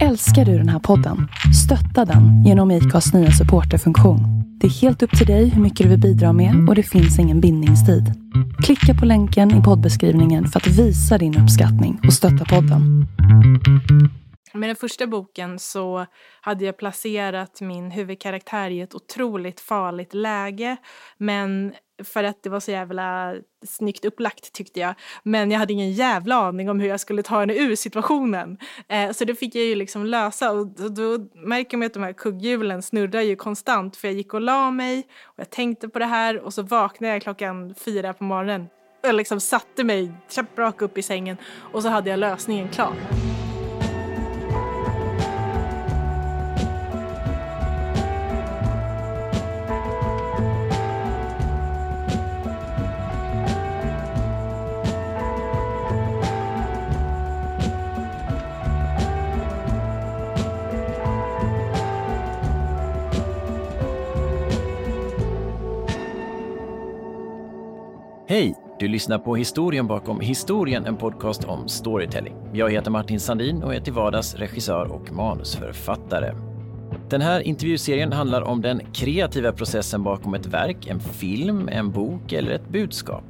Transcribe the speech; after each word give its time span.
Älskar 0.00 0.44
du 0.44 0.58
den 0.58 0.68
här 0.68 0.78
podden? 0.78 1.28
Stötta 1.64 2.04
den 2.04 2.44
genom 2.44 2.70
IKAs 2.70 3.14
nya 3.14 3.30
supporterfunktion. 3.30 4.20
Det 4.60 4.66
är 4.66 4.70
helt 4.70 5.02
upp 5.02 5.18
till 5.18 5.26
dig 5.26 5.48
hur 5.48 5.62
mycket 5.62 5.84
du 5.84 5.88
vill 5.90 6.00
bidra 6.00 6.32
med 6.32 6.68
och 6.68 6.74
det 6.74 6.82
finns 6.82 7.18
ingen 7.18 7.40
bindningstid. 7.40 8.04
Klicka 8.64 8.94
på 9.00 9.06
länken 9.06 9.60
i 9.60 9.62
poddbeskrivningen 9.62 10.46
för 10.46 10.60
att 10.60 10.66
visa 10.66 11.18
din 11.18 11.38
uppskattning 11.42 12.00
och 12.06 12.12
stötta 12.12 12.44
podden. 12.44 13.06
Med 14.54 14.68
den 14.68 14.76
första 14.76 15.06
boken 15.06 15.58
så 15.58 16.06
hade 16.40 16.64
jag 16.64 16.78
placerat 16.78 17.60
min 17.60 17.90
huvudkaraktär 17.90 18.70
i 18.70 18.80
ett 18.80 18.94
otroligt 18.94 19.60
farligt 19.60 20.14
läge. 20.14 20.76
Men 21.18 21.72
för 22.04 22.24
att 22.24 22.42
det 22.42 22.50
var 22.50 22.60
så 22.60 22.70
jävla 22.70 23.34
snyggt 23.66 24.04
upplagt 24.04 24.52
tyckte 24.52 24.80
jag. 24.80 24.94
Men 25.22 25.50
jag 25.50 25.58
hade 25.58 25.72
ingen 25.72 25.92
jävla 25.92 26.34
aning 26.34 26.70
om 26.70 26.80
hur 26.80 26.88
jag 26.88 27.00
skulle 27.00 27.22
ta 27.22 27.40
henne 27.40 27.54
ur 27.54 27.76
situationen. 27.76 28.58
Eh, 28.88 29.12
så 29.12 29.24
det 29.24 29.34
fick 29.34 29.54
jag 29.54 29.64
ju 29.64 29.74
liksom 29.74 30.06
lösa 30.06 30.52
och 30.52 30.66
då, 30.66 30.88
då 30.88 31.26
märker 31.34 31.76
man 31.76 31.86
att 31.86 31.94
de 31.94 32.02
här 32.02 32.12
kugghjulen 32.12 32.82
snurrar 32.82 33.20
ju 33.20 33.36
konstant 33.36 33.96
för 33.96 34.08
jag 34.08 34.14
gick 34.16 34.34
och 34.34 34.40
la 34.40 34.70
mig 34.70 34.98
och 35.22 35.40
jag 35.40 35.50
tänkte 35.50 35.88
på 35.88 35.98
det 35.98 36.06
här 36.06 36.38
och 36.38 36.54
så 36.54 36.62
vaknade 36.62 37.12
jag 37.12 37.22
klockan 37.22 37.74
fyra 37.74 38.12
på 38.12 38.24
morgonen. 38.24 38.66
Jag 39.02 39.14
liksom 39.14 39.40
satte 39.40 39.84
mig 39.84 40.12
rakt 40.56 40.82
upp 40.82 40.98
i 40.98 41.02
sängen 41.02 41.36
och 41.72 41.82
så 41.82 41.88
hade 41.88 42.10
jag 42.10 42.18
lösningen 42.18 42.68
klar. 42.68 43.31
Hej! 68.32 68.54
Du 68.78 68.88
lyssnar 68.88 69.18
på 69.18 69.36
historien 69.36 69.86
bakom 69.86 70.20
historien, 70.20 70.86
en 70.86 70.96
podcast 70.96 71.44
om 71.44 71.68
storytelling. 71.68 72.34
Jag 72.52 72.70
heter 72.70 72.90
Martin 72.90 73.20
Sandin 73.20 73.62
och 73.62 73.74
är 73.74 73.80
till 73.80 73.92
vardags 73.92 74.34
regissör 74.34 74.92
och 74.92 75.12
manusförfattare. 75.12 76.34
Den 77.10 77.20
här 77.20 77.40
intervjuserien 77.40 78.12
handlar 78.12 78.42
om 78.42 78.62
den 78.62 78.80
kreativa 78.92 79.52
processen 79.52 80.02
bakom 80.02 80.34
ett 80.34 80.46
verk, 80.46 80.86
en 80.86 81.00
film, 81.00 81.68
en 81.68 81.90
bok 81.90 82.32
eller 82.32 82.50
ett 82.50 82.68
budskap. 82.68 83.24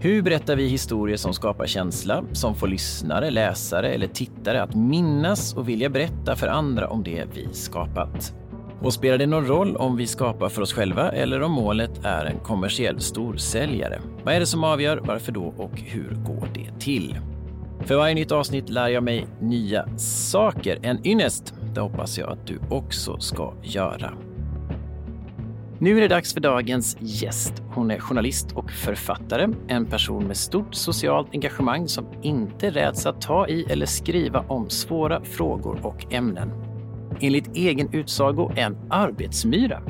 Hur 0.00 0.22
berättar 0.22 0.56
vi 0.56 0.68
historier 0.68 1.16
som 1.16 1.34
skapar 1.34 1.66
känsla, 1.66 2.24
som 2.32 2.54
får 2.54 2.68
lyssnare, 2.68 3.30
läsare 3.30 3.88
eller 3.88 4.06
tittare 4.06 4.62
att 4.62 4.74
minnas 4.74 5.54
och 5.54 5.68
vilja 5.68 5.88
berätta 5.88 6.36
för 6.36 6.46
andra 6.46 6.88
om 6.88 7.02
det 7.02 7.24
vi 7.34 7.48
skapat? 7.52 8.34
Och 8.82 8.92
spelar 8.92 9.18
det 9.18 9.26
någon 9.26 9.46
roll 9.46 9.76
om 9.76 9.96
vi 9.96 10.06
skapar 10.06 10.48
för 10.48 10.62
oss 10.62 10.72
själva 10.72 11.10
eller 11.10 11.42
om 11.42 11.52
målet 11.52 12.04
är 12.04 12.24
en 12.24 12.38
kommersiell 12.38 13.00
storsäljare? 13.00 14.00
Vad 14.24 14.34
är 14.34 14.40
det 14.40 14.46
som 14.46 14.64
avgör, 14.64 15.00
varför 15.04 15.32
då 15.32 15.54
och 15.56 15.80
hur 15.80 16.10
går 16.26 16.48
det 16.54 16.80
till? 16.80 17.16
För 17.80 17.96
varje 17.96 18.14
nytt 18.14 18.32
avsnitt 18.32 18.68
lär 18.68 18.88
jag 18.88 19.02
mig 19.02 19.26
nya 19.40 19.98
saker. 19.98 20.78
En 20.82 21.06
ynnest, 21.06 21.54
det 21.74 21.80
hoppas 21.80 22.18
jag 22.18 22.30
att 22.32 22.46
du 22.46 22.58
också 22.70 23.18
ska 23.18 23.52
göra. 23.62 24.12
Nu 25.80 25.96
är 25.96 26.00
det 26.00 26.08
dags 26.08 26.34
för 26.34 26.40
dagens 26.40 26.96
gäst. 27.00 27.62
Hon 27.74 27.90
är 27.90 27.98
journalist 27.98 28.52
och 28.52 28.70
författare, 28.70 29.48
en 29.68 29.86
person 29.86 30.24
med 30.24 30.36
stort 30.36 30.74
socialt 30.74 31.28
engagemang 31.32 31.88
som 31.88 32.06
inte 32.22 32.70
räds 32.70 33.06
att 33.06 33.20
ta 33.20 33.48
i 33.48 33.64
eller 33.64 33.86
skriva 33.86 34.44
om 34.48 34.70
svåra 34.70 35.24
frågor 35.24 35.80
och 35.82 36.14
ämnen 36.14 36.67
enligt 37.20 37.56
egen 37.56 37.94
utsago 37.94 38.52
en 38.56 38.76
arbetsmyra. 38.90 39.82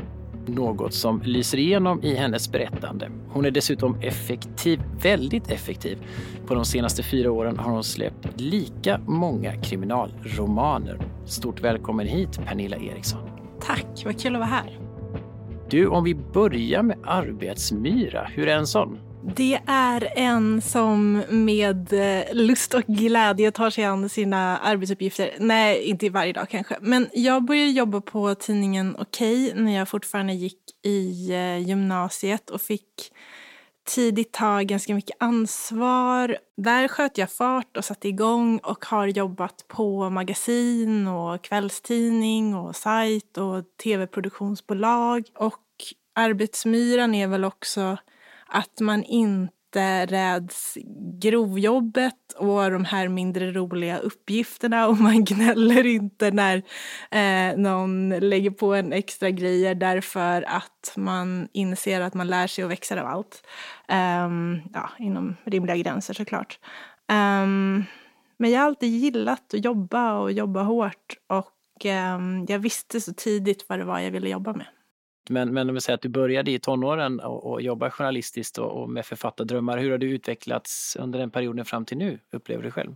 Något 0.46 0.94
som 0.94 1.22
lyser 1.24 1.58
igenom 1.58 2.02
i 2.02 2.14
hennes 2.14 2.52
berättande. 2.52 3.10
Hon 3.28 3.44
är 3.44 3.50
dessutom 3.50 3.96
effektiv, 4.00 4.80
väldigt 5.02 5.50
effektiv. 5.50 5.98
På 6.46 6.54
de 6.54 6.64
senaste 6.64 7.02
fyra 7.02 7.32
åren 7.32 7.58
har 7.58 7.72
hon 7.72 7.84
släppt 7.84 8.40
lika 8.40 9.00
många 9.06 9.52
kriminalromaner. 9.62 11.00
Stort 11.24 11.60
välkommen 11.60 12.06
hit 12.06 12.40
Pernilla 12.46 12.76
Eriksson. 12.76 13.20
Tack, 13.60 14.02
vad 14.04 14.20
kul 14.20 14.34
att 14.34 14.40
vara 14.40 14.50
här. 14.50 14.78
Du, 15.70 15.86
om 15.86 16.04
vi 16.04 16.14
börjar 16.14 16.82
med 16.82 16.98
arbetsmyra, 17.04 18.28
hur 18.34 18.48
är 18.48 18.56
en 18.56 18.66
sån? 18.66 18.98
Det 19.36 19.60
är 19.66 20.12
en 20.16 20.62
som 20.62 21.22
med 21.28 21.92
eh, 21.92 22.34
lust 22.34 22.74
och 22.74 22.82
glädje 22.86 23.50
tar 23.50 23.70
sig 23.70 23.84
an 23.84 24.08
sina 24.08 24.58
arbetsuppgifter. 24.58 25.30
Nej, 25.38 25.82
inte 25.82 26.10
varje 26.10 26.32
dag 26.32 26.48
kanske. 26.48 26.76
Men 26.80 27.08
jag 27.12 27.44
började 27.44 27.70
jobba 27.70 28.00
på 28.00 28.34
tidningen 28.34 28.96
Okej 28.98 29.52
när 29.54 29.76
jag 29.76 29.88
fortfarande 29.88 30.32
gick 30.32 30.58
i 30.84 31.30
eh, 31.32 31.58
gymnasiet 31.58 32.50
och 32.50 32.60
fick 32.60 33.12
tidigt 33.88 34.32
ta 34.32 34.60
ganska 34.60 34.94
mycket 34.94 35.16
ansvar. 35.20 36.38
Där 36.56 36.88
sköt 36.88 37.18
jag 37.18 37.32
fart 37.32 37.76
och 37.76 37.84
satte 37.84 38.08
igång 38.08 38.58
och 38.58 38.84
har 38.84 39.06
jobbat 39.06 39.64
på 39.68 40.10
magasin 40.10 41.08
och 41.08 41.42
kvällstidning 41.42 42.54
och 42.54 42.76
sajt 42.76 43.38
och 43.38 43.64
tv-produktionsbolag. 43.82 45.24
Och 45.34 45.64
Arbetsmyran 46.14 47.14
är 47.14 47.26
väl 47.26 47.44
också 47.44 47.96
att 48.48 48.80
man 48.80 49.04
inte 49.04 50.06
räds 50.06 50.78
grovjobbet 51.20 52.32
och 52.36 52.70
de 52.70 52.84
här 52.84 53.08
mindre 53.08 53.52
roliga 53.52 53.98
uppgifterna 53.98 54.86
och 54.88 54.96
man 54.96 55.24
gnäller 55.24 55.86
inte 55.86 56.30
när 56.30 56.62
eh, 57.10 57.56
någon 57.56 58.08
lägger 58.08 58.50
på 58.50 58.74
en 58.74 58.92
extra 58.92 59.30
grejer 59.30 59.74
därför 59.74 60.42
att 60.42 60.92
man 60.96 61.48
inser 61.52 62.00
att 62.00 62.14
man 62.14 62.26
lär 62.26 62.46
sig 62.46 62.64
och 62.64 62.70
växer 62.70 62.96
av 62.96 63.06
allt. 63.06 63.46
Um, 64.26 64.60
ja, 64.74 64.90
inom 64.98 65.36
rimliga 65.44 65.76
gränser 65.76 66.14
såklart. 66.14 66.58
Um, 67.08 67.84
men 68.36 68.50
jag 68.50 68.60
har 68.60 68.66
alltid 68.66 68.90
gillat 68.90 69.54
att 69.54 69.64
jobba 69.64 70.18
och 70.18 70.32
jobba 70.32 70.62
hårt 70.62 71.16
och 71.26 71.84
um, 71.84 72.46
jag 72.48 72.58
visste 72.58 73.00
så 73.00 73.12
tidigt 73.12 73.66
vad 73.68 73.78
det 73.78 73.84
var 73.84 73.98
jag 73.98 74.10
ville 74.10 74.28
jobba 74.28 74.52
med. 74.52 74.66
Men, 75.30 75.54
men 75.54 75.68
om 75.68 75.74
vi 75.74 75.80
säger 75.80 75.94
att 75.94 76.02
du 76.02 76.08
började 76.08 76.50
i 76.50 76.58
tonåren 76.58 77.20
och, 77.20 77.52
och 77.52 77.62
jobba 77.62 77.90
journalistiskt 77.90 78.58
och, 78.58 78.82
och 78.82 78.90
med 78.90 79.06
författardrömmar. 79.06 79.78
Hur 79.78 79.90
har 79.90 79.98
du 79.98 80.10
utvecklats 80.10 80.96
under 81.00 81.18
den 81.18 81.30
perioden 81.30 81.64
fram 81.64 81.84
till 81.84 81.98
nu, 81.98 82.18
upplever 82.32 82.62
du 82.62 82.70
själv? 82.70 82.94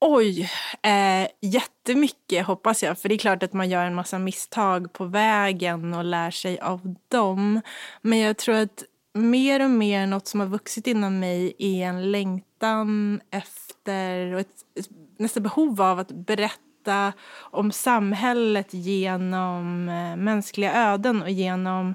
Oj, 0.00 0.50
eh, 0.82 1.28
jättemycket 1.40 2.46
hoppas 2.46 2.82
jag. 2.82 2.98
För 2.98 3.08
det 3.08 3.14
är 3.14 3.18
klart 3.18 3.42
att 3.42 3.52
man 3.52 3.68
gör 3.68 3.84
en 3.84 3.94
massa 3.94 4.18
misstag 4.18 4.92
på 4.92 5.04
vägen 5.04 5.94
och 5.94 6.04
lär 6.04 6.30
sig 6.30 6.58
av 6.58 6.94
dem. 7.08 7.60
Men 8.02 8.18
jag 8.18 8.36
tror 8.36 8.54
att 8.54 8.84
mer 9.14 9.64
och 9.64 9.70
mer 9.70 10.06
något 10.06 10.26
som 10.26 10.40
har 10.40 10.46
vuxit 10.46 10.86
inom 10.86 11.20
mig 11.20 11.54
är 11.58 11.86
en 11.86 12.10
längtan 12.10 13.20
efter 13.30 14.34
och 14.34 14.40
ett, 14.40 14.64
ett 14.78 14.88
nästan 15.18 15.42
behov 15.42 15.82
av 15.82 15.98
att 15.98 16.12
berätta 16.12 16.69
berätta 16.84 17.12
om 17.40 17.72
samhället 17.72 18.74
genom 18.74 19.88
eh, 19.88 20.16
mänskliga 20.16 20.92
öden 20.92 21.22
och 21.22 21.30
genom 21.30 21.94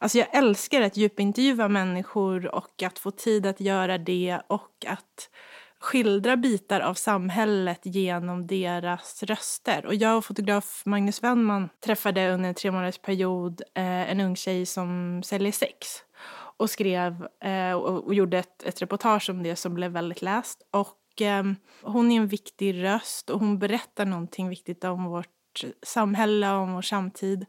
Alltså 0.00 0.18
jag 0.18 0.34
älskar 0.34 0.82
att 0.82 0.96
djupintervjua 0.96 1.68
människor 1.68 2.54
och 2.54 2.82
att 2.82 2.98
få 2.98 3.10
tid 3.10 3.46
att 3.46 3.60
göra 3.60 3.98
det 3.98 4.40
och 4.46 4.84
att 4.86 5.30
skildra 5.80 6.36
bitar 6.36 6.80
av 6.80 6.94
samhället 6.94 7.80
genom 7.82 8.46
deras 8.46 9.22
röster. 9.22 9.86
Och 9.86 9.94
jag 9.94 10.16
och 10.16 10.24
fotograf 10.24 10.82
Magnus 10.84 11.22
Wennman 11.22 11.68
träffade 11.84 12.30
under 12.34 12.48
en 12.48 12.54
tre 12.54 12.70
månaders 12.70 12.98
period 12.98 13.62
eh, 13.74 14.10
en 14.10 14.20
ung 14.20 14.36
tjej 14.36 14.66
som 14.66 15.22
säljer 15.24 15.52
sex 15.52 15.86
och 16.58 16.70
skrev 16.70 17.26
eh, 17.44 17.72
och, 17.72 18.06
och, 18.06 18.14
gjorde 18.14 18.38
ett, 18.38 18.62
ett 18.62 18.82
reportage 18.82 19.30
om 19.30 19.42
det 19.42 19.56
som 19.56 19.74
blev 19.74 19.90
väldigt 19.90 20.22
läst. 20.22 20.62
Och 20.70 20.96
eh, 21.22 21.42
hon 21.82 22.10
är 22.10 22.16
en 22.16 22.26
viktig 22.26 22.82
röst 22.84 23.30
och 23.30 23.40
hon 23.40 23.58
berättar 23.58 24.06
någonting 24.06 24.48
viktigt 24.48 24.84
om 24.84 25.04
vårt 25.04 25.64
samhälle, 25.86 26.50
om 26.50 26.74
vår 26.74 26.82
samtid. 26.82 27.46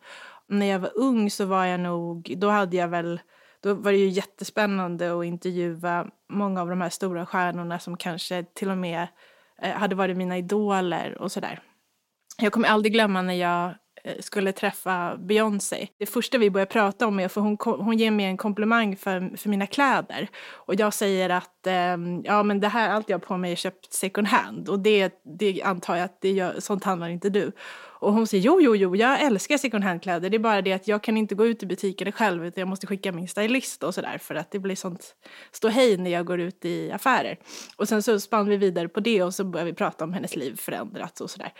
När 0.47 0.65
jag 0.65 0.79
var 0.79 0.91
ung 0.97 1.31
så 1.31 1.45
var 1.45 1.65
jag 1.65 1.79
nog, 1.79 2.33
då 2.37 2.49
hade 2.49 2.77
jag 2.77 2.87
väl 2.87 3.19
då 3.61 3.73
var 3.73 3.91
det 3.91 3.97
ju 3.97 4.07
jättespännande 4.07 5.19
att 5.19 5.25
intervjua 5.25 6.07
många 6.29 6.61
av 6.61 6.69
de 6.69 6.81
här 6.81 6.89
stora 6.89 7.25
stjärnorna 7.25 7.79
som 7.79 7.97
kanske 7.97 8.43
till 8.43 8.69
och 8.69 8.77
med 8.77 9.07
eh, 9.61 9.71
hade 9.71 9.95
varit 9.95 10.17
mina 10.17 10.37
idoler 10.37 11.21
och 11.21 11.31
sådär. 11.31 11.59
Jag 12.37 12.53
kommer 12.53 12.67
aldrig 12.67 12.93
glömma 12.93 13.21
när 13.21 13.33
jag 13.33 13.73
Eh, 14.03 14.15
skulle 14.19 14.51
träffa 14.51 15.17
Beyoncé. 15.17 15.87
Det 15.97 16.05
första 16.05 16.37
vi 16.37 16.49
börjar 16.49 16.65
prata 16.65 17.07
om 17.07 17.19
är, 17.19 17.27
för 17.27 17.41
hon, 17.41 17.57
hon 17.59 17.97
ger 17.97 18.11
mig 18.11 18.25
en 18.25 18.37
komplimang 18.37 18.95
för, 18.95 19.37
för 19.37 19.49
mina 19.49 19.67
kläder. 19.67 20.27
Och 20.51 20.75
jag 20.75 20.93
säger 20.93 21.29
att 21.29 21.67
eh, 21.67 21.97
ja, 22.23 22.43
men 22.43 22.59
det 22.59 22.67
här, 22.67 22.89
allt 22.89 23.09
jag 23.09 23.17
har 23.17 23.25
på 23.25 23.37
mig 23.37 23.51
är 23.51 23.55
köpt 23.55 23.93
second 23.93 24.27
hand. 24.27 24.69
Och 24.69 24.79
det, 24.79 25.21
det 25.39 25.61
antar 25.61 25.95
jag 25.95 26.05
att 26.05 26.21
det 26.21 26.31
gör, 26.31 26.59
sånt 26.59 26.83
handlar 26.83 27.09
inte 27.09 27.29
du. 27.29 27.51
Och 28.01 28.13
hon 28.13 28.27
säger 28.27 28.43
jo, 28.43 28.61
jo, 28.61 28.75
jo, 28.75 28.95
jag 28.95 29.21
älskar 29.21 29.57
second 29.57 29.83
hand-kläder. 29.83 30.29
Det 30.29 30.37
är 30.37 30.39
bara 30.39 30.61
det 30.61 30.73
att 30.73 30.87
jag 30.87 31.03
kan 31.03 31.17
inte 31.17 31.35
gå 31.35 31.45
ut 31.45 31.63
i 31.63 31.65
butiken 31.65 32.11
själv 32.11 32.45
utan 32.45 32.61
jag 32.61 32.67
måste 32.67 32.87
skicka 32.87 33.11
min 33.11 33.27
stylist 33.27 33.83
och 33.83 33.95
sådär 33.95 34.17
för 34.17 34.35
att 34.35 34.51
det 34.51 34.59
blir 34.59 34.75
sånt 34.75 35.15
ståhej 35.51 35.97
när 35.97 36.11
jag 36.11 36.25
går 36.25 36.39
ut 36.39 36.65
i 36.65 36.91
affärer. 36.91 37.37
Och 37.75 37.87
sen 37.87 38.03
så 38.03 38.19
spann 38.19 38.49
vi 38.49 38.57
vidare 38.57 38.87
på 38.87 38.99
det 38.99 39.23
och 39.23 39.33
så 39.33 39.43
började 39.43 39.71
vi 39.71 39.75
prata 39.75 40.03
om 40.03 40.13
hennes 40.13 40.35
liv 40.35 40.55
förändrats 40.55 41.21
och 41.21 41.29
sådär. 41.29 41.51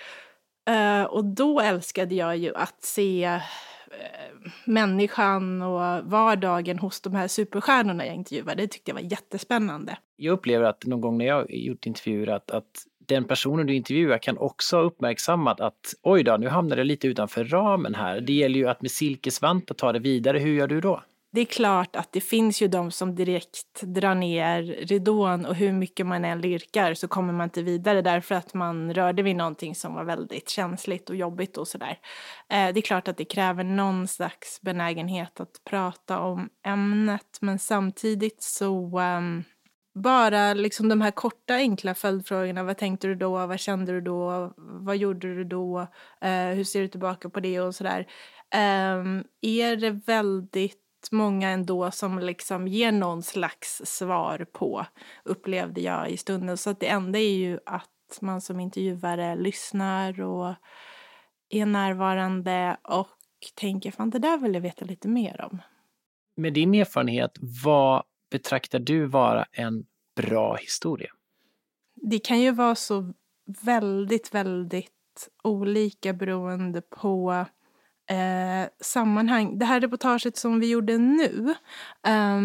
Uh, 0.69 1.04
och 1.04 1.25
då 1.25 1.60
älskade 1.60 2.16
jag 2.16 2.38
ju 2.38 2.56
att 2.56 2.83
se 2.83 3.36
uh, 3.36 3.42
människan 4.66 5.62
och 5.62 6.06
vardagen 6.06 6.80
hos 6.80 7.01
de 7.01 7.16
här 7.16 7.27
superstjärnorna 7.27 8.06
jag 8.06 8.16
intervjuade. 8.16 8.62
Det 8.62 8.68
tyckte 8.68 8.92
jag 8.92 8.95
var 8.95 9.12
jättespännande. 9.12 9.98
Jag 10.16 10.33
upplever 10.33 10.66
att 10.66 10.86
någon 10.86 11.01
gång 11.01 11.18
när 11.18 11.25
jag 11.25 11.45
gjort 11.54 11.86
intervjuer 11.86 12.27
att, 12.27 12.51
att 12.51 12.86
den 13.10 13.24
personen 13.24 13.68
du 13.68 13.75
intervjuar 13.75 14.18
kan 14.18 14.38
också 14.38 14.75
ha 14.75 14.83
uppmärksammat 14.83 15.62
att 15.62 15.94
oj 16.01 16.24
då, 16.24 16.38
nu 16.38 16.48
hamnade 16.48 16.81
jag 16.81 16.88
lite 16.88 17.07
utanför 17.07 17.44
ramen 17.44 17.95
här. 17.95 18.21
Det 18.21 18.33
gäller 18.33 18.60
ju 18.60 18.68
att 18.69 18.81
med 18.81 18.92
silkesvantar 18.92 19.75
ta 19.75 19.92
det 19.92 20.00
vidare. 20.00 20.39
Hur 20.39 20.54
gör 20.54 20.68
du 20.68 20.81
då? 20.81 21.01
Det 21.31 21.42
är 21.42 21.46
klart 21.46 21.96
att 21.96 22.12
det 22.12 22.22
finns 22.22 22.62
ju 22.62 22.68
de 22.68 22.92
som 22.92 23.16
direkt 23.16 23.81
drar 23.81 24.16
ner 24.16 24.64
ridån 24.64 25.46
och 25.46 25.56
hur 25.56 25.72
mycket 25.72 26.06
man 26.06 26.26
än 26.26 26.42
lirkar 26.42 26.94
så 26.94 27.08
kommer 27.08 27.34
man 27.34 27.44
inte 27.44 27.62
vidare 27.62 28.02
därför 28.02 28.36
att 28.36 28.54
man 28.54 28.94
rörde 28.94 29.24
vid 29.24 29.36
någonting 29.36 29.76
som 29.76 29.94
var 29.94 30.04
väldigt 30.04 30.50
känsligt 30.50 31.10
och 31.10 31.16
jobbigt 31.16 31.58
och 31.58 31.68
sådär. 31.68 32.00
Eh, 32.50 32.74
det 32.74 32.80
är 32.80 32.81
klart 32.81 33.08
att 33.08 33.18
det 33.18 33.26
kräver 33.26 33.64
någon 33.64 34.08
slags 34.08 34.62
benägenhet 34.62 35.40
att 35.40 35.62
prata 35.70 36.20
om 36.20 36.50
ämnet 36.66 37.38
men 37.42 37.60
samtidigt 37.60 38.44
så 38.44 39.00
um, 39.00 39.44
bara 39.94 40.54
liksom 40.54 40.90
de 40.90 41.02
här 41.02 41.12
korta 41.12 41.54
enkla 41.54 41.96
följdfrågorna. 41.96 42.64
Vad 42.64 42.78
tänkte 42.78 43.08
du 43.08 43.16
då? 43.16 43.48
Vad 43.48 43.60
kände 43.60 43.92
du 43.92 44.02
då? 44.02 44.54
Vad 44.58 44.98
gjorde 44.98 45.36
du 45.36 45.44
då? 45.44 45.80
Uh, 46.26 46.56
hur 46.56 46.64
ser 46.64 46.81
du 46.81 46.88
tillbaka 46.88 47.30
på 47.30 47.40
det 47.40 47.60
och 47.60 47.76
sådär. 47.76 48.08
Um, 48.56 49.24
är 49.42 49.76
det 49.76 49.92
väldigt 49.92 50.89
många 51.12 51.50
ändå 51.50 51.92
som 51.92 52.19
liksom 52.19 52.68
ger 52.68 52.92
någon 52.92 53.24
slags 53.24 53.81
svar 53.86 54.46
på, 54.51 54.86
upplevde 55.24 55.81
jag 55.81 56.10
i 56.10 56.18
stunden. 56.18 56.57
Så 56.57 56.69
att 56.69 56.80
det 56.80 56.88
enda 56.88 57.19
är 57.19 57.34
ju 57.34 57.60
att 57.66 58.19
man 58.22 58.42
som 58.42 58.60
intervjuare 58.60 59.36
lyssnar 59.36 60.22
och 60.22 60.56
är 61.50 61.66
närvarande 61.66 62.78
och 62.84 63.07
tänker 63.56 63.92
fan 63.92 64.10
det 64.10 64.19
där 64.19 64.38
vill 64.38 64.54
jag 64.54 64.62
veta 64.62 64.86
lite 64.86 65.07
mer 65.07 65.42
om. 65.51 65.62
Med 66.36 66.54
din 66.54 66.75
erfarenhet, 66.75 67.31
vad 67.63 68.04
betraktar 68.31 68.80
du 68.80 69.06
vara 69.06 69.45
en 69.52 69.86
bra 70.16 70.56
historia? 70.56 71.12
Det 71.95 72.19
kan 72.19 72.40
ju 72.42 72.52
vara 72.52 72.75
så 72.75 73.13
väldigt, 73.45 74.34
väldigt 74.34 75.30
olika 75.44 76.13
beroende 76.13 76.81
på 76.81 77.45
eh, 78.10 78.70
sammanhang. 78.80 79.60
Det 79.60 79.66
här 79.66 79.82
reportaget 79.82 80.38
som 80.38 80.60
vi 80.60 80.70
gjorde 80.70 80.98
nu 80.98 81.56
eh, 82.08 82.42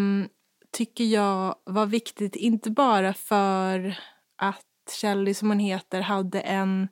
tycker 0.70 1.04
jag 1.04 1.54
var 1.64 1.86
viktigt, 1.86 2.36
inte 2.36 2.70
bara 2.70 3.14
för 3.14 3.98
att 4.36 4.64
Kelly, 5.00 5.34
som 5.34 5.48
hon 5.48 5.58
heter, 5.58 6.00
hade 6.00 6.40
en 6.40 6.88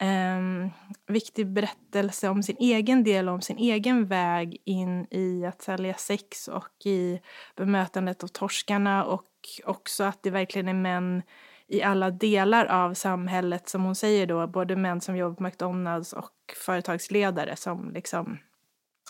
eh, 0.00 0.70
viktig 1.06 1.52
berättelse 1.52 2.28
om 2.28 2.42
sin 2.42 2.56
egen 2.58 3.04
del, 3.04 3.28
om 3.28 3.40
sin 3.40 3.58
egen 3.58 4.06
väg 4.06 4.62
in 4.64 5.06
i 5.10 5.44
att 5.46 5.62
sälja 5.62 5.94
sex 5.94 6.48
och 6.48 6.86
i 6.86 7.20
bemötandet 7.56 8.22
av 8.22 8.28
torskarna 8.28 9.04
och 9.04 9.28
också 9.64 10.04
att 10.04 10.22
det 10.22 10.30
verkligen 10.30 10.68
är 10.68 10.74
män 10.74 11.22
i 11.72 11.82
alla 11.82 12.10
delar 12.10 12.66
av 12.66 12.94
samhället, 12.94 13.68
som 13.68 13.84
hon 13.84 13.94
säger 13.94 14.26
då, 14.26 14.46
både 14.46 14.76
män 14.76 15.00
som 15.00 15.16
jobbar 15.16 15.34
på 15.34 15.42
McDonalds 15.42 16.12
och 16.12 16.32
företagsledare 16.66 17.56
som 17.56 17.90
liksom 17.94 18.38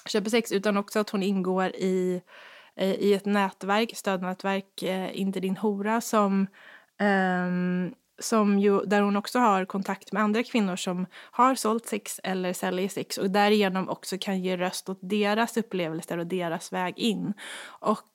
köper 0.07 0.31
sex, 0.31 0.53
utan 0.53 0.77
också 0.77 1.01
att 1.01 1.11
hon 1.11 1.23
ingår 1.23 1.69
i, 1.69 2.23
eh, 2.77 2.91
i 2.93 3.15
ett 3.15 3.25
nätverk, 3.25 3.97
stödnätverk, 3.97 4.83
eh, 4.83 5.21
Inte 5.21 5.41
din 5.41 5.57
hora, 5.57 6.01
som 6.01 6.47
um, 7.01 7.95
som 8.19 8.59
ju, 8.59 8.81
där 8.81 9.03
hon 9.03 9.17
också 9.17 9.39
har 9.39 9.65
kontakt 9.65 10.13
med 10.13 10.23
andra 10.23 10.43
kvinnor 10.43 10.77
som 10.77 11.07
har 11.31 11.55
sålt 11.55 11.87
sex 11.87 12.21
eller 12.25 12.53
säljer 12.53 12.89
sex 12.89 13.19
och 13.19 13.31
därigenom 13.31 13.89
också 13.89 14.17
kan 14.21 14.41
ge 14.41 14.57
röst 14.57 14.89
åt 14.89 14.99
deras 15.03 15.57
upplevelser 15.57 16.19
och 16.19 16.27
deras 16.27 16.73
väg 16.73 16.99
in. 16.99 17.35
Och 17.65 18.09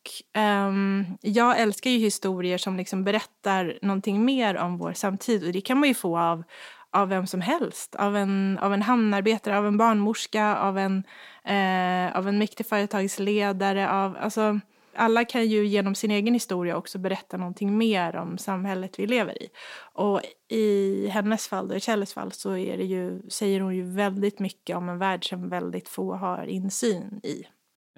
um, 0.67 1.17
jag 1.21 1.59
älskar 1.59 1.89
ju 1.89 1.97
historier 1.97 2.57
som 2.57 2.77
liksom 2.77 3.03
berättar 3.03 3.79
någonting 3.81 4.25
mer 4.25 4.57
om 4.57 4.77
vår 4.77 4.93
samtid 4.93 5.45
och 5.45 5.51
det 5.51 5.61
kan 5.61 5.79
man 5.79 5.89
ju 5.89 5.95
få 5.95 6.19
av 6.19 6.43
av 6.91 7.09
vem 7.09 7.27
som 7.27 7.41
helst. 7.41 7.95
Av 7.95 8.17
en, 8.17 8.59
av 8.61 8.73
en 8.73 8.81
hamnarbetare, 8.81 9.57
av 9.57 9.67
en 9.67 9.77
barnmorska, 9.77 10.55
av 10.55 10.77
en, 10.77 11.03
eh, 11.43 12.17
av 12.17 12.27
en 12.27 12.37
mäktig 12.37 12.65
företagsledare. 12.65 13.89
Av, 13.89 14.17
alltså, 14.21 14.59
alla 14.97 15.25
kan 15.25 15.45
ju 15.45 15.65
genom 15.65 15.95
sin 15.95 16.11
egen 16.11 16.33
historia 16.33 16.77
också 16.77 16.97
berätta 16.97 17.37
någonting 17.37 17.77
mer 17.77 18.15
om 18.15 18.37
samhället 18.37 18.99
vi 18.99 19.07
lever 19.07 19.43
i. 19.43 19.49
Och 19.93 20.21
i 20.49 21.07
hennes 21.07 21.47
fall, 21.47 21.69
och 21.69 21.75
i 21.75 21.79
Kjelles 21.79 22.13
fall, 22.13 22.31
så 22.31 22.57
är 22.57 22.77
det 22.77 22.83
ju, 22.83 23.21
säger 23.29 23.59
hon 23.59 23.75
ju 23.75 23.83
väldigt 23.83 24.39
mycket 24.39 24.77
om 24.77 24.89
en 24.89 24.97
värld 24.97 25.29
som 25.29 25.49
väldigt 25.49 25.89
få 25.89 26.13
har 26.13 26.45
insyn 26.45 27.19
i. 27.23 27.43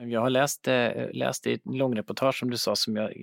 Jag 0.02 0.22
har 0.22 0.30
läst, 0.30 0.68
eh, 0.68 1.12
läst 1.14 1.48
ett 1.48 1.62
långreportage 1.66 2.40
som 2.40 2.50
du 2.50 2.58
sa 2.58 2.76
som, 2.76 2.96
jag, 2.96 3.14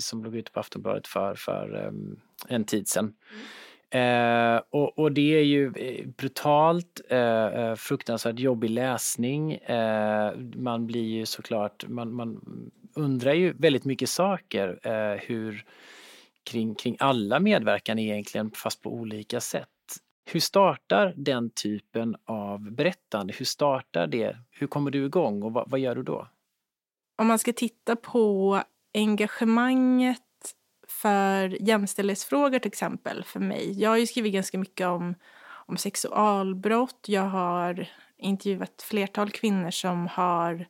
som 0.00 0.24
låg 0.24 0.36
ute 0.36 0.50
på 0.50 0.60
Aftonbladet 0.60 1.06
för, 1.06 1.34
för 1.34 1.86
um, 1.88 2.20
en 2.48 2.64
tid 2.64 2.88
sedan. 2.88 3.04
Mm. 3.04 3.46
Eh, 3.90 4.60
och, 4.70 4.98
och, 4.98 5.12
det 5.12 5.34
är 5.34 5.42
ju 5.42 5.72
eh, 5.76 6.06
brutalt, 6.06 7.00
eh, 7.08 7.18
eh, 7.18 7.74
fruktansvärt 7.74 8.38
jobbig 8.38 8.70
läsning. 8.70 9.52
Eh, 9.52 10.32
man 10.54 10.86
blir 10.86 11.04
ju 11.04 11.26
såklart, 11.26 11.84
man, 11.88 12.14
man 12.14 12.40
undrar 12.94 13.32
ju 13.32 13.52
väldigt 13.52 13.84
mycket 13.84 14.08
saker 14.08 14.78
eh, 14.82 15.20
hur 15.20 15.64
kring, 16.44 16.74
kring 16.74 16.96
alla 16.98 17.40
medverkan 17.40 17.98
egentligen, 17.98 18.50
fast 18.50 18.82
på 18.82 18.90
olika 18.90 19.40
sätt. 19.40 19.68
Hur 20.30 20.40
startar 20.40 21.14
den 21.16 21.50
typen 21.50 22.16
av 22.24 22.70
berättande? 22.70 23.34
Hur 23.36 23.44
startar 23.44 24.06
det? 24.06 24.36
Hur 24.50 24.66
kommer 24.66 24.90
du 24.90 25.06
igång 25.06 25.42
och 25.42 25.52
vad, 25.52 25.70
vad 25.70 25.80
gör 25.80 25.94
du 25.94 26.02
då? 26.02 26.28
Om 27.18 27.26
man 27.26 27.38
ska 27.38 27.52
titta 27.52 27.96
på 27.96 28.60
engagemanget 28.94 30.25
för 30.88 31.68
jämställdhetsfrågor 31.68 32.58
till 32.58 32.68
exempel 32.68 33.24
för 33.24 33.40
mig. 33.40 33.80
Jag 33.80 33.90
har 33.90 33.96
ju 33.96 34.06
skrivit 34.06 34.32
ganska 34.32 34.58
mycket 34.58 34.86
om, 34.86 35.14
om 35.66 35.76
sexualbrott. 35.76 37.04
Jag 37.06 37.22
har 37.22 37.88
intervjuat 38.18 38.82
flertal 38.82 39.30
kvinnor 39.30 39.70
som 39.70 40.06
har 40.06 40.66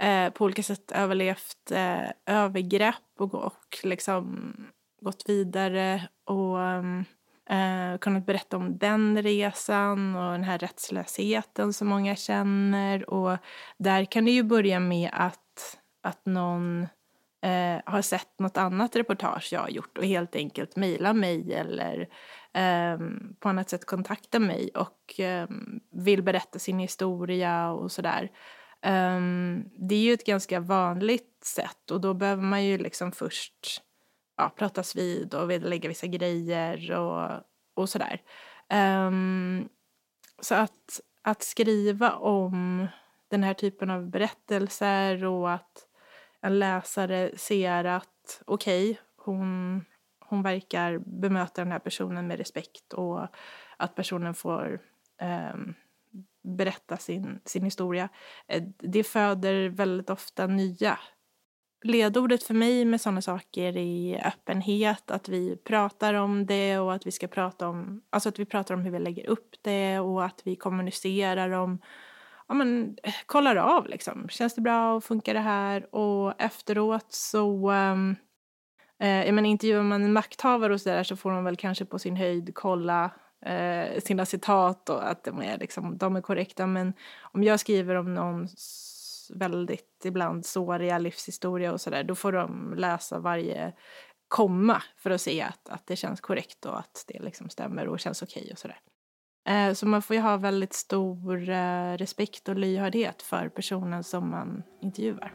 eh, 0.00 0.30
på 0.30 0.44
olika 0.44 0.62
sätt 0.62 0.92
överlevt 0.92 1.70
eh, 1.70 2.10
övergrepp 2.26 2.94
och, 3.18 3.34
och 3.34 3.78
liksom 3.82 4.54
gått 5.00 5.24
vidare 5.26 6.08
och 6.24 6.60
eh, 6.62 7.00
eh 7.48 7.98
kunnat 7.98 8.26
berätta 8.26 8.56
om 8.56 8.78
den 8.78 9.22
resan 9.22 10.16
och 10.16 10.32
den 10.32 10.44
här 10.44 10.58
rättslösheten 10.58 11.72
som 11.72 11.88
många 11.88 12.16
känner. 12.16 13.10
Och 13.10 13.38
där 13.78 14.04
kan 14.04 14.24
det 14.24 14.30
ju 14.30 14.42
börja 14.42 14.80
med 14.80 15.10
att, 15.12 15.78
att 16.02 16.26
någon 16.26 16.86
eh, 17.42 17.80
har 17.86 18.02
sett 18.02 18.38
något 18.38 18.56
annat 18.56 18.96
reportage 18.96 19.48
jag 19.52 19.60
har 19.60 19.68
gjort 19.68 19.98
och 19.98 20.04
helt 20.04 20.36
enkelt 20.36 20.76
mejlar 20.76 21.12
mig 21.12 21.54
eller 21.54 22.08
eh, 22.54 22.98
på 23.40 23.48
annat 23.48 23.70
sätt 23.70 23.84
kontaktar 23.84 24.38
mig 24.38 24.70
och 24.74 25.20
eh, 25.20 25.48
vill 25.90 26.22
berätta 26.22 26.58
sin 26.58 26.78
historia 26.78 27.70
och 27.70 27.92
sådär. 27.92 28.30
Ehm, 28.82 29.64
det 29.88 29.94
är 29.94 30.00
ju 30.00 30.12
ett 30.12 30.26
ganska 30.26 30.60
vanligt 30.60 31.44
sätt 31.44 31.90
och 31.90 32.00
då 32.00 32.14
behöver 32.14 32.42
man 32.42 32.64
ju 32.64 32.78
liksom 32.78 33.12
först 33.12 33.82
ja, 34.36 34.52
pratas 34.56 34.96
vid 34.96 35.34
och 35.34 35.48
lägga 35.48 35.88
vissa 35.88 36.06
grejer 36.06 36.92
och, 36.92 37.30
och 37.74 37.88
sådär. 37.88 38.20
Ehm, 38.68 39.68
så 40.40 40.54
att, 40.54 41.00
att 41.22 41.42
skriva 41.42 42.12
om 42.12 42.86
den 43.28 43.42
här 43.42 43.54
typen 43.54 43.90
av 43.90 44.10
berättelser 44.10 45.24
och 45.24 45.52
att 45.52 45.86
en 46.42 46.58
läsare 46.58 47.30
ser 47.36 47.84
att 47.84 48.42
okej, 48.44 48.90
okay, 48.90 49.02
hon, 49.16 49.84
hon 50.20 50.42
verkar 50.42 50.98
bemöta 50.98 51.62
den 51.62 51.72
här 51.72 51.78
personen 51.78 52.26
med 52.26 52.38
respekt 52.38 52.92
och 52.92 53.26
att 53.76 53.94
personen 53.94 54.34
får 54.34 54.80
um, 55.54 55.74
berätta 56.42 56.96
sin, 56.96 57.40
sin 57.44 57.64
historia. 57.64 58.08
Eh, 58.48 58.62
det 58.78 59.04
föder 59.04 59.68
väldigt 59.68 60.10
ofta 60.10 60.46
nya. 60.46 60.98
Ledordet 61.84 62.42
för 62.42 62.54
mig 62.54 62.84
med 62.84 63.00
sådana 63.00 63.22
saker 63.22 63.76
är 63.76 64.26
öppenhet, 64.26 65.10
att 65.10 65.28
vi 65.28 65.56
pratar 65.56 66.14
om 66.14 66.46
det 66.46 66.78
och 66.78 66.94
att 66.94 67.06
vi 67.06 67.10
ska 67.10 67.28
prata 67.28 67.68
om, 67.68 68.02
alltså 68.10 68.28
att 68.28 68.38
vi 68.38 68.44
pratar 68.44 68.74
om 68.74 68.80
hur 68.80 68.90
vi 68.90 68.98
lägger 68.98 69.26
upp 69.26 69.54
det 69.62 70.00
och 70.00 70.24
att 70.24 70.40
vi 70.44 70.56
kommunicerar 70.56 71.50
om, 71.50 71.78
ja, 72.52 72.56
men, 72.56 72.96
eh, 73.02 73.14
kollar 73.26 73.56
av. 73.56 73.86
Liksom. 73.86 74.28
Känns 74.28 74.54
det 74.54 74.60
bra 74.60 74.94
och 74.94 75.04
funkar 75.04 75.34
det 75.34 75.40
här? 75.40 75.94
Och 75.94 76.40
efteråt 76.40 77.12
så 77.12 77.70
um, 77.70 78.16
eh, 79.00 79.24
jag 79.26 79.34
menar, 79.34 79.48
intervjuar 79.48 79.82
man 79.82 80.04
en 80.04 80.12
makthavare 80.12 80.72
och 80.72 80.80
så 80.80 80.88
där 80.88 81.04
så 81.04 81.16
får 81.16 81.30
de 81.30 81.44
väl 81.44 81.56
kanske 81.56 81.84
på 81.84 81.98
sin 81.98 82.16
höjd 82.16 82.50
kolla 82.54 83.10
eh, 83.46 84.00
sina 84.00 84.26
citat 84.26 84.88
och 84.88 85.10
att 85.10 85.24
de 85.24 85.42
är, 85.42 85.58
liksom, 85.58 85.98
de 85.98 86.16
är 86.16 86.20
korrekta. 86.20 86.66
Men 86.66 86.92
om 87.20 87.44
jag 87.44 87.60
skriver 87.60 87.94
om 87.94 88.14
någon 88.14 88.48
väldigt 89.34 90.02
ibland 90.04 90.46
såriga 90.46 90.98
livshistoria 90.98 91.72
och 91.72 91.80
sådär, 91.80 92.04
då 92.04 92.14
får 92.14 92.32
de 92.32 92.74
läsa 92.76 93.18
varje 93.18 93.72
komma 94.28 94.82
för 94.96 95.10
att 95.10 95.20
se 95.20 95.42
att, 95.42 95.68
att 95.68 95.86
det 95.86 95.96
känns 95.96 96.20
korrekt 96.20 96.66
och 96.66 96.78
att 96.78 97.04
det 97.08 97.22
liksom 97.22 97.48
stämmer 97.48 97.88
och 97.88 98.00
känns 98.00 98.22
okej 98.22 98.42
okay 98.42 98.52
och 98.52 98.58
sådär. 98.58 98.78
Eh, 99.48 99.72
så 99.72 99.86
man 99.86 100.02
får 100.02 100.16
ju 100.16 100.22
ha 100.22 100.36
väldigt 100.36 100.72
stor 100.72 101.48
eh, 101.48 101.96
respekt 101.96 102.48
och 102.48 102.56
lyhördhet 102.56 103.22
för 103.22 103.48
personen 103.48 104.04
som 104.04 104.30
man 104.30 104.62
intervjuar. 104.82 105.34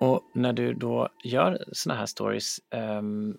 Och 0.00 0.30
när 0.34 0.52
du 0.52 0.74
då 0.74 1.08
gör 1.24 1.64
såna 1.72 1.94
här 1.94 2.06
stories, 2.06 2.58
um, 2.98 3.36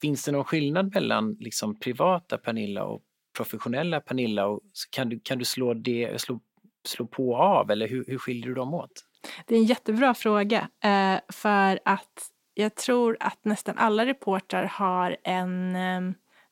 finns 0.00 0.24
det 0.24 0.32
någon 0.32 0.44
skillnad 0.44 0.94
mellan 0.94 1.36
liksom 1.40 1.78
privata 1.80 2.38
Pernilla 2.38 2.84
och 2.84 3.02
professionella 3.36 4.00
Pernilla? 4.00 4.46
Och 4.46 4.60
kan, 4.90 5.08
du, 5.08 5.20
kan 5.20 5.38
du 5.38 5.44
slå, 5.44 5.74
det, 5.74 6.20
slå, 6.20 6.40
slå 6.84 7.06
på 7.06 7.36
av 7.36 7.70
eller 7.70 7.88
hur, 7.88 8.04
hur 8.06 8.18
skiljer 8.18 8.46
du 8.46 8.54
dem 8.54 8.74
åt? 8.74 9.04
Det 9.46 9.54
är 9.54 9.58
en 9.58 9.64
jättebra 9.64 10.14
fråga. 10.14 10.68
Eh, 10.84 11.20
för 11.32 11.80
att 11.84 12.30
jag 12.54 12.74
tror 12.74 13.16
att 13.20 13.44
nästan 13.44 13.78
alla 13.78 14.06
reportrar 14.06 14.64
har 14.64 15.16
en... 15.24 15.76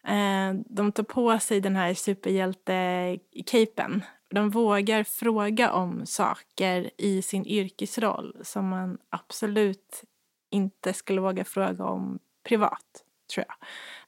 Eh, 0.07 0.55
de 0.67 0.93
tar 0.93 1.03
på 1.03 1.39
sig 1.39 1.61
den 1.61 1.77
här 1.77 1.95
superhjälte-capen. 1.95 4.03
De 4.31 4.51
vågar 4.51 5.05
fråga 5.05 5.73
om 5.73 6.07
saker 6.07 6.91
i 6.99 7.23
sin 7.23 7.47
yrkesroll 7.47 8.37
som 8.43 8.69
man 8.69 8.99
absolut 9.11 10.03
inte 10.51 10.93
skulle 10.93 11.21
våga 11.21 11.45
fråga 11.45 11.85
om 11.85 12.19
privat, 12.49 13.05
tror 13.35 13.45
jag. 13.49 13.57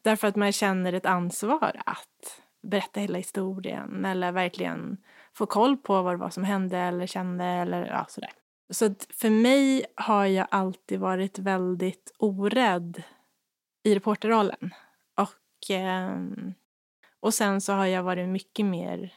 Därför 0.03 0.29
att 0.29 0.37
man 0.37 0.53
känner 0.53 0.93
ett 0.93 1.07
ansvar 1.07 1.83
att 1.87 2.43
berätta 2.63 3.01
hela 3.01 3.19
historien 3.19 4.05
eller 4.05 4.33
verkligen 4.33 4.97
få 5.33 5.47
koll 5.47 5.77
på 5.77 6.03
vad 6.03 6.13
det 6.13 6.19
var 6.19 6.31
som 6.31 6.45
hände 6.45 6.79
eller 6.79 7.07
kände 7.07 7.45
eller 7.45 7.87
ja, 7.87 8.07
sådär. 8.09 8.33
Så 8.71 8.87
att 8.87 9.07
för 9.11 9.31
mig 9.31 9.85
har 9.95 10.27
jag 10.27 10.47
alltid 10.51 11.01
varit 11.01 11.39
väldigt 11.39 12.13
orädd 12.19 13.03
i 13.83 13.95
reporterrollen. 13.95 14.75
Och, 15.59 16.55
och 17.21 17.35
sen 17.35 17.61
så 17.61 17.73
har 17.73 17.87
jag 17.87 18.03
varit 18.03 18.29
mycket 18.29 18.67
mer, 18.67 19.15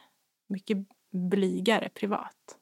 mycket 0.48 0.78
blygare 1.10 1.88
privat. 1.88 2.58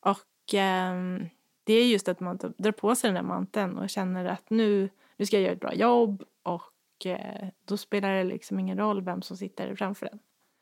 Och 0.00 0.54
ehm, 0.54 1.28
det 1.64 1.72
är 1.72 1.86
just 1.86 2.08
att 2.08 2.20
man 2.20 2.38
drar 2.58 2.72
på 2.72 2.94
sig 2.94 3.08
den 3.08 3.14
där 3.14 3.22
manteln 3.22 3.78
och 3.78 3.90
känner 3.90 4.24
att 4.24 4.50
nu, 4.50 4.90
nu 5.16 5.26
ska 5.26 5.36
jag 5.36 5.42
göra 5.42 5.52
ett 5.52 5.60
bra 5.60 5.74
jobb 5.74 6.22
och 6.42 7.06
eh, 7.06 7.48
då 7.64 7.76
spelar 7.76 8.14
det 8.14 8.24
liksom 8.24 8.58
ingen 8.58 8.78
roll 8.78 9.02
vem 9.02 9.22
som 9.22 9.36
sitter 9.36 9.74
framför 9.74 10.06
en. 10.06 10.18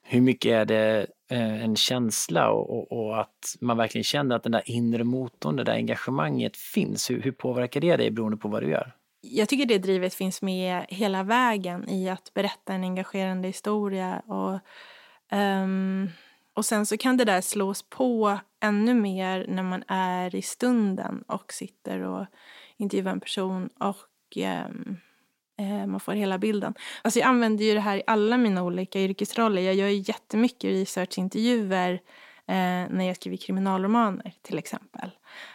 Hur 0.09 0.21
mycket 0.21 0.53
är 0.53 0.65
det 0.65 1.07
eh, 1.31 1.65
en 1.65 1.76
känsla 1.76 2.50
och, 2.50 2.71
och, 2.71 2.93
och, 2.93 3.21
att 3.21 3.57
man 3.61 3.76
verkligen 3.76 4.05
känner 4.05 4.37
att 4.37 4.43
den 4.43 4.53
där 4.53 4.62
inre 4.65 5.05
motorn, 5.05 5.57
det 5.57 5.65
där 5.65 5.73
engagemanget 5.73 6.57
finns? 6.57 7.11
Hur, 7.11 7.23
hur 7.23 7.33
påverkar 7.33 7.81
det 7.81 7.97
dig 7.97 8.11
beroende 8.11 8.37
på 8.37 8.49
vad 8.49 8.62
du 8.62 8.71
gör? 8.71 8.93
Jag 9.21 9.49
tycker 9.49 9.67
det 9.67 9.79
drivet 9.79 10.15
finns 10.15 10.43
med 10.43 10.87
hela 10.89 11.23
vägen 11.23 11.89
i 11.89 12.09
att 12.09 12.35
berätta 12.35 12.73
en 12.73 12.85
engagerande 12.85 13.49
historia. 13.49 14.23
Och, 14.27 14.61
um, 15.39 16.11
och 16.55 16.65
sen 16.65 16.87
så 16.87 16.97
kan 16.97 17.17
det 17.17 17.25
där 17.25 17.41
slås 17.41 17.83
på 17.83 18.39
ännu 18.61 18.95
mer 18.95 19.47
när 19.49 19.63
man 19.63 19.85
är 19.89 20.35
i 20.35 20.43
stunden 20.43 21.25
och 21.27 21.53
sitter 21.53 22.01
och 22.01 22.27
intervjuar 22.77 23.13
en 23.13 23.21
person 23.21 23.69
och 23.81 24.37
um, 24.37 24.97
man 25.91 26.01
får 26.01 26.13
hela 26.13 26.39
bilden. 26.39 26.75
Alltså 27.03 27.21
jag 27.21 27.29
använder 27.29 27.65
ju 27.65 27.75
det 27.75 27.81
här 27.81 27.97
i 27.97 28.03
alla 28.07 28.37
mina 28.37 28.63
olika 28.63 29.01
yrkesroller. 29.01 29.63
Jag 29.63 29.75
gör 29.75 29.89
jättemycket 29.89 30.71
researchintervjuer 30.71 32.01
Eh, 32.49 32.88
när 32.91 33.05
jag 33.05 33.17
skriver 33.17 33.37
kriminalromaner 33.37 34.33
till 34.43 34.59
exempel. 34.59 35.11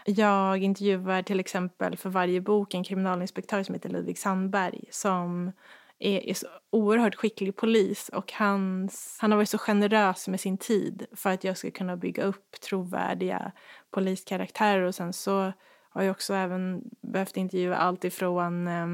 Jag 0.06 0.64
intervjuar 0.64 1.24
till 1.24 1.40
exempel 1.40 1.98
för 1.98 2.10
varje 2.10 2.42
bok 2.42 2.74
en 2.74 2.84
kriminalinspektör 2.84 3.64
som 3.64 3.76
heter 3.76 3.90
Ludvig 3.90 4.18
Sandberg 4.18 4.84
som 4.90 5.52
är, 6.00 6.30
är 6.30 6.34
så 6.34 6.48
oerhört 6.70 7.16
skicklig 7.16 7.56
polis 7.56 8.10
och 8.10 8.34
hans, 8.34 9.18
han 9.22 9.32
har 9.32 9.38
varit 9.38 9.50
så 9.50 9.58
generös 9.58 10.28
med 10.28 10.40
sin 10.40 10.58
tid 10.58 11.06
för 11.16 11.30
att 11.30 11.44
jag 11.44 11.58
ska 11.58 11.72
kunna 11.72 11.98
bygga 11.98 12.24
upp 12.24 12.62
trovärdiga 12.62 13.52
poliskaraktärer 13.92 14.82
och 14.82 14.96
sen 14.96 15.14
så 15.14 15.54
har 15.90 16.04
jag 16.04 16.12
också 16.12 16.34
även 16.34 16.82
behövt 17.02 17.38
intervjua 17.38 17.76
allt 17.76 18.04
ifrån 18.04 18.68
eh, 18.68 18.88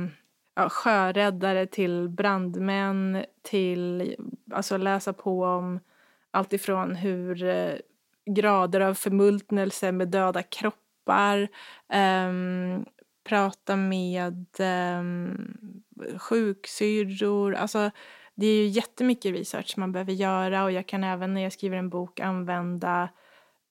ja, 0.56 0.70
sjöräddare 0.70 1.66
till 1.66 2.10
brandmän 2.10 3.26
till 3.42 4.16
alltså 4.52 4.78
läsa 4.78 5.14
på 5.14 5.44
om 5.44 5.80
allt 6.38 6.54
ifrån 6.54 6.96
hur 6.96 7.44
eh, 7.44 7.74
grader 8.26 8.82
av 8.82 8.94
förmultnelse 8.94 9.92
med 9.92 10.08
döda 10.08 10.44
kroppar 10.44 11.48
eh, 11.94 12.32
prata 13.24 13.76
med 13.76 14.46
eh, 14.60 15.04
sjuksyrror. 16.18 17.56
Alltså, 17.56 17.92
det 18.36 18.46
är 18.46 18.62
ju 18.62 18.68
jättemycket 18.68 19.36
research 19.36 19.78
man 19.78 19.92
behöver 19.92 20.14
göra 20.14 20.64
och 20.64 20.72
jag 20.72 20.88
kan 20.88 21.04
även 21.04 21.34
när 21.34 21.42
jag 21.42 21.54
skriver 21.54 21.78
en 21.78 21.90
bok 21.90 22.20
använda 22.20 23.10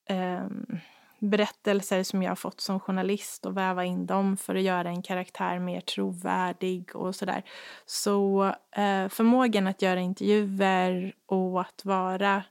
eh, 0.08 0.46
berättelser 1.18 2.02
som 2.02 2.22
jag 2.22 2.30
har 2.30 2.36
fått 2.36 2.60
som 2.60 2.80
journalist 2.80 3.46
och 3.46 3.56
väva 3.56 3.84
in 3.84 4.06
dem 4.06 4.36
för 4.36 4.54
att 4.54 4.62
göra 4.62 4.88
en 4.88 5.02
karaktär 5.02 5.58
mer 5.58 5.80
trovärdig 5.80 6.96
och 6.96 7.14
sådär. 7.14 7.42
Så 7.86 8.44
eh, 8.76 9.08
förmågan 9.08 9.66
att 9.66 9.82
göra 9.82 10.00
intervjuer 10.00 11.14
och 11.26 11.60
att 11.60 11.84
vara 11.84 12.42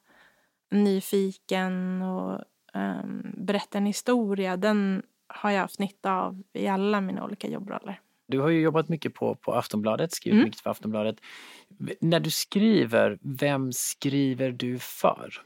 nyfiken 0.84 2.02
och 2.02 2.34
eh, 2.74 3.06
berätta 3.38 3.78
en 3.78 3.86
historia, 3.86 4.58
den 4.58 5.04
har 5.28 5.52
jag 5.52 5.62
haft 5.62 5.80
nytta 5.80 6.14
av 6.14 6.44
i 6.54 6.68
alla 6.68 7.02
mina 7.02 7.24
olika 7.24 7.48
jobbroller. 7.48 8.00
Du 8.28 8.40
har 8.40 8.50
ju 8.50 8.62
jobbat 8.62 8.90
mycket 8.90 9.14
på, 9.14 9.36
på 9.36 9.54
Aftonbladet, 9.54 10.12
skrivit 10.12 10.36
mm. 10.36 10.46
mycket 10.46 10.62
för 10.62 10.70
Aftonbladet. 10.70 11.16
När 12.02 12.20
du 12.20 12.30
skriver, 12.30 13.18
vem 13.22 13.74
skriver 13.74 14.52
du 14.52 14.80
för? 14.80 15.42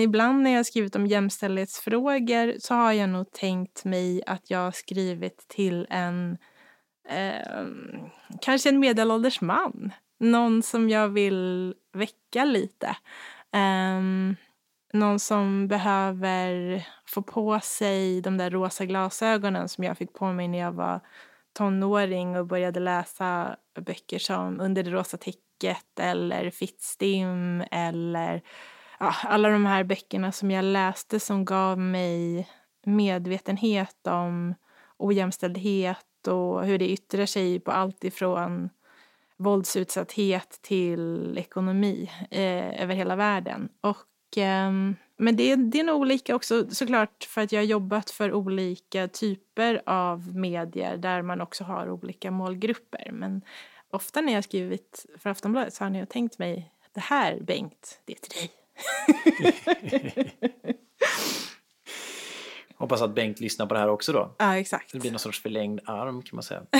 Ibland 0.00 0.42
när 0.42 0.50
jag 0.50 0.66
skrivit 0.66 0.96
om 0.96 1.06
jämställdhetsfrågor 1.06 2.54
så 2.58 2.74
har 2.74 2.92
jag 2.92 3.08
nog 3.08 3.30
tänkt 3.30 3.84
mig 3.84 4.22
att 4.26 4.50
jag 4.50 4.58
har 4.58 4.72
skrivit 4.72 5.44
till 5.48 5.86
en 5.90 6.38
eh, 7.08 7.66
kanske 8.40 8.68
en 8.68 8.80
medelålders 8.80 9.40
man. 9.40 9.92
Någon 10.20 10.62
som 10.62 10.90
jag 10.90 11.08
vill 11.08 11.74
väcka 11.92 12.44
lite. 12.44 12.96
Um, 13.56 14.36
någon 14.92 15.18
som 15.18 15.68
behöver 15.68 16.82
få 17.06 17.22
på 17.22 17.60
sig 17.60 18.20
de 18.20 18.36
där 18.36 18.50
rosa 18.50 18.84
glasögonen 18.84 19.68
som 19.68 19.84
jag 19.84 19.98
fick 19.98 20.12
på 20.12 20.32
mig 20.32 20.48
när 20.48 20.58
jag 20.58 20.72
var 20.72 21.00
tonåring 21.52 22.36
och 22.36 22.46
började 22.46 22.80
läsa 22.80 23.56
böcker 23.80 24.18
som 24.18 24.60
Under 24.60 24.82
det 24.82 24.90
rosa 24.90 25.16
täcket 25.16 25.98
eller 26.00 26.50
Fittstim 26.50 27.64
eller 27.70 28.42
ja, 29.00 29.14
alla 29.22 29.48
de 29.48 29.66
här 29.66 29.84
böckerna 29.84 30.32
som 30.32 30.50
jag 30.50 30.64
läste 30.64 31.20
som 31.20 31.44
gav 31.44 31.78
mig 31.78 32.48
medvetenhet 32.86 34.06
om 34.06 34.54
ojämställdhet 34.96 36.26
och 36.28 36.66
hur 36.66 36.78
det 36.78 36.90
yttrar 36.90 37.26
sig 37.26 37.60
på 37.60 37.70
allt 37.70 38.04
ifrån 38.04 38.70
våldsutsatthet 39.42 40.58
till 40.62 41.38
ekonomi 41.38 42.10
eh, 42.30 42.82
över 42.82 42.94
hela 42.94 43.16
världen. 43.16 43.68
Och, 43.80 44.38
eh, 44.38 44.72
men 45.18 45.36
det, 45.36 45.56
det 45.56 45.80
är 45.80 45.84
nog 45.84 46.00
olika 46.00 46.34
också 46.36 46.70
såklart 46.70 47.24
för 47.24 47.40
att 47.40 47.52
jag 47.52 47.60
har 47.60 47.66
jobbat 47.66 48.10
för 48.10 48.32
olika 48.32 49.08
typer 49.08 49.82
av 49.86 50.36
medier 50.36 50.96
där 50.96 51.22
man 51.22 51.40
också 51.40 51.64
har 51.64 51.90
olika 51.90 52.30
målgrupper. 52.30 53.10
Men 53.12 53.42
ofta 53.90 54.20
när 54.20 54.32
jag 54.32 54.44
skrivit 54.44 55.06
för 55.18 55.30
Aftonbladet 55.30 55.74
så 55.74 55.84
har 55.84 55.90
jag 55.90 56.08
tänkt 56.08 56.38
mig 56.38 56.72
det 56.94 57.00
här 57.00 57.40
Bengt, 57.40 58.00
det 58.04 58.12
är 58.12 58.18
till 58.18 58.38
dig. 58.38 58.50
Hoppas 62.74 63.02
att 63.02 63.14
Bengt 63.14 63.40
lyssnar 63.40 63.66
på 63.66 63.74
det 63.74 63.80
här 63.80 63.88
också 63.88 64.12
då. 64.12 64.34
Ja, 64.38 64.56
exakt. 64.56 64.92
Det 64.92 64.98
blir 64.98 65.10
någon 65.10 65.18
sorts 65.18 65.42
förlängd 65.42 65.80
arm 65.84 66.22
kan 66.22 66.36
man 66.36 66.42
säga. 66.42 66.62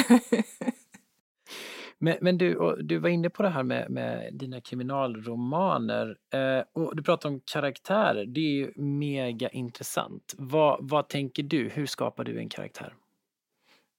men, 2.02 2.16
men 2.20 2.38
du, 2.38 2.76
du 2.82 2.98
var 2.98 3.08
inne 3.08 3.30
på 3.30 3.42
det 3.42 3.48
här 3.48 3.62
med, 3.62 3.90
med 3.90 4.34
dina 4.34 4.60
kriminalromaner. 4.60 6.16
Eh, 6.34 6.64
och 6.72 6.96
du 6.96 7.02
pratar 7.02 7.28
om 7.28 7.40
karaktärer. 7.44 8.26
Det 8.26 8.40
är 8.40 8.52
ju 8.52 8.72
mega 8.76 9.48
intressant. 9.48 10.34
Vad, 10.38 10.78
vad 10.80 11.08
tänker 11.08 11.42
du? 11.42 11.68
Hur 11.68 11.86
skapar 11.86 12.24
du 12.24 12.38
en 12.38 12.48
karaktär? 12.48 12.94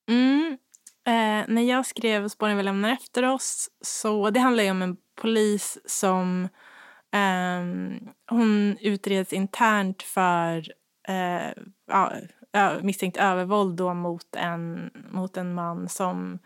Mm. 0.09 0.57
Eh, 1.07 1.53
när 1.53 1.61
jag 1.61 1.85
skrev 1.85 2.27
Spåren 2.27 2.57
vi 2.57 2.63
lämnar 2.63 2.91
efter 2.91 3.23
oss 3.23 3.69
så 3.81 4.29
det 4.29 4.39
handlar 4.39 4.63
ju 4.63 4.71
om 4.71 4.81
en 4.81 4.97
polis 5.21 5.77
som 5.85 6.49
eh, 7.13 7.61
hon 8.29 8.77
utreds 8.81 9.33
internt 9.33 10.03
för 10.03 10.57
eh, 11.07 11.63
ja, 11.87 12.11
misstänkt 12.81 13.17
övervåld 13.17 13.75
då 13.75 13.93
mot 13.93 14.35
en, 14.35 14.91
mot 15.11 15.37
en 15.37 15.53
man 15.53 15.89
som 15.89 16.39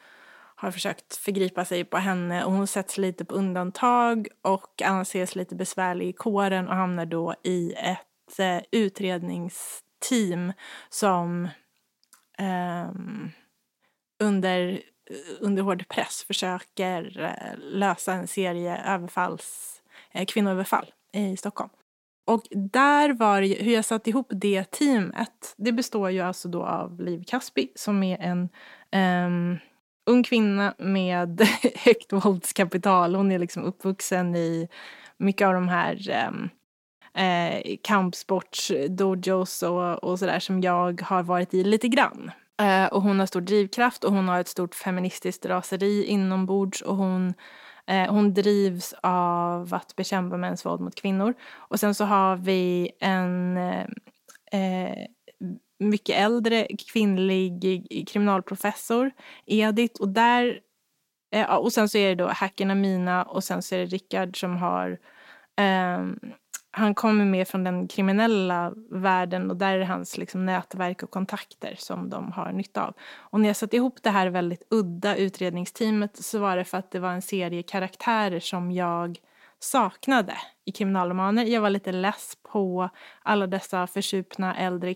har 0.60 0.72
försökt 0.72 1.16
förgripa 1.16 1.66
sig 1.66 1.84
på 1.84 1.98
henne 1.98 2.46
och 2.46 2.52
hon 2.52 2.68
sätts 2.68 2.98
lite 2.98 3.26
på 3.26 3.36
undantag 3.36 4.28
och 4.42 4.82
anses 4.82 5.36
lite 5.36 5.56
besvärlig 5.56 6.08
i 6.08 6.14
kåren 6.14 6.68
och 6.68 6.76
hamnar 6.76 7.06
då 7.06 7.36
i 7.44 7.74
ett 7.74 8.40
eh, 8.40 8.60
utredningsteam 8.72 10.54
som 10.90 11.46
eh, 12.38 12.92
under, 14.20 14.82
under 15.40 15.64
hård 15.64 15.88
press 15.88 16.24
försöker 16.24 17.20
eh, 17.22 17.60
lösa 17.60 18.14
en 18.14 18.28
serie 18.28 18.78
överfalls, 18.86 19.82
eh, 20.12 20.26
kvinnoöverfall 20.26 20.92
i 21.14 21.38
Stockholm. 21.38 21.70
Och 22.26 22.48
där 22.52 23.14
var 23.14 23.42
det, 23.42 23.64
hur 23.64 23.74
jag 23.74 23.86
satt 23.86 24.08
ihop 24.08 24.28
det 24.30 24.72
teamet, 24.72 25.54
det 25.58 25.72
består 25.72 26.10
ju 26.10 26.22
alltså 26.22 26.50
då 26.50 26.64
av 26.64 27.02
Liv 27.02 27.24
Kaspi 27.28 27.72
som 27.76 28.04
är 28.04 28.18
en 28.18 28.50
ehm, 28.92 29.58
ung 30.08 30.24
kvinna 30.24 30.74
med 30.78 31.42
högt 31.76 32.14
våldskapital. 32.14 33.16
Hon 33.16 33.32
är 33.32 33.40
liksom 33.40 33.64
uppvuxen 33.64 34.36
i 34.36 34.68
mycket 35.18 35.48
av 35.48 35.54
de 35.54 35.68
här 35.68 36.28
um, 36.28 36.50
eh, 37.24 37.78
och, 39.64 40.04
och 40.04 40.20
sådär 40.20 40.40
som 40.40 40.62
jag 40.62 41.02
har 41.02 41.24
varit 41.24 41.54
i 41.54 41.64
lite 41.64 41.88
grann. 41.88 42.32
Eh, 42.62 42.86
och 42.86 43.02
hon 43.02 43.20
har 43.20 43.26
stor 43.26 43.42
drivkraft 43.42 44.04
och 44.04 44.14
hon 44.14 44.28
har 44.28 44.40
ett 44.40 44.48
stort 44.48 44.76
feministiskt 44.76 45.46
raseri 45.46 46.06
inombords 46.06 46.82
och 46.82 46.96
hon 46.96 47.34
Eh, 47.90 48.14
hon 48.14 48.34
drivs 48.34 48.94
av 49.02 49.74
att 49.74 49.96
bekämpa 49.96 50.38
mäns 50.38 50.66
våld 50.66 50.82
mot 50.82 50.96
kvinnor. 50.96 51.34
Och 51.54 51.80
sen 51.80 51.96
så 51.96 52.06
har 52.06 52.36
vi 52.36 52.92
en 53.00 53.58
eh, 53.58 53.86
eh 54.52 55.08
mycket 55.80 56.16
äldre 56.16 56.68
kvinnlig 56.92 57.86
kriminalprofessor, 58.08 59.12
Edith. 59.46 60.02
Och, 60.02 60.10
där, 60.10 60.60
eh, 61.36 61.56
och 61.56 61.74
sen 61.74 61.90
så 61.90 61.98
är 61.98 62.10
det 62.10 62.24
då 62.24 62.28
hackerna 62.28 62.76
Mina 62.76 63.24
och 63.24 63.44
sen 63.44 63.62
så 63.62 63.76
är 63.76 63.80
det 63.80 63.86
Rickard 63.86 64.40
som 64.40 64.58
har 64.58 65.00
eh, 65.60 66.06
han 66.78 66.96
kommer 66.96 67.26
med 67.26 67.48
från 67.48 67.64
den 67.64 67.88
kriminella 67.88 68.74
världen 68.90 69.50
och 69.52 69.58
där 69.58 69.74
är 69.74 69.80
det 69.80 69.86
hans 69.86 70.18
liksom, 70.18 70.46
nätverk 70.46 71.04
och 71.04 71.12
kontakter 71.12 71.76
som 71.78 72.10
de 72.10 72.32
har 72.32 72.52
nytta 72.52 72.86
av. 72.86 72.94
Och 73.16 73.40
när 73.40 73.50
jag 73.50 73.56
satte 73.56 73.76
ihop 73.76 74.04
det 74.04 74.10
här 74.10 74.28
väldigt 74.28 74.64
udda 74.70 75.16
utredningsteamet 75.16 76.18
så 76.18 76.40
var 76.40 76.58
det 76.58 76.66
för 76.66 76.78
att 76.78 76.92
det 76.92 77.00
var 77.00 77.12
en 77.12 77.22
serie 77.22 77.64
karaktärer 77.64 78.40
som 78.40 78.72
jag 78.72 79.20
saknade 79.60 80.34
i 80.66 80.72
kriminalromaner. 80.72 81.46
Jag 81.46 81.62
var 81.62 81.70
lite 81.70 81.92
less 81.92 82.34
på 82.52 82.90
alla 83.24 83.48
dessa 83.48 83.88
försupna 83.88 84.56
äldre 84.56 84.94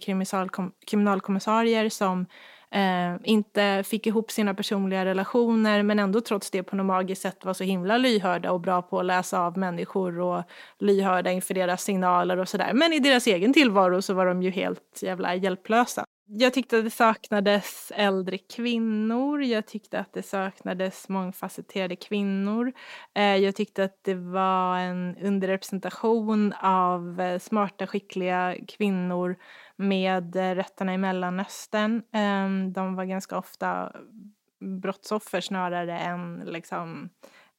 kriminalkommissarier 0.87 1.89
som 1.89 2.25
eh, 2.71 3.15
inte 3.23 3.83
fick 3.85 4.07
ihop 4.07 4.31
sina 4.31 4.53
personliga 4.53 5.05
relationer 5.05 5.83
men 5.83 5.99
ändå 5.99 6.21
trots 6.21 6.51
det 6.51 6.63
på 6.63 6.75
något 6.75 6.85
magiskt 6.85 7.21
sätt 7.21 7.45
var 7.45 7.53
så 7.53 7.63
himla 7.63 7.97
lyhörda 7.97 8.51
och 8.51 8.61
bra 8.61 8.81
på 8.81 8.99
att 8.99 9.05
läsa 9.05 9.39
av 9.39 9.57
människor 9.57 10.19
och 10.19 10.43
lyhörda 10.79 11.31
inför 11.31 11.53
deras 11.53 11.83
signaler 11.83 12.37
och 12.37 12.49
sådär. 12.49 12.73
Men 12.73 12.93
i 12.93 12.99
deras 12.99 13.27
egen 13.27 13.53
tillvaro 13.53 14.01
så 14.01 14.13
var 14.13 14.25
de 14.25 14.43
ju 14.43 14.49
helt 14.49 14.99
jävla 15.01 15.35
hjälplösa. 15.35 16.05
Jag 16.33 16.53
tyckte 16.53 16.77
att 16.77 16.83
det 16.83 16.89
saknades 16.89 17.91
äldre 17.95 18.37
kvinnor. 18.37 19.43
Jag 19.43 19.65
tyckte 19.65 19.99
att 19.99 20.13
det 20.13 20.23
saknades 20.23 21.09
mångfacetterade 21.09 21.95
kvinnor. 21.95 22.73
Eh, 23.13 23.35
jag 23.35 23.55
tyckte 23.55 23.83
att 23.83 24.03
det 24.03 24.13
var 24.13 24.77
en 24.77 25.17
underrepresentation 25.17 26.53
av 26.53 27.21
eh, 27.21 27.39
smarta, 27.39 27.87
skickliga 27.87 28.55
kvinnor 28.67 29.35
med 29.75 30.35
eh, 30.35 30.55
rötterna 30.55 30.93
i 30.93 30.97
Mellanöstern. 30.97 32.03
Ehm, 32.13 32.73
de 32.73 32.95
var 32.95 33.05
ganska 33.05 33.37
ofta 33.37 33.91
brottsoffer 34.59 35.41
snarare 35.41 35.99
än 35.99 36.43
liksom 36.45 37.09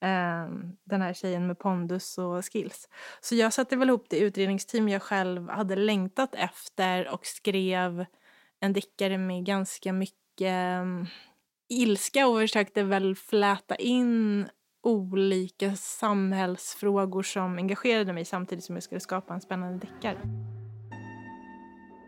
ehm, 0.00 0.76
den 0.85 1.02
här 1.02 1.12
tjejen 1.14 1.47
med 1.47 1.59
pondus 1.59 2.19
och 2.19 2.45
skills. 2.52 2.88
Så 3.21 3.35
jag 3.35 3.52
satte 3.52 3.76
väl 3.76 3.88
ihop 3.88 4.07
det 4.11 4.19
utredningsteam 4.19 4.88
jag 4.88 5.02
själv 5.02 5.49
hade 5.49 5.76
längtat 5.76 6.35
efter 6.35 7.14
och 7.14 7.26
skrev 7.26 8.05
en 8.62 8.73
deckare 8.73 9.19
med 9.19 9.45
ganska 9.45 9.92
mycket 9.92 10.40
mm, 10.40 11.07
ilska 11.69 12.26
och 12.26 12.40
försökte 12.40 12.83
väl 12.83 13.14
fläta 13.16 13.76
in 13.76 14.49
olika 14.83 15.76
samhällsfrågor 15.76 17.23
som 17.23 17.59
engagerade 17.59 18.12
mig 18.12 18.25
samtidigt 18.25 18.64
som 18.64 18.76
jag 18.76 18.83
skulle 18.83 19.00
skapa 19.00 19.35
en 19.35 19.40
spännande 19.40 19.78
deckare. 19.78 20.19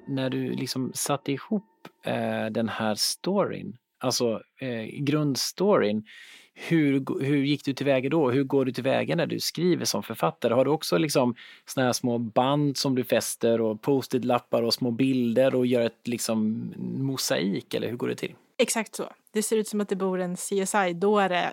När 0.09 0.31
du 0.31 0.52
liksom 0.52 0.92
satte 0.94 1.33
ihop 1.33 1.88
eh, 2.05 2.46
den 2.46 2.68
här 2.68 2.94
storyn, 2.94 3.76
alltså 3.98 4.42
eh, 4.61 5.02
grundstoryn, 5.02 6.05
hur, 6.54 7.20
hur 7.20 7.36
gick 7.36 7.64
du 7.64 7.72
tillväga 7.72 8.08
då? 8.08 8.30
Hur 8.30 8.44
går 8.44 8.64
du 8.64 8.72
tillväga 8.72 9.16
när 9.16 9.26
du 9.26 9.40
skriver 9.40 9.84
som 9.84 10.02
författare? 10.02 10.54
Har 10.54 10.64
du 10.64 10.70
också 10.70 10.98
liksom 10.98 11.34
såna 11.66 11.86
här 11.86 11.92
små 11.92 12.18
band 12.18 12.76
som 12.76 12.94
du 12.94 13.04
fäster 13.04 13.60
och 13.60 13.82
post-it-lappar 13.82 14.62
och 14.62 14.74
små 14.74 14.90
bilder 14.90 15.54
och 15.54 15.66
gör 15.66 15.80
ett 15.80 16.08
liksom 16.08 16.72
mosaik 16.78 17.74
eller 17.74 17.88
hur 17.88 17.96
går 17.96 18.08
det 18.08 18.14
till? 18.14 18.34
Exakt 18.58 18.94
så. 18.94 19.04
Det 19.32 19.42
ser 19.42 19.56
ut 19.56 19.68
som 19.68 19.80
att 19.80 19.88
det 19.88 19.96
bor 19.96 20.20
en 20.20 20.36
CSI-dåre 20.36 21.50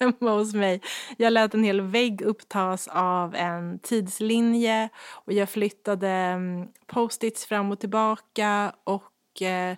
hemma 0.00 0.30
hos 0.38 0.54
mig. 0.54 0.80
Jag 1.16 1.32
lät 1.32 1.54
en 1.54 1.64
hel 1.64 1.80
vägg 1.80 2.22
upptas 2.22 2.88
av 2.92 3.34
en 3.34 3.78
tidslinje 3.78 4.88
och 5.08 5.32
jag 5.32 5.48
flyttade 5.48 6.08
mm, 6.08 6.68
post-its 6.86 7.46
fram 7.46 7.72
och 7.72 7.80
tillbaka 7.80 8.72
och 8.84 9.42
eh, 9.42 9.76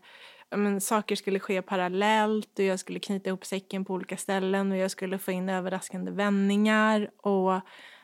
men, 0.57 0.81
saker 0.81 1.17
skulle 1.17 1.39
ske 1.39 1.63
parallellt 1.63 2.59
och 2.59 2.65
jag 2.65 2.81
skulle 2.81 3.01
knyta 3.01 3.29
ihop 3.31 3.45
säcken 3.45 3.85
på 3.85 3.95
olika 3.95 4.17
ställen 4.17 4.73
och 4.73 4.79
jag 4.79 4.91
skulle 4.91 5.19
få 5.19 5.33
in 5.33 5.49
överraskande 5.49 6.11
vändningar 6.11 7.11
och 7.17 7.61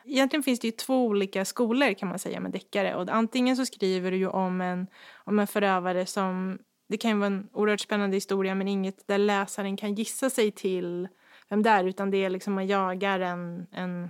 Egentligen 0.07 0.43
finns 0.43 0.59
det 0.59 0.67
ju 0.67 0.71
två 0.71 1.05
olika 1.05 1.45
skolor 1.45 1.93
kan 1.93 2.09
man 2.09 2.19
säga 2.19 2.39
med 2.39 2.51
deckare. 2.51 2.95
Och 2.95 3.09
antingen 3.09 3.55
så 3.55 3.65
skriver 3.65 4.11
du 4.11 4.17
ju 4.17 4.27
om 4.27 4.61
en, 4.61 4.87
om 5.23 5.39
en 5.39 5.47
förövare 5.47 6.05
som, 6.05 6.59
det 6.89 6.97
kan 6.97 7.11
ju 7.11 7.17
vara 7.17 7.27
en 7.27 7.49
oerhört 7.53 7.79
spännande 7.79 8.17
historia 8.17 8.55
men 8.55 8.67
inget 8.67 9.07
där 9.07 9.17
läsaren 9.17 9.77
kan 9.77 9.95
gissa 9.95 10.29
sig 10.29 10.51
till 10.51 11.07
vem 11.49 11.63
det 11.63 11.69
är 11.69 11.83
utan 11.83 12.11
det 12.11 12.17
är 12.17 12.29
liksom 12.29 12.53
man 12.53 12.67
jagar 12.67 13.19
en, 13.19 13.67
en 13.71 14.09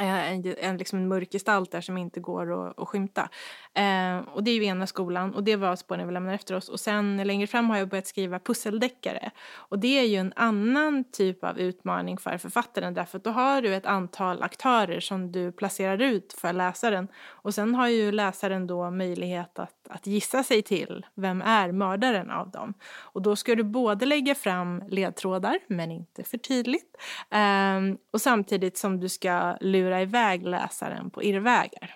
Eh, 0.00 0.32
en, 0.32 0.54
en, 0.58 0.76
liksom 0.76 0.98
en 0.98 1.08
mörk 1.08 1.32
gestalt 1.32 1.72
där 1.72 1.80
som 1.80 1.98
inte 1.98 2.20
går 2.20 2.68
att, 2.68 2.78
att 2.78 2.88
skymta. 2.88 3.28
Eh, 3.74 4.18
och 4.18 4.44
det 4.44 4.50
är 4.50 4.54
ju 4.54 4.64
ena 4.64 4.86
skolan 4.86 5.34
och 5.34 5.44
det 5.44 5.56
var 5.56 5.76
spåren 5.76 6.06
vi 6.06 6.14
lämnar 6.14 6.34
efter 6.34 6.54
oss. 6.54 6.68
Och 6.68 6.80
sen 6.80 7.16
längre 7.16 7.46
fram 7.46 7.70
har 7.70 7.76
jag 7.76 7.88
börjat 7.88 8.06
skriva 8.06 8.38
pusseldeckare. 8.38 9.30
Och 9.54 9.78
det 9.78 9.98
är 9.98 10.04
ju 10.04 10.16
en 10.16 10.32
annan 10.36 11.04
typ 11.12 11.44
av 11.44 11.58
utmaning 11.58 12.18
för 12.18 12.38
författaren 12.38 12.94
därför 12.94 13.18
att 13.18 13.24
då 13.24 13.30
har 13.30 13.62
du 13.62 13.74
ett 13.74 13.86
antal 13.86 14.42
aktörer 14.42 15.00
som 15.00 15.32
du 15.32 15.52
placerar 15.52 16.02
ut 16.02 16.32
för 16.32 16.52
läsaren. 16.52 17.08
Och 17.26 17.54
sen 17.54 17.74
har 17.74 17.88
ju 17.88 18.12
läsaren 18.12 18.66
då 18.66 18.90
möjlighet 18.90 19.58
att, 19.58 19.88
att 19.88 20.06
gissa 20.06 20.42
sig 20.42 20.62
till 20.62 21.06
vem 21.14 21.42
är 21.42 21.72
mördaren 21.72 22.30
av 22.30 22.50
dem. 22.50 22.74
Och 22.98 23.22
då 23.22 23.36
ska 23.36 23.54
du 23.54 23.64
både 23.64 24.06
lägga 24.06 24.34
fram 24.34 24.82
ledtrådar, 24.88 25.58
men 25.66 25.90
inte 25.90 26.24
för 26.24 26.38
tydligt. 26.38 26.96
Eh, 27.30 27.98
och 28.12 28.20
samtidigt 28.20 28.76
som 28.78 29.00
du 29.00 29.08
ska 29.08 29.56
lura 29.60 29.87
lura 29.88 30.02
iväg 30.02 30.42
läsaren 30.42 31.10
på 31.10 31.22
irrvägar. 31.22 31.94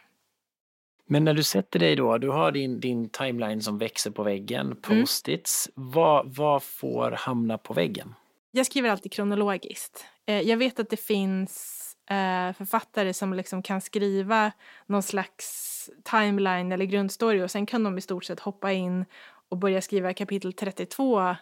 Men 1.07 1.24
när 1.24 1.35
du 1.35 1.42
sätter 1.42 1.78
dig 1.78 1.96
då, 1.96 2.18
du 2.18 2.28
har 2.28 2.52
din, 2.52 2.81
din 2.81 3.09
timeline 3.09 3.62
som 3.62 3.78
växer 3.78 4.11
på 4.11 4.22
väggen, 4.22 4.66
mm. 4.66 4.83
post-its. 4.83 5.70
Mm. 5.76 5.90
Vad, 5.90 6.35
vad 6.35 6.62
får 6.62 7.11
hamna 7.11 7.59
på 7.59 7.74
väggen? 7.74 8.14
Jag 8.50 8.66
skriver 8.66 8.90
alltid 8.90 9.12
kronologiskt. 9.12 10.07
Eh, 10.26 10.40
jag 10.40 10.57
vet 10.57 10.81
att 10.81 10.90
det 10.90 10.96
finns 10.96 11.78
eh, 12.11 12.52
författare 12.52 13.14
som 13.14 13.35
liksom 13.35 13.62
kan 13.62 13.81
skriva 13.81 14.52
någon 14.87 15.02
slags 15.02 15.90
timeline 16.02 16.72
eller 16.72 16.85
grundstory 16.85 17.42
och 17.42 17.50
sen 17.50 17.66
kan 17.66 17.85
de 17.85 17.98
i 17.98 18.00
stort 18.00 18.24
sett 18.24 18.40
hoppa 18.40 18.72
in 18.72 19.05
och 19.48 19.59
börja 19.59 19.83
skriva 19.83 20.14
kapitel 20.14 20.52
32 20.52 21.20
eh, 21.20 21.37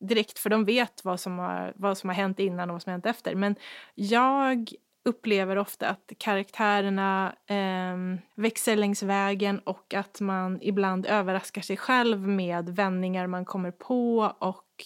direkt 0.00 0.38
för 0.38 0.50
de 0.50 0.64
vet 0.64 1.04
vad 1.04 1.20
som, 1.20 1.38
har, 1.38 1.72
vad 1.76 1.98
som 1.98 2.08
har 2.08 2.14
hänt 2.14 2.38
innan 2.38 2.70
och 2.70 2.74
vad 2.74 2.82
som 2.82 2.90
har 2.90 2.94
hänt 2.94 3.06
efter. 3.06 3.34
Men 3.34 3.56
jag 3.94 4.74
upplever 5.10 5.58
ofta 5.58 5.88
att 5.88 6.12
karaktärerna 6.18 7.36
eh, 7.46 7.96
växer 8.34 8.76
längs 8.76 9.02
vägen 9.02 9.58
och 9.58 9.94
att 9.94 10.20
man 10.20 10.58
ibland 10.62 11.06
överraskar 11.06 11.62
sig 11.62 11.76
själv 11.76 12.28
med 12.28 12.68
vändningar 12.68 13.26
man 13.26 13.44
kommer 13.44 13.70
på 13.70 14.34
och 14.38 14.84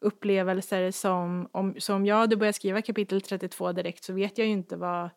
upplevelser 0.00 0.90
som 0.90 1.48
om, 1.52 1.74
så 1.78 1.94
om 1.94 2.06
jag 2.06 2.16
hade 2.16 2.36
börjat 2.36 2.56
skriva 2.56 2.82
kapitel 2.82 3.20
32 3.20 3.72
direkt 3.72 4.04
så 4.04 4.12
vet 4.12 4.38
jag 4.38 4.46
ju 4.46 4.52
inte 4.52 4.76
vad, 4.76 5.10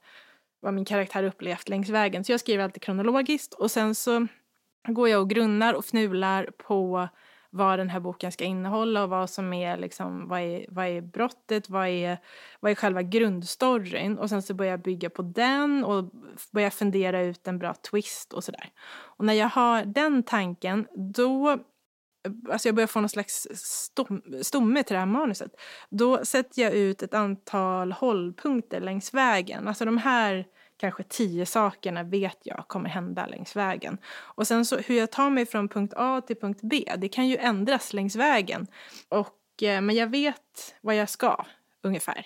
vad 0.59 0.73
min 0.73 0.85
karaktär 0.85 1.23
upplevt 1.23 1.69
längs 1.69 1.89
vägen. 1.89 2.23
Så 2.23 2.31
jag 2.31 2.39
skriver 2.39 2.63
alltid 2.63 2.81
kronologiskt 2.81 3.53
och 3.53 3.71
sen 3.71 3.95
så 3.95 4.27
går 4.87 5.09
jag 5.09 5.21
och 5.21 5.29
grunnar 5.29 5.73
och 5.73 5.85
fnular 5.85 6.49
på 6.57 7.07
vad 7.53 7.79
den 7.79 7.89
här 7.89 7.99
boken 7.99 8.31
ska 8.31 8.43
innehålla 8.43 9.03
och 9.03 9.09
vad 9.09 9.29
som 9.29 9.53
är, 9.53 9.77
liksom, 9.77 10.27
vad 10.27 10.39
är, 10.39 10.65
vad 10.69 10.85
är 10.85 11.01
brottet, 11.01 11.69
vad 11.69 11.87
är, 11.87 12.17
vad 12.59 12.71
är 12.71 12.75
själva 12.75 13.01
grundstoryn. 13.01 14.17
Och 14.17 14.29
sen 14.29 14.41
så 14.41 14.53
börjar 14.53 14.71
jag 14.71 14.81
bygga 14.81 15.09
på 15.09 15.21
den 15.21 15.83
och 15.83 16.11
börjar 16.51 16.69
fundera 16.69 17.21
ut 17.21 17.47
en 17.47 17.59
bra 17.59 17.73
twist 17.73 18.33
och 18.33 18.43
sådär. 18.43 18.69
Och 18.93 19.25
när 19.25 19.33
jag 19.33 19.49
har 19.49 19.85
den 19.85 20.23
tanken, 20.23 20.87
då 21.13 21.57
alltså 22.49 22.67
jag 22.67 22.75
börjar 22.75 22.87
få 22.87 22.99
någon 22.99 23.09
slags 23.09 23.47
stom, 23.53 24.21
stomme 24.41 24.83
till 24.83 24.93
det 24.93 24.99
här 24.99 25.05
manuset. 25.05 25.51
Då 25.89 26.25
sätter 26.25 26.61
jag 26.61 26.73
ut 26.73 27.03
ett 27.03 27.13
antal 27.13 27.91
hållpunkter 27.91 28.81
längs 28.81 29.13
vägen. 29.13 29.67
Alltså 29.67 29.85
de 29.85 29.97
här 29.97 30.45
kanske 30.81 31.03
tio 31.03 31.45
sakerna 31.45 32.03
vet 32.03 32.37
jag 32.43 32.65
kommer 32.67 32.89
hända 32.89 33.25
längs 33.25 33.55
vägen. 33.55 33.97
Och 34.17 34.47
sen 34.47 34.65
så 34.65 34.77
hur 34.77 34.97
jag 34.97 35.11
tar 35.11 35.29
mig 35.29 35.45
från 35.45 35.69
punkt 35.69 35.93
A 35.97 36.21
till 36.27 36.35
punkt 36.35 36.59
B, 36.63 36.85
det 36.97 37.09
kan 37.09 37.27
ju 37.27 37.37
ändras 37.37 37.93
längs 37.93 38.15
vägen. 38.15 38.67
Och, 39.09 39.63
eh, 39.63 39.81
men 39.81 39.95
jag 39.95 40.07
vet 40.07 40.75
vad 40.81 40.95
jag 40.95 41.09
ska, 41.09 41.45
ungefär. 41.83 42.25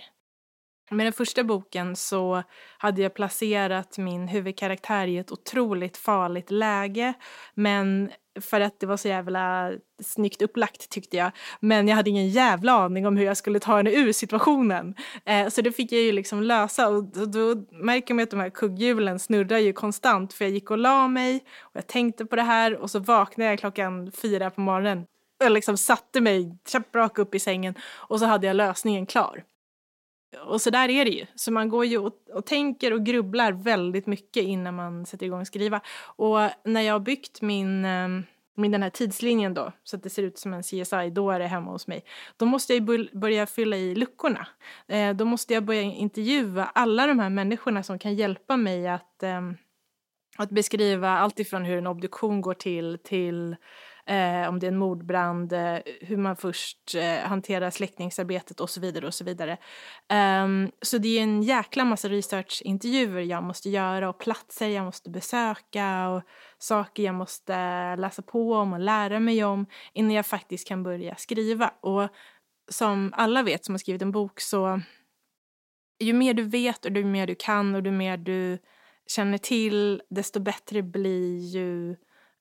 Med 0.91 1.05
den 1.05 1.13
första 1.13 1.43
boken 1.43 1.95
så 1.95 2.43
hade 2.77 3.01
jag 3.01 3.13
placerat 3.13 3.97
min 3.97 4.27
huvudkaraktär 4.27 5.07
i 5.07 5.17
ett 5.17 5.31
otroligt 5.31 5.97
farligt 5.97 6.51
läge. 6.51 7.13
Men 7.53 8.11
för 8.41 8.61
att 8.61 8.79
det 8.79 8.85
var 8.85 8.97
så 8.97 9.07
jävla 9.07 9.71
snyggt 10.03 10.41
upplagt 10.41 10.89
tyckte 10.89 11.17
jag. 11.17 11.31
Men 11.59 11.87
jag 11.87 11.95
hade 11.95 12.09
ingen 12.09 12.29
jävla 12.29 12.71
aning 12.71 13.07
om 13.07 13.17
hur 13.17 13.25
jag 13.25 13.37
skulle 13.37 13.59
ta 13.59 13.77
henne 13.77 13.91
ur 13.91 14.11
situationen. 14.11 14.95
Eh, 15.25 15.47
så 15.49 15.61
det 15.61 15.71
fick 15.71 15.91
jag 15.91 16.01
ju 16.01 16.11
liksom 16.11 16.43
lösa 16.43 16.87
och 16.87 17.03
då, 17.03 17.25
då 17.25 17.55
märker 17.71 18.13
man 18.13 18.23
att 18.23 18.31
de 18.31 18.39
här 18.39 18.49
kugghjulen 18.49 19.19
snurrar 19.19 19.57
ju 19.57 19.73
konstant 19.73 20.33
för 20.33 20.45
jag 20.45 20.51
gick 20.51 20.71
och 20.71 20.77
la 20.77 21.07
mig 21.07 21.43
och 21.59 21.75
jag 21.75 21.87
tänkte 21.87 22.25
på 22.25 22.35
det 22.35 22.41
här 22.41 22.77
och 22.77 22.91
så 22.91 22.99
vaknade 22.99 23.49
jag 23.49 23.59
klockan 23.59 24.11
fyra 24.11 24.49
på 24.49 24.61
morgonen. 24.61 25.05
Jag 25.37 25.51
liksom 25.51 25.77
satte 25.77 26.21
mig 26.21 26.57
rakt 26.93 27.19
upp 27.19 27.35
i 27.35 27.39
sängen 27.39 27.75
och 27.93 28.19
så 28.19 28.25
hade 28.25 28.47
jag 28.47 28.55
lösningen 28.55 29.05
klar. 29.05 29.43
Och 30.45 30.61
så 30.61 30.69
där 30.69 30.89
är 30.89 31.05
det 31.05 31.11
ju. 31.11 31.25
Så 31.35 31.51
man 31.51 31.69
går 31.69 31.85
ju 31.85 31.97
och, 31.97 32.13
och, 32.33 32.45
tänker 32.45 32.93
och 32.93 33.05
grubblar 33.05 33.51
väldigt 33.51 34.07
mycket 34.07 34.43
innan 34.43 34.75
man 34.75 35.05
sätter 35.05 35.25
igång 35.25 35.41
att 35.41 35.47
skriva. 35.47 35.81
Och 36.01 36.37
när 36.63 36.81
jag 36.81 36.93
har 36.93 36.99
byggt 36.99 37.41
min, 37.41 37.85
ehm, 37.85 38.23
min 38.55 38.71
den 38.71 38.83
här 38.83 38.89
tidslinjen 38.89 39.53
då, 39.53 39.71
så 39.83 39.95
att 39.95 40.03
det 40.03 40.09
ser 40.09 40.23
ut 40.23 40.37
som 40.37 40.53
en 40.53 40.63
CSI, 40.63 41.09
då 41.11 41.31
är 41.31 41.39
det 41.39 41.47
hemma 41.47 41.71
hos 41.71 41.87
mig. 41.87 42.03
Då 42.37 42.45
måste 42.45 42.73
jag 42.73 43.09
börja 43.13 43.45
fylla 43.45 43.77
i 43.77 43.95
luckorna. 43.95 44.47
Eh, 44.87 45.13
då 45.13 45.25
måste 45.25 45.53
jag 45.53 45.63
börja 45.63 45.81
intervjua 45.81 46.65
alla 46.65 47.07
de 47.07 47.19
här 47.19 47.29
människorna 47.29 47.83
som 47.83 47.99
kan 47.99 48.15
hjälpa 48.15 48.57
mig 48.57 48.87
att, 48.87 49.23
eh, 49.23 49.41
att 50.37 50.49
beskriva 50.49 51.09
allt 51.09 51.39
ifrån 51.39 51.65
hur 51.65 51.77
en 51.77 51.87
obduktion 51.87 52.41
går 52.41 52.53
till, 52.53 52.97
till 53.03 53.55
eh, 54.05 54.49
om 54.49 54.59
det 54.59 54.67
är 54.67 54.71
en 54.71 54.77
mordbrand, 54.77 55.53
eh, 55.53 55.77
hur 56.01 56.17
man 56.17 56.35
först 56.35 56.95
eh, 56.95 57.27
hanterar 57.27 57.69
släckningsarbetet 57.69 58.59
och 58.59 58.69
så 58.69 58.81
vidare 58.81 59.07
och 59.07 59.13
så 59.13 59.23
vidare. 59.23 59.57
Um, 60.43 60.71
så 60.81 60.97
det 60.97 61.19
är 61.19 61.23
en 61.23 61.43
jäkla 61.43 61.85
massa 61.85 62.09
researchintervjuer 62.09 63.21
jag 63.21 63.43
måste 63.43 63.69
göra 63.69 64.09
och 64.09 64.19
platser 64.19 64.67
jag 64.67 64.85
måste 64.85 65.09
besöka 65.09 66.09
och 66.09 66.21
saker 66.57 67.03
jag 67.03 67.15
måste 67.15 67.55
läsa 67.95 68.21
på 68.21 68.53
om 68.53 68.73
och 68.73 68.79
lära 68.79 69.19
mig 69.19 69.43
om 69.43 69.65
innan 69.93 70.11
jag 70.11 70.25
faktiskt 70.25 70.67
kan 70.67 70.83
börja 70.83 71.15
skriva. 71.15 71.73
Och 71.81 72.09
som 72.69 73.13
alla 73.15 73.43
vet 73.43 73.65
som 73.65 73.73
har 73.73 73.79
skrivit 73.79 74.01
en 74.01 74.11
bok 74.11 74.39
så 74.41 74.81
ju 75.99 76.13
mer 76.13 76.33
du 76.33 76.43
vet 76.43 76.85
och 76.85 76.91
ju 76.91 77.05
mer 77.05 77.27
du 77.27 77.35
kan 77.35 77.75
och 77.75 77.85
ju 77.85 77.91
mer 77.91 78.17
du 78.17 78.57
känner 79.07 79.37
till 79.37 80.01
desto 80.09 80.39
bättre 80.39 80.81
blir 80.81 81.37
ju 81.37 81.95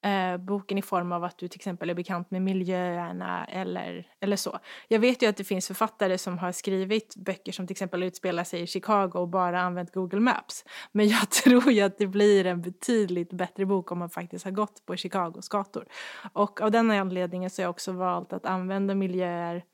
eh, 0.04 0.36
boken 0.36 0.78
i 0.78 0.82
form 0.82 1.12
av 1.12 1.24
att 1.24 1.38
du 1.38 1.48
till 1.48 1.58
exempel 1.58 1.90
är 1.90 1.94
bekant 1.94 2.30
med 2.30 2.42
miljöerna 2.42 3.44
eller, 3.44 4.08
eller 4.20 4.36
så. 4.36 4.58
Jag 4.88 4.98
vet 4.98 5.22
ju 5.22 5.26
att 5.26 5.36
det 5.36 5.44
finns 5.44 5.66
författare 5.66 6.18
som 6.18 6.38
har 6.38 6.52
skrivit 6.52 7.16
böcker 7.16 7.52
som 7.52 7.66
till 7.66 7.74
exempel 7.74 8.02
utspelar 8.02 8.44
sig 8.44 8.60
i 8.60 8.66
Chicago 8.66 9.10
och 9.14 9.28
bara 9.28 9.60
använt 9.60 9.94
Google 9.94 10.20
Maps. 10.20 10.64
Men 10.92 11.08
jag 11.08 11.30
tror 11.44 11.70
ju 11.72 11.80
att 11.80 11.98
det 11.98 12.06
blir 12.06 12.46
en 12.46 12.62
betydligt 12.62 13.32
bättre 13.32 13.66
bok 13.66 13.92
om 13.92 13.98
man 13.98 14.10
faktiskt 14.10 14.44
har 14.44 14.52
gått 14.52 14.86
på 14.86 14.96
Chicagos 14.96 15.48
gator. 15.48 15.86
Och 16.32 16.60
av 16.60 16.70
den 16.70 16.90
anledningen 16.90 17.50
så 17.50 17.62
har 17.62 17.64
jag 17.64 17.70
också 17.70 17.92
valt 17.92 18.32
att 18.32 18.46
använda 18.46 18.94
miljöer 18.94 19.64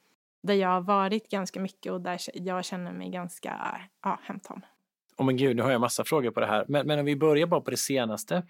där 0.42 0.54
jag 0.54 0.68
har 0.68 0.80
varit 0.80 1.30
ganska 1.30 1.60
mycket 1.60 1.92
och 1.92 2.00
där 2.00 2.18
jag 2.34 2.64
känner 2.64 2.92
mig 2.92 3.10
ganska 3.10 3.80
ja, 4.02 4.20
hemtam. 4.22 4.62
Oh 5.20 5.26
men 5.26 5.36
gud, 5.36 5.56
nu 5.56 5.62
har 5.62 5.70
jag 5.70 5.80
massa 5.80 6.04
frågor 6.04 6.30
på 6.30 6.40
det 6.40 6.46
här. 6.46 6.64
Men, 6.68 6.86
men 6.86 6.98
om 6.98 7.04
vi 7.04 7.16
börjar 7.16 7.46
bara 7.46 7.60
på 7.60 7.70
det 7.70 7.76
senaste. 7.76 8.42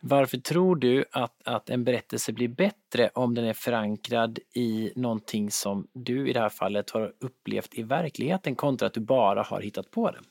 Varför 0.00 0.38
tror 0.38 0.76
du 0.76 1.04
att, 1.12 1.32
att 1.44 1.70
en 1.70 1.84
berättelse 1.84 2.32
blir 2.32 2.48
bättre 2.48 3.10
om 3.14 3.34
den 3.34 3.44
är 3.44 3.52
förankrad 3.52 4.38
i 4.54 4.92
någonting 4.96 5.50
som 5.50 5.86
du 5.92 6.28
i 6.28 6.32
det 6.32 6.40
här 6.40 6.48
fallet 6.48 6.90
har 6.90 7.12
upplevt 7.20 7.74
i 7.74 7.82
verkligheten 7.82 8.54
kontra 8.54 8.86
att 8.86 8.94
du 8.94 9.00
bara 9.00 9.42
har 9.42 9.60
hittat 9.60 9.90
på 9.90 10.10
den? 10.10 10.24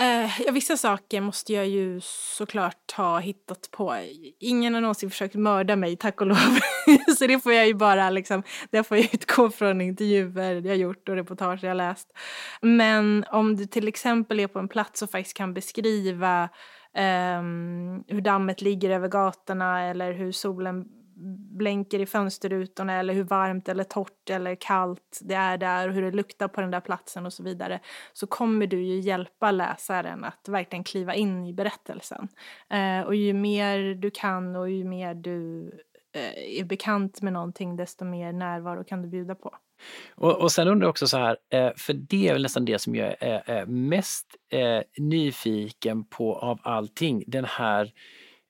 Eh, 0.00 0.40
ja, 0.46 0.52
vissa 0.52 0.76
saker 0.76 1.20
måste 1.20 1.52
jag 1.52 1.68
ju 1.68 2.00
såklart 2.02 2.92
ha 2.96 3.18
hittat 3.18 3.70
på. 3.70 3.96
Ingen 4.40 4.74
har 4.74 4.80
någonsin 4.80 5.10
försökt 5.10 5.34
mörda 5.34 5.76
mig, 5.76 5.96
tack 5.96 6.20
och 6.20 6.26
lov. 6.26 6.58
så 7.18 7.26
det 7.26 7.40
får 7.40 7.52
jag 7.52 7.66
ju 7.66 7.74
bara 7.74 8.10
liksom, 8.10 8.42
det 8.70 8.84
får 8.84 8.96
jag 8.96 9.14
utgå 9.14 9.50
från 9.50 9.80
intervjuer 9.80 10.66
jag 10.66 10.76
gjort 10.76 11.08
och 11.08 11.14
reportage 11.14 11.64
jag 11.64 11.76
läst. 11.76 12.08
Men 12.60 13.24
om 13.30 13.56
du 13.56 13.66
till 13.66 13.88
exempel 13.88 14.40
är 14.40 14.46
på 14.46 14.58
en 14.58 14.68
plats 14.68 15.02
och 15.02 15.10
faktiskt 15.10 15.36
kan 15.36 15.54
beskriva 15.54 16.48
um, 17.38 18.04
hur 18.08 18.20
dammet 18.20 18.62
ligger 18.62 18.90
över 18.90 19.08
gatorna 19.08 19.82
eller 19.82 20.12
hur 20.12 20.32
solen 20.32 20.84
blänker 21.58 21.98
i 21.98 22.06
fönsterrutorna 22.06 22.92
eller 22.92 23.14
hur 23.14 23.24
varmt 23.24 23.68
eller 23.68 23.84
torrt 23.84 24.30
eller 24.30 24.54
kallt 24.54 25.18
det 25.20 25.34
är 25.34 25.58
där 25.58 25.88
och 25.88 25.94
hur 25.94 26.02
det 26.02 26.10
luktar 26.10 26.48
på 26.48 26.60
den 26.60 26.70
där 26.70 26.80
platsen 26.80 27.26
och 27.26 27.32
så 27.32 27.42
vidare 27.42 27.80
så 28.12 28.26
kommer 28.26 28.66
du 28.66 28.82
ju 28.82 29.00
hjälpa 29.00 29.50
läsaren 29.50 30.24
att 30.24 30.48
verkligen 30.48 30.84
kliva 30.84 31.14
in 31.14 31.46
i 31.46 31.52
berättelsen. 31.52 32.28
Eh, 32.70 33.00
och 33.00 33.14
ju 33.14 33.32
mer 33.32 33.94
du 33.94 34.10
kan 34.10 34.56
och 34.56 34.70
ju 34.70 34.84
mer 34.84 35.14
du 35.14 35.66
eh, 36.14 36.60
är 36.60 36.64
bekant 36.64 37.22
med 37.22 37.32
någonting 37.32 37.76
desto 37.76 38.04
mer 38.04 38.32
närvaro 38.32 38.84
kan 38.84 39.02
du 39.02 39.08
bjuda 39.08 39.34
på. 39.34 39.54
Och, 40.14 40.40
och 40.40 40.52
sen 40.52 40.68
undrar 40.68 40.84
jag 40.84 40.90
också 40.90 41.06
så 41.06 41.18
här, 41.18 41.36
eh, 41.52 41.70
för 41.76 41.92
det 41.92 42.28
är 42.28 42.32
väl 42.32 42.42
nästan 42.42 42.64
det 42.64 42.78
som 42.78 42.94
jag 42.94 43.16
är 43.20 43.66
mest 43.66 44.26
eh, 44.50 44.82
nyfiken 44.98 46.04
på 46.04 46.34
av 46.34 46.60
allting, 46.62 47.24
den 47.26 47.44
här 47.44 47.92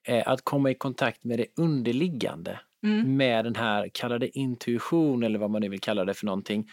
eh, 0.05 0.23
att 0.25 0.41
komma 0.43 0.71
i 0.71 0.75
kontakt 0.75 1.23
med 1.23 1.39
det 1.39 1.47
underliggande. 1.57 2.59
Mm. 2.83 3.17
Med 3.17 3.45
den 3.45 3.55
här, 3.55 3.89
kalla 3.93 4.19
det 4.19 4.37
intuition 4.37 5.23
eller 5.23 5.39
vad 5.39 5.49
man 5.49 5.61
nu 5.61 5.69
vill 5.69 5.79
kalla 5.79 6.05
det 6.05 6.13
för 6.13 6.25
någonting. 6.25 6.69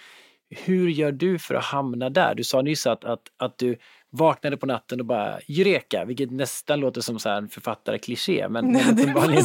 Hur 0.51 0.89
gör 0.89 1.13
du 1.13 1.39
för 1.39 1.55
att 1.55 1.65
hamna 1.65 2.11
där? 2.11 2.35
Du 2.35 2.45
sa 2.45 2.63
nyss 2.63 2.87
att, 2.87 3.05
att, 3.05 3.23
att 3.37 3.59
du 3.59 3.77
vaknade 4.11 4.57
på 4.57 4.67
natten 4.67 5.01
och 5.01 5.07
bara 5.07 5.39
Eureka, 5.39 6.05
vilket 6.05 6.31
nästan 6.31 6.81
låter 6.81 7.01
som 7.01 7.19
så 7.19 7.31
en 7.31 7.49
författare-kliché. 7.49 8.49
Men, 8.49 8.73
Nej, 8.73 8.95
det 8.95 9.13
var 9.13 9.31
ju 9.31 9.43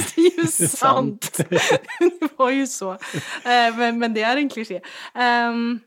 sant. 0.68 1.38
det 2.00 2.38
var 2.38 2.52
ju 2.52 2.68
så. 2.68 2.92
Uh, 2.92 2.98
men, 3.78 4.00
men 4.00 4.14
det 4.14 4.22
är 4.22 4.38
en 4.38 4.50
kliché. 4.50 4.82
Um, 5.50 5.80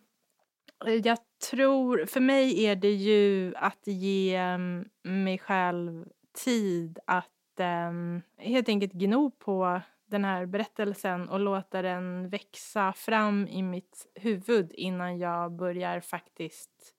jag 1.04 1.18
tror, 1.50 2.06
för 2.06 2.20
mig 2.20 2.64
är 2.64 2.76
det 2.76 2.92
ju 2.92 3.54
att 3.56 3.82
ge 3.86 4.54
um, 4.54 4.84
mig 5.04 5.38
själv 5.38 6.04
tid 6.44 6.98
att 7.06 7.28
um, 7.60 8.22
helt 8.36 8.68
enkelt 8.68 8.92
gno 8.92 9.30
på 9.30 9.80
den 10.06 10.24
här 10.24 10.46
berättelsen 10.46 11.28
och 11.28 11.40
låta 11.40 11.82
den 11.82 12.28
växa 12.28 12.92
fram 12.92 13.48
i 13.48 13.62
mitt 13.62 14.06
huvud 14.14 14.72
innan 14.72 15.18
jag 15.18 15.52
börjar 15.52 16.00
faktiskt 16.00 16.94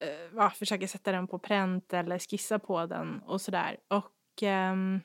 eh, 0.00 0.08
uh, 0.08 0.36
va, 0.36 0.50
försöka 0.50 0.88
sätta 0.88 1.12
den 1.12 1.26
på 1.26 1.38
pränt 1.38 1.92
eller 1.92 2.18
skissa 2.18 2.58
på 2.58 2.86
den 2.86 3.22
och 3.22 3.40
sådär. 3.40 3.76
Och 3.88 4.42
um, 4.42 5.00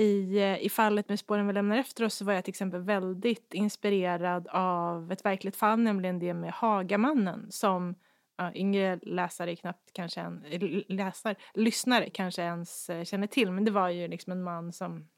i, 0.00 0.38
eh, 0.38 0.58
i 0.58 0.68
fallet 0.68 1.08
med 1.08 1.18
spåren 1.18 1.46
vi 1.46 1.52
lämnar 1.52 1.76
efter 1.76 2.04
oss 2.04 2.14
så 2.14 2.24
var 2.24 2.32
jag 2.32 2.44
till 2.44 2.52
exempel 2.52 2.80
väldigt 2.80 3.54
inspirerad 3.54 4.48
av 4.48 5.12
ett 5.12 5.24
verkligt 5.24 5.56
fall, 5.56 5.78
nämligen 5.78 6.18
det 6.18 6.34
med 6.34 6.52
Hagamannen 6.52 7.46
som 7.50 7.94
ja, 8.40 8.54
yngre 8.54 8.98
läsare 9.02 9.56
knappt 9.56 9.92
kanske 9.92 10.20
en, 10.20 10.44
läsare, 10.88 11.34
lyssnare 11.54 12.10
kanske 12.10 12.42
ens 12.42 12.90
eh, 12.90 13.04
känner 13.04 13.26
till. 13.26 13.50
Men 13.50 13.64
det 13.64 13.70
var 13.70 13.88
ju 13.88 14.08
liksom 14.08 14.32
en 14.32 14.42
man 14.42 14.72
som 14.72 15.08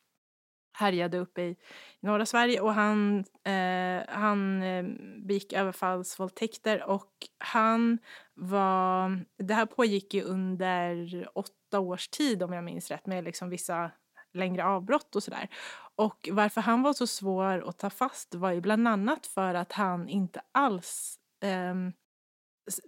härjade 0.73 1.19
uppe 1.19 1.43
i 1.43 1.57
norra 2.01 2.27
Sverige 2.27 2.61
och 2.61 2.75
han, 2.75 3.25
eh, 3.45 4.03
han 4.09 4.63
eh, 4.63 4.85
begick 5.27 5.53
överfallsvåldtäkter 5.53 6.83
och 6.83 7.13
han 7.39 7.99
var, 8.35 9.25
det 9.39 9.55
här 9.55 9.67
pågick 9.67 10.15
ju 10.15 10.23
under 10.23 11.29
åtta 11.35 11.81
års 11.81 12.09
tid 12.09 12.43
om 12.43 12.53
jag 12.53 12.65
minns 12.65 12.91
rätt 12.91 13.07
med 13.07 13.25
liksom 13.25 13.49
vissa 13.49 13.91
längre 14.35 14.65
avbrott 14.65 15.17
och 15.17 15.23
sådär. 15.23 15.49
Och 15.95 16.29
varför 16.33 16.61
han 16.61 16.83
var 16.83 16.93
så 16.93 17.07
svår 17.07 17.69
att 17.69 17.79
ta 17.79 17.91
fast 17.91 18.35
var 18.35 18.53
ju 18.53 18.61
bland 18.61 18.89
annat 18.89 19.27
för 19.27 19.55
att 19.55 19.73
han 19.73 20.09
inte 20.09 20.41
alls 20.53 21.19
eh, 21.43 21.75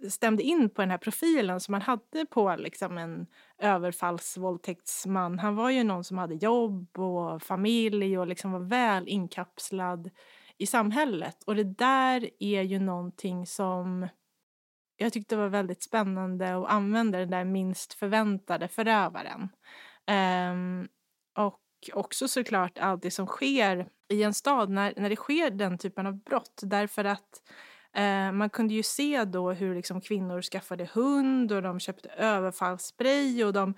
stämde 0.09 0.43
in 0.43 0.69
på 0.69 0.81
den 0.81 0.91
här 0.91 0.97
profilen 0.97 1.59
som 1.59 1.71
man 1.71 1.81
hade 1.81 2.25
på 2.29 2.55
liksom 2.55 2.97
en 2.97 3.27
överfallsvåldtäktsman. 3.57 5.39
Han 5.39 5.55
var 5.55 5.69
ju 5.69 5.83
någon 5.83 6.03
som 6.03 6.17
hade 6.17 6.35
jobb 6.35 6.99
och 6.99 7.41
familj 7.41 8.17
och 8.17 8.27
liksom 8.27 8.51
var 8.51 8.59
väl 8.59 9.07
inkapslad 9.07 10.09
i 10.57 10.67
samhället. 10.67 11.43
Och 11.43 11.55
det 11.55 11.63
där 11.63 12.29
är 12.39 12.61
ju 12.61 12.79
någonting 12.79 13.45
som 13.45 14.07
jag 14.97 15.13
tyckte 15.13 15.35
var 15.35 15.47
väldigt 15.47 15.83
spännande 15.83 16.57
att 16.57 16.69
använda 16.69 17.19
den 17.19 17.29
där 17.29 17.45
minst 17.45 17.93
förväntade 17.93 18.67
förövaren. 18.67 19.49
Um, 20.51 20.87
och 21.37 21.61
också 21.93 22.27
såklart 22.27 22.77
allt 22.77 23.01
det 23.01 23.11
som 23.11 23.27
sker 23.27 23.89
i 24.07 24.23
en 24.23 24.33
stad 24.33 24.69
när, 24.69 24.93
när 24.97 25.09
det 25.09 25.15
sker 25.15 25.49
den 25.49 25.77
typen 25.77 26.07
av 26.07 26.23
brott. 26.23 26.61
Därför 26.63 27.05
att 27.05 27.41
eh, 27.95 28.31
man 28.31 28.49
kunde 28.49 28.73
ju 28.73 28.83
se 28.83 29.25
då 29.25 29.51
hur 29.51 29.75
liksom 29.75 30.01
kvinnor 30.01 30.41
skaffade 30.41 30.89
hund 30.93 31.51
och 31.51 31.61
de 31.61 31.79
köpte 31.79 32.09
överfallsspray 32.09 33.43
och 33.43 33.53
de 33.53 33.73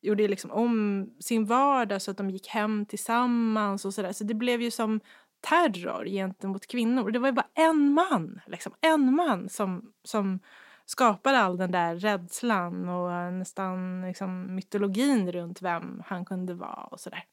gjorde 0.00 0.28
liksom 0.28 0.50
om 0.50 1.06
sin 1.20 1.44
vardag 1.44 2.02
så 2.02 2.10
att 2.10 2.16
de 2.16 2.30
gick 2.30 2.48
hem 2.48 2.86
tillsammans 2.86 3.84
och 3.84 3.94
sådär. 3.94 4.12
Så 4.12 4.24
det 4.24 4.34
blev 4.34 4.62
ju 4.62 4.70
som 4.70 5.00
terror 5.40 6.04
gentemot 6.04 6.66
kvinnor. 6.66 7.10
Det 7.10 7.18
var 7.18 7.28
ju 7.28 7.32
bara 7.32 7.48
en 7.54 7.92
man, 7.92 8.40
liksom, 8.46 8.72
en 8.80 9.14
man 9.14 9.48
som, 9.48 9.92
som 10.04 10.40
skapade 10.86 11.38
all 11.38 11.56
den 11.56 11.72
där 11.72 11.94
rädslan 11.96 12.88
och 12.88 13.12
eh, 13.12 13.32
nästan 13.32 14.02
liksom, 14.02 14.54
mytologin 14.54 15.32
runt 15.32 15.62
vem 15.62 16.02
han 16.06 16.24
kunde 16.24 16.54
vara 16.54 16.84
och 16.84 17.00
sådär. 17.00 17.24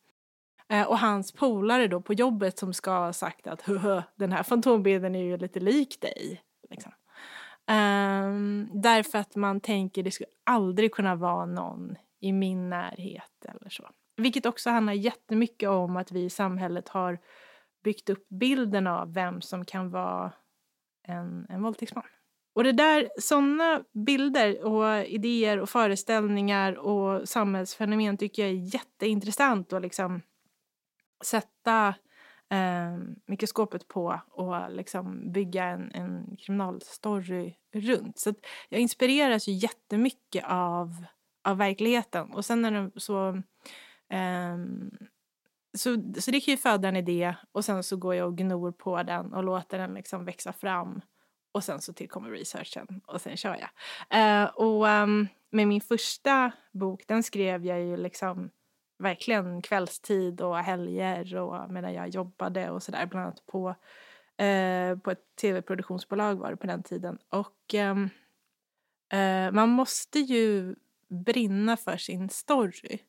Eh, 0.69 0.87
och 0.87 0.99
hans 0.99 1.31
polare 1.31 1.87
då 1.87 2.01
på 2.01 2.13
jobbet 2.13 2.59
som 2.59 2.73
ska 2.73 2.91
ha 2.91 3.13
sagt 3.13 3.47
att 3.47 3.65
den 4.15 4.31
här 4.31 4.43
fantombilden 4.43 5.15
är 5.15 5.23
ju 5.23 5.37
lite 5.37 5.59
lik 5.59 6.01
dig. 6.01 6.41
Liksom. 6.69 6.91
Um, 7.71 8.69
därför 8.73 9.17
att 9.17 9.35
man 9.35 9.61
tänker 9.61 10.03
det 10.03 10.11
skulle 10.11 10.29
aldrig 10.43 10.93
kunna 10.93 11.15
vara 11.15 11.45
någon 11.45 11.95
i 12.19 12.31
min 12.31 12.69
närhet 12.69 13.45
eller 13.45 13.69
så. 13.69 13.89
Vilket 14.17 14.45
också 14.45 14.69
handlar 14.69 14.93
jättemycket 14.93 15.69
om 15.69 15.97
att 15.97 16.11
vi 16.11 16.23
i 16.23 16.29
samhället 16.29 16.89
har 16.89 17.19
byggt 17.83 18.09
upp 18.09 18.29
bilden 18.29 18.87
av 18.87 19.13
vem 19.13 19.41
som 19.41 19.65
kan 19.65 19.89
vara 19.89 20.33
en, 21.07 21.45
en 21.49 21.61
våldtäktsman. 21.61 22.03
Och 22.55 22.63
det 22.63 22.71
där, 22.71 23.09
sådana 23.19 23.83
bilder 24.05 24.63
och 24.63 25.05
idéer 25.05 25.59
och 25.59 25.69
föreställningar 25.69 26.73
och 26.73 27.29
samhällsfenomen 27.29 28.17
tycker 28.17 28.41
jag 28.41 28.51
är 28.51 28.75
jätteintressant 28.75 29.73
att 29.73 29.81
liksom 29.81 30.21
sätta 31.21 31.87
eh, 32.49 32.97
mikroskopet 33.25 33.87
på 33.87 34.21
och 34.31 34.71
liksom 34.71 35.31
bygga 35.31 35.63
en, 35.63 35.91
en 35.91 36.37
kriminalstory 36.37 37.55
runt. 37.73 38.19
Så 38.19 38.33
jag 38.69 38.81
inspireras 38.81 39.47
ju 39.47 39.51
jättemycket 39.51 40.43
av, 40.47 41.05
av 41.43 41.57
verkligheten. 41.57 42.31
Och 42.33 42.45
sen 42.45 42.65
är 42.65 42.71
det 42.71 42.99
så... 42.99 43.29
Eh, 44.09 44.57
så, 45.77 46.03
så 46.19 46.31
det 46.31 46.39
kan 46.39 46.51
ju 46.51 46.57
föda 46.57 46.87
en 46.87 46.95
idé 46.95 47.35
och 47.51 47.65
sen 47.65 47.83
så 47.83 47.97
går 47.97 48.15
jag 48.15 48.27
och 48.27 48.37
gnor 48.37 48.71
på 48.71 49.03
den 49.03 49.33
och 49.33 49.43
låter 49.43 49.77
den 49.77 49.93
liksom 49.93 50.25
växa 50.25 50.53
fram. 50.53 51.01
Och 51.51 51.63
sen 51.63 51.81
så 51.81 51.93
tillkommer 51.93 52.29
researchen 52.29 53.01
och 53.07 53.21
sen 53.21 53.37
kör 53.37 53.57
jag. 53.57 53.69
Eh, 54.19 54.49
och 54.49 54.87
um, 54.87 55.27
med 55.49 55.67
min 55.67 55.81
första 55.81 56.51
bok, 56.71 57.03
den 57.07 57.23
skrev 57.23 57.65
jag 57.65 57.79
ju 57.79 57.97
liksom 57.97 58.49
verkligen 58.99 59.61
kvällstid 59.61 60.41
och 60.41 60.57
helger 60.57 61.35
och 61.35 61.71
medan 61.71 61.93
jag 61.93 62.09
jobbade 62.09 62.69
och 62.69 62.83
sådär, 62.83 63.05
bland 63.05 63.25
annat 63.25 63.45
på, 63.45 63.75
eh, 64.43 64.97
på 64.97 65.11
ett 65.11 65.35
tv-produktionsbolag 65.41 66.35
var 66.35 66.51
det 66.51 66.57
på 66.57 66.67
den 66.67 66.83
tiden. 66.83 67.17
Och 67.29 67.73
ehm, 67.73 68.09
eh, 69.11 69.51
man 69.51 69.69
måste 69.69 70.19
ju 70.19 70.75
brinna 71.07 71.77
för 71.77 71.97
sin 71.97 72.29
story. 72.29 72.99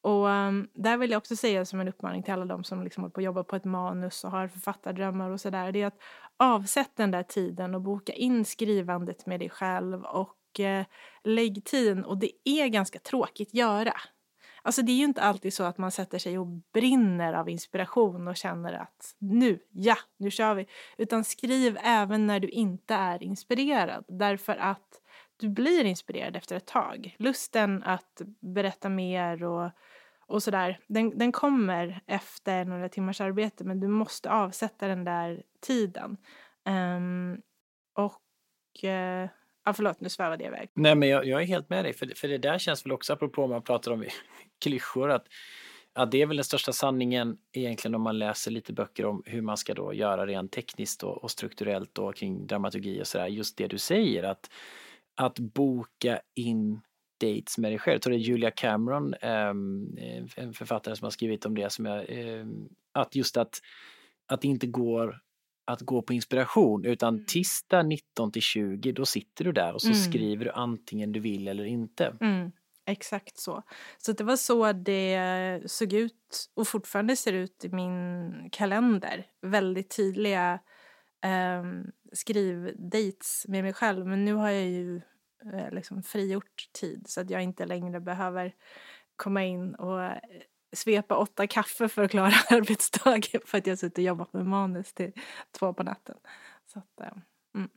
Och 0.00 0.26
um, 0.26 0.68
där 0.74 0.96
vill 0.96 1.10
jag 1.10 1.18
också 1.18 1.36
säga 1.36 1.64
som 1.64 1.80
en 1.80 1.88
uppmaning 1.88 2.22
till 2.22 2.32
alla 2.32 2.44
de 2.44 2.64
som 2.64 2.82
liksom 2.82 3.02
håller 3.02 3.12
på 3.12 3.20
att 3.20 3.24
jobba 3.24 3.44
på 3.44 3.56
ett 3.56 3.64
manus 3.64 4.24
och 4.24 4.30
har 4.30 4.48
författardrömmar 4.48 5.30
och 5.30 5.40
sådär. 5.40 5.72
Det 5.72 5.82
är 5.82 5.86
att 5.86 6.02
avsätt 6.36 6.90
den 6.96 7.10
där 7.10 7.22
tiden 7.22 7.74
och 7.74 7.80
boka 7.80 8.12
in 8.12 8.44
skrivandet 8.44 9.26
med 9.26 9.40
dig 9.40 9.50
själv 9.50 10.04
och 10.04 10.60
eh, 10.60 10.84
lägg 11.22 11.64
tiden. 11.64 12.04
Och 12.04 12.18
det 12.18 12.30
är 12.44 12.68
ganska 12.68 12.98
tråkigt 12.98 13.54
göra. 13.54 13.94
Alltså 14.66 14.82
det 14.82 14.92
är 14.92 14.96
ju 14.96 15.04
inte 15.04 15.22
alltid 15.22 15.54
så 15.54 15.64
att 15.64 15.78
man 15.78 15.90
sätter 15.90 16.18
sig 16.18 16.38
och 16.38 16.46
brinner 16.46 17.32
av 17.32 17.48
inspiration 17.48 18.28
och 18.28 18.36
känner 18.36 18.72
att 18.72 19.14
nu, 19.18 19.58
ja, 19.70 19.96
nu 20.16 20.30
kör 20.30 20.54
vi. 20.54 20.66
Utan 20.98 21.24
skriv 21.24 21.78
även 21.82 22.26
när 22.26 22.40
du 22.40 22.48
inte 22.48 22.94
är 22.94 23.22
inspirerad. 23.22 24.04
Därför 24.08 24.56
att 24.56 25.00
du 25.36 25.48
blir 25.48 25.84
inspirerad 25.84 26.36
efter 26.36 26.56
ett 26.56 26.66
tag. 26.66 27.16
Lusten 27.18 27.82
att 27.82 28.22
berätta 28.40 28.88
mer 28.88 29.44
och, 29.44 29.70
och 30.26 30.42
sådär, 30.42 30.80
den, 30.86 31.18
den 31.18 31.32
kommer 31.32 32.00
efter 32.06 32.64
några 32.64 32.88
timmars 32.88 33.20
arbete 33.20 33.64
men 33.64 33.80
du 33.80 33.88
måste 33.88 34.30
avsätta 34.30 34.88
den 34.88 35.04
där 35.04 35.42
tiden. 35.60 36.16
Um, 36.64 37.40
och 37.94 38.84
uh, 38.84 39.28
Ja, 39.64 39.72
förlåt, 39.72 40.00
nu 40.00 40.08
svävade 40.08 40.44
jag 40.44 40.52
iväg. 40.54 40.68
Nej, 40.74 40.94
men 40.94 41.08
jag, 41.08 41.26
jag, 41.26 41.42
är 41.42 41.46
helt 41.46 41.70
med 41.70 41.84
dig. 41.84 41.92
För, 41.92 42.12
för 42.16 42.28
det 42.28 42.38
där 42.38 42.58
känns 42.58 42.86
väl 42.86 42.92
också, 42.92 43.12
apropå 43.12 43.44
om 43.44 43.50
man 43.50 43.62
pratar 43.62 43.92
om 43.92 44.04
klyschor, 44.64 45.10
att, 45.10 45.26
att 45.92 46.10
det 46.10 46.22
är 46.22 46.26
väl 46.26 46.36
den 46.36 46.44
största 46.44 46.72
sanningen 46.72 47.36
egentligen 47.52 47.94
om 47.94 48.02
man 48.02 48.18
läser 48.18 48.50
lite 48.50 48.72
böcker 48.72 49.06
om 49.06 49.22
hur 49.26 49.42
man 49.42 49.56
ska 49.56 49.74
då 49.74 49.94
göra 49.94 50.26
rent 50.26 50.52
tekniskt 50.52 51.02
och, 51.02 51.24
och 51.24 51.30
strukturellt 51.30 51.98
och 51.98 52.16
kring 52.16 52.46
dramaturgi 52.46 53.02
och 53.02 53.06
sådär. 53.06 53.26
Just 53.26 53.56
det 53.56 53.66
du 53.66 53.78
säger, 53.78 54.22
att 54.22 54.50
att 55.16 55.38
boka 55.38 56.20
in 56.34 56.80
dates 57.20 57.58
med 57.58 57.70
dig 57.72 57.78
själv. 57.78 57.94
Jag 57.94 58.02
tror 58.02 58.12
det 58.12 58.18
är 58.18 58.20
Julia 58.20 58.50
Cameron, 58.50 59.14
um, 59.14 59.98
en 60.36 60.54
författare 60.54 60.96
som 60.96 61.04
har 61.04 61.10
skrivit 61.10 61.46
om 61.46 61.54
det, 61.54 61.72
som 61.72 61.86
jag, 61.86 62.10
um, 62.40 62.68
att 62.92 63.14
just 63.14 63.36
att, 63.36 63.60
att 64.26 64.40
det 64.40 64.48
inte 64.48 64.66
går 64.66 65.20
att 65.64 65.80
gå 65.80 66.02
på 66.02 66.12
inspiration 66.12 66.84
utan 66.84 67.14
mm. 67.14 67.26
tisdag 67.26 67.82
19 67.82 68.32
till 68.32 68.42
20 68.42 68.92
då 68.92 69.06
sitter 69.06 69.44
du 69.44 69.52
där 69.52 69.72
och 69.72 69.82
så 69.82 69.88
mm. 69.88 69.98
skriver 69.98 70.44
du 70.44 70.50
antingen 70.50 71.12
du 71.12 71.20
vill 71.20 71.48
eller 71.48 71.64
inte. 71.64 72.16
Mm. 72.20 72.52
Exakt 72.86 73.38
så. 73.38 73.62
Så 73.98 74.12
det 74.12 74.24
var 74.24 74.36
så 74.36 74.72
det 74.72 75.62
såg 75.66 75.92
ut 75.92 76.50
och 76.54 76.68
fortfarande 76.68 77.16
ser 77.16 77.32
ut 77.32 77.64
i 77.64 77.68
min 77.68 78.32
kalender. 78.50 79.26
Väldigt 79.42 79.96
tydliga 79.96 80.58
um, 81.60 81.92
skrivdates 82.12 83.44
med 83.48 83.64
mig 83.64 83.72
själv. 83.72 84.06
Men 84.06 84.24
nu 84.24 84.34
har 84.34 84.50
jag 84.50 84.64
ju 84.64 84.96
eh, 85.52 85.70
liksom 85.70 86.02
frigjort 86.02 86.68
tid 86.72 87.04
så 87.08 87.20
att 87.20 87.30
jag 87.30 87.42
inte 87.42 87.66
längre 87.66 88.00
behöver 88.00 88.54
komma 89.16 89.44
in 89.44 89.74
och 89.74 90.02
eh, 90.02 90.18
svepa 90.74 91.16
åtta 91.16 91.46
kaffe 91.46 91.88
för 91.88 92.02
att 92.02 92.10
klara 92.10 92.32
arbetsdagen 92.50 93.40
för 93.44 93.58
att 93.58 93.66
jag 93.66 93.78
suttit 93.78 93.98
och 93.98 94.04
jobbat 94.04 94.32
med 94.32 94.46
manus 94.46 94.92
till 94.92 95.12
två 95.58 95.74
på 95.74 95.82
natten. 95.82 96.16
Så 96.66 96.78
att, 96.78 97.00
eh, 97.00 97.18
mm. 97.54 97.70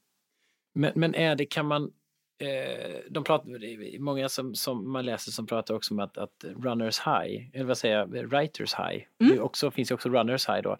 men, 0.74 0.92
men 0.96 1.16
är 1.16 1.36
det, 1.36 1.46
kan 1.46 1.66
man 1.66 1.92
eh, 2.40 3.00
de 3.10 3.24
pratar, 3.24 4.00
många 4.00 4.30
som, 4.30 4.56
som 4.56 4.92
man 4.92 5.06
läser 5.06 5.32
som 5.32 5.48
pratar 5.48 5.74
också 5.74 5.94
om 5.94 6.00
att, 6.00 6.18
att 6.18 6.44
runners 6.44 7.00
high, 7.00 7.50
eller 7.54 7.66
vad 7.66 7.78
säger 7.78 7.98
jag, 7.98 8.08
writers 8.08 8.74
high, 8.74 9.04
mm. 9.20 9.36
det 9.36 9.40
också, 9.40 9.72
finns 9.72 9.92
ju 9.92 9.96
också 9.96 10.10
runners 10.10 10.50
high 10.50 10.62
då. 10.62 10.78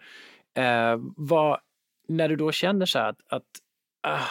Eh, 0.62 0.98
vad, 1.16 1.60
när 2.08 2.30
du 2.30 2.36
då 2.36 2.52
känner 2.52 2.86
så 2.86 3.00
här 3.00 3.10
att, 3.10 3.22
att 3.30 3.46
ah, 4.04 4.28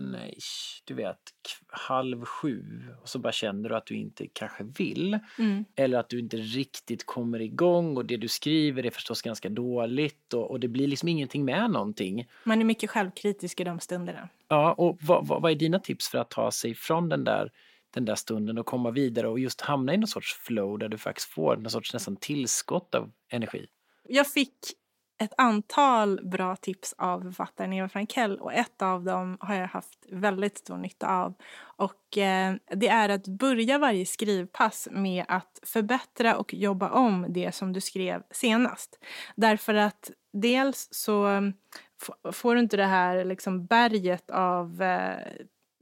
nej, 0.00 0.38
du 0.84 0.94
vet, 0.94 1.18
halv 1.66 2.24
sju 2.24 2.64
och 3.02 3.08
så 3.08 3.18
bara 3.18 3.32
känner 3.32 3.68
du 3.68 3.76
att 3.76 3.86
du 3.86 3.96
inte 3.96 4.26
kanske 4.32 4.64
vill. 4.64 5.18
Mm. 5.38 5.64
Eller 5.76 5.98
att 5.98 6.08
du 6.08 6.18
inte 6.18 6.36
riktigt 6.36 7.06
kommer 7.06 7.40
igång 7.40 7.96
och 7.96 8.06
det 8.06 8.16
du 8.16 8.28
skriver 8.28 8.86
är 8.86 8.90
förstås 8.90 9.22
ganska 9.22 9.48
dåligt 9.48 10.34
och, 10.34 10.50
och 10.50 10.60
det 10.60 10.68
blir 10.68 10.88
liksom 10.88 11.08
ingenting 11.08 11.44
med 11.44 11.70
någonting. 11.70 12.28
Man 12.44 12.60
är 12.60 12.64
mycket 12.64 12.90
självkritisk 12.90 13.60
i 13.60 13.64
de 13.64 13.80
stunderna. 13.80 14.28
Ja, 14.48 14.72
och 14.72 14.98
vad, 15.02 15.26
vad, 15.26 15.42
vad 15.42 15.52
är 15.52 15.56
dina 15.56 15.78
tips 15.78 16.08
för 16.08 16.18
att 16.18 16.30
ta 16.30 16.50
sig 16.50 16.74
från 16.74 17.08
den 17.08 17.24
där 17.24 17.50
den 17.94 18.04
där 18.04 18.14
stunden 18.14 18.58
och 18.58 18.66
komma 18.66 18.90
vidare 18.90 19.28
och 19.28 19.38
just 19.38 19.60
hamna 19.60 19.94
i 19.94 19.96
någon 19.96 20.06
sorts 20.06 20.34
flow 20.34 20.78
där 20.78 20.88
du 20.88 20.98
faktiskt 20.98 21.28
får 21.28 21.56
någon 21.56 21.70
sorts 21.70 21.92
nästan 21.92 22.16
tillskott 22.16 22.94
av 22.94 23.12
energi? 23.28 23.66
Jag 24.08 24.26
fick 24.26 24.54
ett 25.20 25.34
antal 25.36 26.20
bra 26.22 26.56
tips 26.56 26.94
av 26.98 27.20
författaren 27.20 27.72
Eva 27.72 27.88
Frankell 27.88 28.38
och 28.38 28.52
ett 28.52 28.82
av 28.82 29.04
dem 29.04 29.36
har 29.40 29.54
jag 29.54 29.68
haft 29.68 30.06
väldigt 30.10 30.58
stor 30.58 30.76
nytta 30.76 31.06
av. 31.06 31.34
Och 31.60 32.18
eh, 32.18 32.54
det 32.70 32.88
är 32.88 33.08
att 33.08 33.26
börja 33.26 33.78
varje 33.78 34.06
skrivpass 34.06 34.88
med 34.90 35.24
att 35.28 35.60
förbättra 35.62 36.36
och 36.36 36.54
jobba 36.54 36.90
om 36.90 37.26
det 37.28 37.54
som 37.54 37.72
du 37.72 37.80
skrev 37.80 38.22
senast. 38.30 38.98
Därför 39.36 39.74
att 39.74 40.10
dels 40.32 40.88
så 40.90 41.28
eh, 41.28 41.42
får 42.32 42.54
du 42.54 42.60
inte 42.60 42.76
det 42.76 42.86
här 42.86 43.24
liksom 43.24 43.66
berget 43.66 44.30
av 44.30 44.82
eh, 44.82 45.32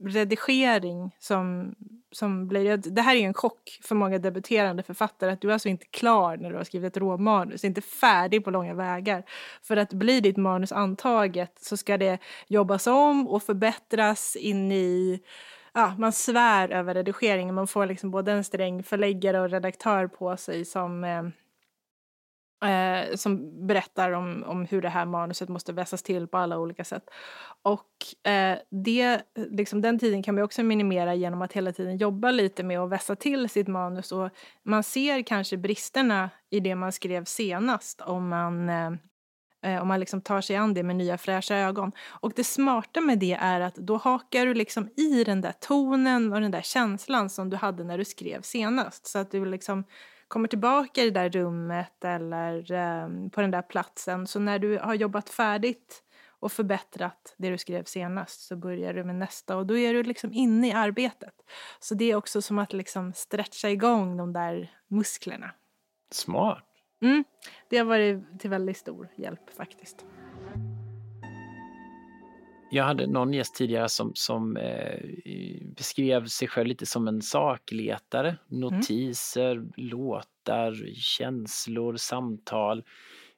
redigering 0.03 1.15
som, 1.19 1.75
som 2.11 2.47
blir... 2.47 2.77
Det 2.77 3.01
här 3.01 3.15
är 3.15 3.19
ju 3.19 3.25
en 3.25 3.33
chock 3.33 3.79
för 3.83 3.95
många 3.95 4.19
debuterande 4.19 4.83
författare 4.83 5.31
att 5.31 5.41
du 5.41 5.49
är 5.49 5.53
alltså 5.53 5.69
inte 5.69 5.85
klar 5.85 6.37
när 6.37 6.49
du 6.49 6.57
har 6.57 6.63
skrivit 6.63 6.97
ett 6.97 7.01
råmanus, 7.01 7.63
inte 7.63 7.81
färdig 7.81 8.43
på 8.43 8.51
långa 8.51 8.73
vägar. 8.73 9.23
För 9.61 9.77
att 9.77 9.93
bli 9.93 10.21
ditt 10.21 10.37
manus 10.37 10.71
antaget 10.71 11.59
så 11.61 11.77
ska 11.77 11.97
det 11.97 12.17
jobbas 12.47 12.87
om 12.87 13.27
och 13.27 13.43
förbättras 13.43 14.35
in 14.35 14.71
i... 14.71 15.19
Ja, 15.73 15.95
man 15.97 16.11
svär 16.11 16.69
över 16.69 16.93
redigeringen, 16.93 17.55
man 17.55 17.67
får 17.67 17.85
liksom 17.85 18.11
både 18.11 18.31
en 18.31 18.43
sträng 18.43 18.83
förläggare 18.83 19.39
och 19.39 19.49
redaktör 19.49 20.07
på 20.07 20.37
sig 20.37 20.65
som 20.65 21.03
eh, 21.03 21.23
Eh, 22.65 23.15
som 23.15 23.67
berättar 23.67 24.11
om, 24.11 24.43
om 24.47 24.65
hur 24.65 24.81
det 24.81 24.89
här 24.89 25.05
manuset 25.05 25.49
måste 25.49 25.73
vässas 25.73 26.03
till 26.03 26.27
på 26.27 26.37
alla 26.37 26.59
olika 26.59 26.83
sätt. 26.83 27.03
Och 27.61 28.29
eh, 28.31 28.57
det, 28.71 29.21
liksom, 29.35 29.81
den 29.81 29.99
tiden 29.99 30.23
kan 30.23 30.35
man 30.35 30.43
också 30.43 30.63
minimera 30.63 31.15
genom 31.15 31.41
att 31.41 31.53
hela 31.53 31.71
tiden 31.71 31.97
jobba 31.97 32.31
lite 32.31 32.63
med 32.63 32.79
att 32.79 32.89
vässa 32.89 33.15
till 33.15 33.49
sitt 33.49 33.67
manus. 33.67 34.11
Och 34.11 34.29
man 34.63 34.83
ser 34.83 35.21
kanske 35.21 35.57
bristerna 35.57 36.29
i 36.49 36.59
det 36.59 36.75
man 36.75 36.91
skrev 36.91 37.25
senast 37.25 38.01
om 38.01 38.29
man 38.29 38.69
eh, 38.69 38.91
eh, 39.63 39.81
om 39.81 39.87
man 39.87 39.99
liksom 39.99 40.21
tar 40.21 40.41
sig 40.41 40.55
an 40.55 40.73
det 40.73 40.83
med 40.83 40.95
nya 40.95 41.17
fräscha 41.17 41.55
ögon. 41.55 41.91
Och 42.09 42.33
det 42.35 42.43
smarta 42.43 43.01
med 43.01 43.19
det 43.19 43.33
är 43.33 43.59
att 43.61 43.75
då 43.75 43.97
hakar 43.97 44.45
du 44.45 44.53
liksom 44.53 44.89
i 44.97 45.23
den 45.23 45.41
där 45.41 45.53
tonen 45.59 46.33
och 46.33 46.41
den 46.41 46.51
där 46.51 46.61
känslan 46.61 47.29
som 47.29 47.49
du 47.49 47.57
hade 47.57 47.83
när 47.83 47.97
du 47.97 48.05
skrev 48.05 48.41
senast. 48.41 49.07
Så 49.07 49.19
att 49.19 49.31
du 49.31 49.45
liksom 49.45 49.83
kommer 50.29 50.47
tillbaka 50.47 51.01
i 51.01 51.09
det 51.09 51.19
där 51.19 51.29
rummet 51.29 52.05
eller 52.05 52.71
eh, 52.71 53.29
på 53.29 53.41
den 53.41 53.51
där 53.51 53.61
platsen. 53.61 54.27
Så 54.27 54.39
när 54.39 54.59
du 54.59 54.77
har 54.77 54.93
jobbat 54.93 55.29
färdigt 55.29 56.03
och 56.39 56.51
förbättrat 56.51 57.35
det 57.37 57.49
du 57.49 57.57
skrev 57.57 57.83
senast 57.83 58.41
så 58.41 58.55
börjar 58.55 58.93
du 58.93 59.03
med 59.03 59.15
nästa 59.15 59.57
och 59.57 59.65
då 59.65 59.77
är 59.77 59.93
du 59.93 60.03
liksom 60.03 60.33
inne 60.33 60.67
i 60.67 60.71
arbetet. 60.71 61.33
Så 61.79 61.95
det 61.95 62.11
är 62.11 62.15
också 62.15 62.41
som 62.41 62.59
att 62.59 62.73
liksom 62.73 63.13
stretcha 63.13 63.69
igång 63.69 64.17
de 64.17 64.33
där 64.33 64.71
musklerna. 64.87 65.51
Smart. 66.11 66.65
Mm, 67.01 67.23
det 67.69 67.77
har 67.77 67.85
varit 67.85 68.39
till 68.39 68.49
väldigt 68.49 68.77
stor 68.77 69.09
hjälp 69.15 69.49
faktiskt. 69.57 70.05
Jag 72.71 72.83
hade 72.83 73.07
någon 73.07 73.33
gäst 73.33 73.55
tidigare 73.55 73.89
som, 73.89 74.11
som 74.15 74.57
eh, 74.57 74.99
beskrev 75.75 76.25
sig 76.25 76.47
själv 76.47 76.67
lite 76.67 76.85
som 76.85 77.07
en 77.07 77.21
sakletare. 77.21 78.35
Notiser, 78.47 79.51
mm. 79.51 79.71
låtar, 79.75 80.93
känslor, 80.95 81.95
samtal. 81.95 82.83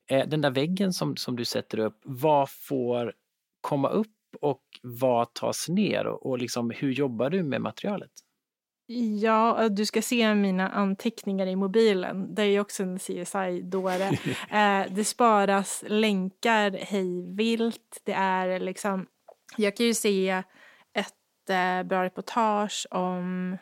Eh, 0.10 0.28
den 0.28 0.41
där 0.41 0.52
väggen 0.52 0.94
som, 0.94 1.17
som 1.17 1.36
du 1.36 1.46
sätter 1.46 1.80
upp, 1.80 2.00
vad 2.04 2.50
får 2.50 3.13
komma 3.62 3.89
upp 3.89 4.08
och 4.41 4.63
vad 4.82 5.34
tas 5.34 5.70
ner? 5.70 6.08
Och, 6.08 6.26
och 6.26 6.38
liksom, 6.38 6.70
hur 6.70 6.91
jobbar 6.91 7.30
du 7.30 7.44
med 7.44 7.62
materialet? 7.62 8.12
Ja, 9.22 9.70
du 9.70 9.86
ska 9.86 10.02
se 10.02 10.36
mina 10.36 10.70
anteckningar 10.70 11.48
i 11.48 11.56
mobilen. 11.56 12.36
Det 12.36 12.44
är 12.44 12.60
också 12.60 12.84
en 12.84 13.00
CSI-dåre. 13.00 14.08
eh, 14.52 14.94
det 14.94 15.04
sparas 15.04 15.84
länkar 15.88 16.72
hejvilt. 16.72 18.02
Det 18.04 18.13
är 18.13 18.60
liksom 18.60 19.06
jag 19.58 19.76
kan 19.76 19.86
ju 19.86 19.94
se 19.94 20.44
ett 20.94 21.50
eh, 21.50 21.84
bra 21.84 22.04
reportage 22.04 22.88
om 22.92 23.58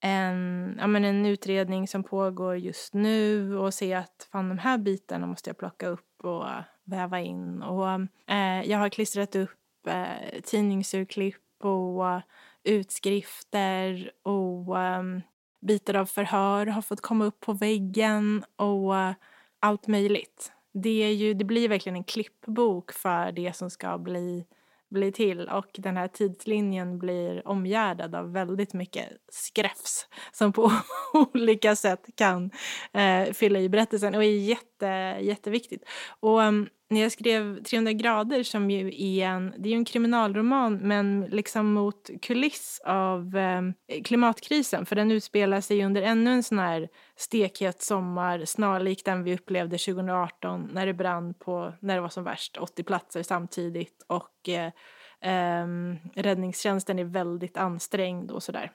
en, 0.00 0.76
ja, 0.78 0.86
men 0.86 1.04
en 1.04 1.26
utredning 1.26 1.88
som 1.88 2.02
pågår 2.02 2.56
just 2.56 2.94
nu 2.94 3.56
och 3.58 3.74
se 3.74 3.94
att 3.94 4.28
fan 4.32 4.48
de 4.48 4.58
här 4.58 4.78
bitarna 4.78 5.26
måste 5.26 5.50
jag 5.50 5.58
plocka 5.58 5.86
upp 5.86 6.24
och 6.24 6.44
väva 6.84 7.20
in. 7.20 7.62
Och, 7.62 7.90
eh, 8.34 8.62
jag 8.64 8.78
har 8.78 8.88
klistrat 8.88 9.36
upp 9.36 9.86
eh, 9.86 10.40
tidningsurklipp 10.44 11.64
och 11.64 12.20
utskrifter 12.64 14.12
och 14.22 14.76
um, 14.76 15.22
bitar 15.60 15.94
av 15.94 16.06
förhör 16.06 16.66
har 16.66 16.82
fått 16.82 17.00
komma 17.00 17.24
upp 17.24 17.40
på 17.40 17.52
väggen 17.52 18.44
och 18.56 18.92
uh, 18.92 19.12
allt 19.60 19.86
möjligt. 19.86 20.52
Det, 20.72 21.04
är 21.04 21.12
ju, 21.12 21.34
det 21.34 21.44
blir 21.44 21.68
verkligen 21.68 21.96
en 21.96 22.04
klippbok 22.04 22.92
för 22.92 23.32
det 23.32 23.56
som 23.56 23.70
ska 23.70 23.98
bli 23.98 24.46
blir 24.90 25.10
till 25.10 25.48
och 25.48 25.66
den 25.72 25.96
här 25.96 26.08
tidslinjen 26.08 26.98
blir 26.98 27.48
omgärdad 27.48 28.14
av 28.14 28.32
väldigt 28.32 28.74
mycket 28.74 29.08
skräfs 29.28 30.08
som 30.32 30.52
på 30.52 30.72
olika 31.34 31.76
sätt 31.76 32.06
kan 32.14 32.50
eh, 32.92 33.32
fylla 33.32 33.58
i 33.58 33.68
berättelsen 33.68 34.14
och 34.14 34.24
är 34.24 34.38
jätte, 34.38 34.86
jätteviktigt. 35.20 35.84
Och 36.20 36.40
um, 36.40 36.68
när 36.90 37.00
jag 37.00 37.12
skrev 37.12 37.62
300 37.62 37.92
grader 37.92 38.42
som 38.42 38.70
ju 38.70 38.86
är 38.88 39.26
en, 39.26 39.54
det 39.58 39.68
är 39.68 39.74
en 39.74 39.84
kriminalroman 39.84 40.78
men 40.82 41.20
liksom 41.30 41.72
mot 41.72 42.10
kuliss 42.22 42.80
av 42.84 43.36
eh, 43.36 43.62
klimatkrisen 44.04 44.86
för 44.86 44.96
den 44.96 45.10
utspelar 45.10 45.60
sig 45.60 45.84
under 45.84 46.02
ännu 46.02 46.30
en 46.30 46.42
sån 46.42 46.58
här 46.58 46.88
stekhet 47.16 47.82
sommar 47.82 48.44
snarlik 48.44 49.04
den 49.04 49.24
vi 49.24 49.34
upplevde 49.34 49.78
2018 49.78 50.70
när 50.72 50.86
det 50.86 50.94
brann 50.94 51.34
på, 51.34 51.72
när 51.80 51.94
det 51.94 52.00
var 52.00 52.08
som 52.08 52.24
värst, 52.24 52.56
80 52.56 52.82
platser 52.82 53.22
samtidigt 53.22 54.04
och 54.06 54.48
eh, 54.48 54.72
eh, 55.32 55.66
räddningstjänsten 56.14 56.98
är 56.98 57.04
väldigt 57.04 57.56
ansträngd 57.56 58.30
och 58.30 58.42
sådär. 58.42 58.72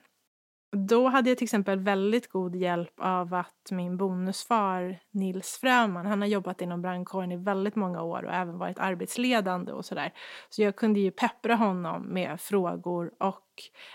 Då 0.75 1.07
hade 1.07 1.29
jag 1.29 1.38
till 1.38 1.45
exempel 1.45 1.79
väldigt 1.79 2.29
god 2.29 2.55
hjälp 2.55 2.93
av 2.97 3.33
att 3.33 3.71
min 3.71 3.97
bonusfar 3.97 4.99
Nils 5.11 5.57
Fröman, 5.61 6.05
han 6.05 6.21
har 6.21 6.27
jobbat 6.27 6.61
inom 6.61 6.81
brandkåren 6.81 7.31
i 7.31 7.38
väldigt 7.38 7.75
många 7.75 8.01
år 8.01 8.23
och 8.23 8.33
även 8.33 8.57
varit 8.57 8.79
arbetsledande 8.79 9.71
och 9.71 9.85
sådär. 9.85 10.13
Så 10.49 10.61
jag 10.61 10.75
kunde 10.75 10.99
ju 10.99 11.11
peppra 11.11 11.55
honom 11.55 12.01
med 12.01 12.41
frågor 12.41 13.11
och 13.19 13.45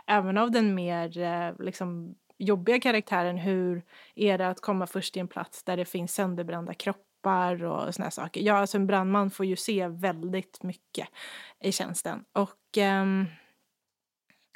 även 0.07 0.39
av 0.39 0.51
den 0.51 0.75
mer 0.75 1.19
eh, 1.19 1.53
liksom 1.59 2.15
jobbiga 2.39 2.81
karaktären, 2.81 3.37
hur 3.37 3.83
är 4.15 4.39
det 4.39 4.49
att 4.49 4.61
komma 4.61 4.87
först 4.87 5.13
till 5.13 5.21
en 5.21 5.29
plats 5.29 5.65
där 5.65 5.77
det 5.77 5.85
finns 5.85 6.15
sönderbrända 6.15 6.75
kroppar 6.75 7.65
och 7.65 7.95
såna 7.95 8.11
saker. 8.11 8.41
Ja, 8.41 8.55
alltså 8.55 8.77
en 8.77 8.87
brandman 8.87 9.31
får 9.31 9.47
ju 9.47 9.57
se 9.57 9.89
väldigt 9.89 10.63
mycket 10.63 11.09
i 11.61 11.73
tjänsten 11.73 12.25
och 12.33 12.79
um, 13.03 13.27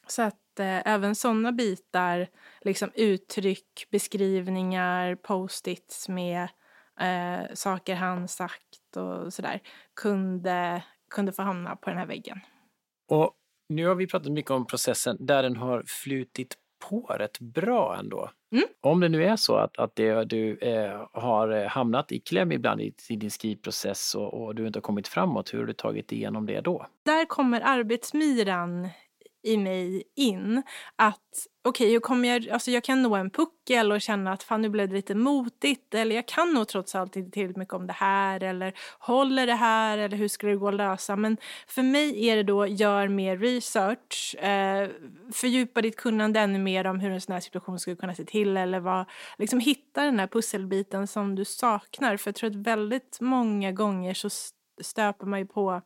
så 0.07 0.23
att 0.23 0.44
eh, 0.61 0.89
även 0.89 1.15
sådana 1.15 1.53
bitar, 1.53 2.29
liksom 2.61 2.91
uttryck, 2.95 3.87
beskrivningar, 3.91 5.15
post-its 5.15 6.09
med 6.09 6.49
eh, 7.01 7.55
saker 7.55 7.95
han 7.95 8.29
sagt 8.29 8.97
och 8.97 9.33
sådär, 9.33 9.61
kunde, 9.95 10.83
kunde 11.11 11.33
få 11.33 11.43
hamna 11.43 11.77
på 11.77 11.91
den 11.91 11.99
här 11.99 12.07
väggen. 12.07 12.41
Och 13.09 13.33
nu 13.69 13.87
har 13.87 13.95
vi 13.95 14.07
pratat 14.07 14.33
mycket 14.33 14.51
om 14.51 14.67
processen 14.67 15.17
där 15.21 15.43
den 15.43 15.57
har 15.57 15.85
flutit 15.87 16.57
på 16.91 17.01
rätt 17.01 17.39
bra 17.39 17.97
ändå. 17.99 18.31
Mm. 18.53 18.65
Om 18.81 19.01
det 19.01 19.09
nu 19.09 19.25
är 19.25 19.37
så 19.37 19.57
att, 19.57 19.79
att 19.79 19.97
det, 19.97 20.25
du 20.25 20.59
eh, 20.59 21.07
har 21.13 21.67
hamnat 21.67 22.13
i 22.13 22.21
kläm 22.21 22.53
ibland 22.53 22.81
i, 22.81 22.95
i 23.09 23.17
din 23.17 23.31
skrivprocess 23.31 24.15
och, 24.15 24.45
och, 24.45 24.55
du 24.55 24.67
inte 24.67 24.77
har 24.77 24.83
kommit 24.83 25.09
framåt, 25.09 25.55
hur 25.55 25.59
har 25.59 25.67
du 25.67 25.73
tagit 25.73 26.13
igenom 26.13 26.47
det 26.47 26.61
då? 26.61 26.87
Där 27.03 27.25
kommer 27.25 27.61
arbetsmyran 27.61 28.89
i 29.45 29.57
mig 29.57 30.03
in 30.17 30.63
att 30.97 31.47
okej, 31.65 31.99
okay, 31.99 32.27
jag, 32.27 32.49
alltså 32.49 32.71
jag 32.71 32.85
kan 32.85 33.03
nå 33.03 33.17
en 33.17 33.31
puckel 33.31 33.93
och 33.93 34.01
känna 34.01 34.33
att 34.33 34.43
fan 34.43 34.63
nu 34.63 34.69
blev 34.69 34.89
det 34.89 34.95
lite 34.95 35.15
motigt 35.15 35.95
eller 35.95 36.17
jag 36.17 36.29
kan 36.29 36.55
nog 36.55 36.69
trots 36.69 36.95
allt 36.95 37.17
inte 37.17 37.31
tillräckligt 37.31 37.57
mycket 37.57 37.75
om 37.75 37.87
det 37.87 37.93
här 37.93 38.43
eller 38.43 38.75
håller 38.99 39.47
det 39.47 39.55
här 39.55 39.99
eller 39.99 40.17
hur 40.17 40.29
skulle 40.29 40.53
det 40.53 40.59
gå 40.59 40.69
att 40.69 40.75
lösa. 40.75 41.17
Men 41.17 41.37
för 41.67 41.83
mig 41.83 42.29
är 42.29 42.37
det 42.37 42.43
då 42.43 42.67
gör 42.67 43.09
mer 43.09 43.37
research, 43.37 44.35
eh, 44.35 44.89
fördjupa 45.33 45.83
ditt 45.83 45.97
kunnande 45.97 46.41
ännu 46.41 46.59
mer 46.59 46.87
om 46.87 47.01
hur 47.01 47.11
en 47.11 47.21
sån 47.21 47.33
här 47.33 47.41
situation 47.41 47.79
skulle 47.79 47.97
kunna 47.97 48.15
se 48.15 48.25
till 48.25 48.57
eller 48.57 48.81
vad, 48.81 49.05
liksom 49.39 49.61
hitta 49.61 50.05
den 50.05 50.19
här 50.19 50.27
pusselbiten 50.27 51.07
som 51.07 51.35
du 51.35 51.45
saknar. 51.45 52.17
För 52.17 52.29
jag 52.29 52.35
tror 52.35 52.51
att 52.51 52.57
väldigt 52.57 53.19
många 53.21 53.73
gånger 53.73 54.15
så 54.15 54.31
stöper 54.83 55.27
man 55.27 55.39
ju 55.39 55.47
på 55.47 55.83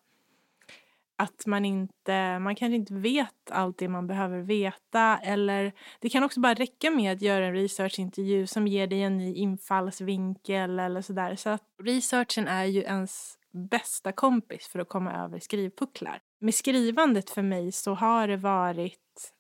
att 1.18 1.46
man 1.46 1.64
inte, 1.64 2.38
man 2.38 2.54
kanske 2.54 2.76
inte 2.76 2.94
vet 2.94 3.50
allt 3.50 3.78
det 3.78 3.88
man 3.88 4.06
behöver 4.06 4.38
veta 4.38 5.18
eller 5.22 5.72
det 6.00 6.08
kan 6.08 6.24
också 6.24 6.40
bara 6.40 6.54
räcka 6.54 6.90
med 6.90 7.12
att 7.12 7.22
göra 7.22 7.46
en 7.46 7.52
researchintervju 7.52 8.46
som 8.46 8.66
ger 8.66 8.86
dig 8.86 9.02
en 9.02 9.18
ny 9.18 9.34
infallsvinkel 9.34 10.78
eller 10.78 11.00
sådär. 11.00 11.36
Så 11.36 11.50
att 11.50 11.62
researchen 11.82 12.48
är 12.48 12.64
ju 12.64 12.80
ens 12.82 13.38
bästa 13.70 14.12
kompis 14.12 14.68
för 14.68 14.78
att 14.78 14.88
komma 14.88 15.12
över 15.24 15.38
skrivpucklar. 15.38 16.20
Med 16.40 16.54
skrivandet 16.54 17.30
för 17.30 17.42
mig 17.42 17.72
så 17.72 17.94
har 17.94 18.28
det 18.28 18.36
varit 18.36 19.32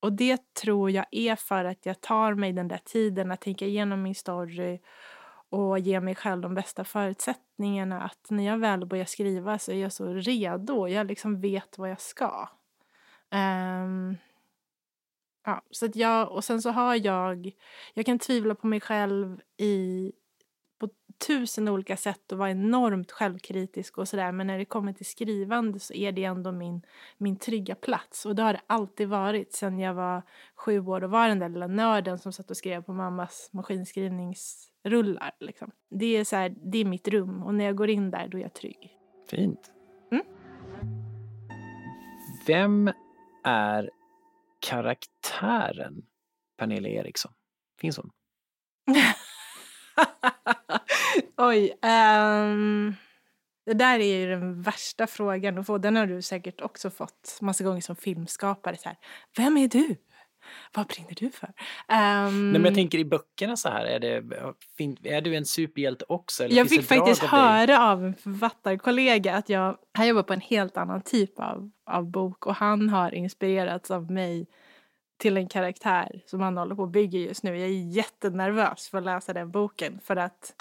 och 0.00 0.12
det 0.12 0.54
tror 0.54 0.90
jag 0.90 1.06
är 1.10 1.36
för 1.36 1.64
att 1.64 1.86
jag 1.86 2.00
tar 2.00 2.34
mig 2.34 2.52
den 2.52 2.68
där 2.68 2.80
tiden 2.84 3.32
att 3.32 3.40
tänka 3.40 3.66
igenom 3.66 4.02
min 4.02 4.14
story 4.14 4.78
och 5.54 5.78
ge 5.78 6.00
mig 6.00 6.14
själv 6.14 6.40
de 6.42 6.54
bästa 6.54 6.84
förutsättningarna. 6.84 8.02
Att 8.02 8.30
när 8.30 8.46
jag 8.46 8.58
väl 8.58 8.86
börjar 8.86 9.04
skriva 9.04 9.58
så 9.58 9.72
är 9.72 9.76
jag 9.76 9.92
så 9.92 10.06
redo. 10.14 10.88
Jag 10.88 11.06
liksom 11.06 11.40
vet 11.40 11.78
vad 11.78 11.90
jag 11.90 12.00
ska. 12.00 12.48
Um, 13.30 14.16
ja, 15.44 15.62
så 15.70 15.86
att 15.86 15.96
jag, 15.96 16.32
och 16.32 16.44
sen 16.44 16.62
så 16.62 16.70
har 16.70 16.94
jag, 17.06 17.52
jag 17.94 18.06
kan 18.06 18.18
tvivla 18.18 18.54
på 18.54 18.66
mig 18.66 18.80
själv 18.80 19.40
i 19.56 20.12
på 20.78 20.88
tusen 21.26 21.68
olika 21.68 21.96
sätt 21.96 22.32
och 22.32 22.38
vara 22.38 22.50
enormt 22.50 23.12
självkritisk 23.12 23.98
och 23.98 24.08
sådär. 24.08 24.32
Men 24.32 24.46
när 24.46 24.58
det 24.58 24.64
kommer 24.64 24.92
till 24.92 25.06
skrivande 25.06 25.80
så 25.80 25.94
är 25.94 26.12
det 26.12 26.24
ändå 26.24 26.52
min, 26.52 26.82
min 27.18 27.36
trygga 27.36 27.74
plats. 27.74 28.26
Och 28.26 28.34
det 28.34 28.42
har 28.42 28.52
det 28.52 28.60
alltid 28.66 29.08
varit 29.08 29.52
sen 29.52 29.78
jag 29.78 29.94
var 29.94 30.22
sju 30.56 30.80
år 30.80 31.04
och 31.04 31.10
var 31.10 31.28
den 31.28 31.38
där 31.38 31.48
lilla 31.48 31.66
nörden 31.66 32.18
som 32.18 32.32
satt 32.32 32.50
och 32.50 32.56
skrev 32.56 32.82
på 32.82 32.92
mammas 32.92 33.50
maskinskrivnings 33.52 34.73
rullar. 34.84 35.30
Liksom. 35.40 35.70
Det, 35.90 36.16
är 36.16 36.24
så 36.24 36.36
här, 36.36 36.54
det 36.72 36.78
är 36.78 36.84
mitt 36.84 37.08
rum 37.08 37.42
och 37.42 37.54
när 37.54 37.64
jag 37.64 37.76
går 37.76 37.90
in 37.90 38.10
där 38.10 38.28
då 38.28 38.38
är 38.38 38.42
jag 38.42 38.54
trygg. 38.54 38.98
Fint. 39.30 39.72
Mm? 40.10 40.24
Vem 42.46 42.92
är 43.44 43.90
karaktären 44.60 46.02
Pernilla 46.56 46.88
Eriksson? 46.88 47.32
Finns 47.80 47.96
hon? 47.96 48.10
Oj. 51.36 51.70
Um, 51.70 52.94
det 53.66 53.74
där 53.74 53.98
är 53.98 54.18
ju 54.18 54.26
den 54.26 54.62
värsta 54.62 55.06
frågan 55.06 55.58
att 55.58 55.66
få. 55.66 55.78
Den 55.78 55.96
har 55.96 56.06
du 56.06 56.22
säkert 56.22 56.60
också 56.60 56.90
fått 56.90 57.38
massa 57.40 57.64
gånger 57.64 57.80
som 57.80 57.96
filmskapare. 57.96 58.76
Så 58.76 58.88
här, 58.88 58.98
Vem 59.36 59.56
är 59.56 59.68
du? 59.68 59.96
Vad 60.74 60.86
brinner 60.86 61.14
du 61.16 61.30
för? 61.30 61.46
Um, 61.46 62.52
Nej, 62.52 62.60
men 62.60 62.64
jag 62.64 62.74
tänker 62.74 62.98
i 62.98 63.04
böckerna 63.04 63.56
så 63.56 63.68
här, 63.68 63.84
är, 63.84 64.00
det, 64.00 64.22
är 65.04 65.20
du 65.20 65.36
en 65.36 65.44
superhjälte 65.44 66.04
också? 66.08 66.46
jag 66.46 66.68
fick 66.68 66.82
faktiskt 66.82 67.22
höra 67.22 67.90
av 67.90 68.04
en 68.04 68.14
författarkollega 68.14 69.34
att 69.34 69.48
jag, 69.48 69.78
han 69.92 70.08
jobbar 70.08 70.22
på 70.22 70.32
en 70.32 70.40
helt 70.40 70.76
annan 70.76 71.02
typ 71.02 71.38
av, 71.38 71.70
av 71.86 72.10
bok 72.10 72.46
och 72.46 72.54
han 72.54 72.88
har 72.88 73.14
inspirerats 73.14 73.90
av 73.90 74.10
mig 74.10 74.46
till 75.16 75.36
en 75.36 75.48
karaktär 75.48 76.22
som 76.26 76.40
han 76.40 76.56
håller 76.56 76.74
på 76.74 76.82
och 76.82 76.88
bygger 76.88 77.18
just 77.18 77.42
nu. 77.42 77.58
Jag 77.58 77.68
är 77.68 77.96
jättenervös 77.96 78.88
för 78.88 78.98
att 78.98 79.04
läsa 79.04 79.32
den 79.32 79.50
boken 79.50 80.00
för 80.04 80.16
att 80.16 80.54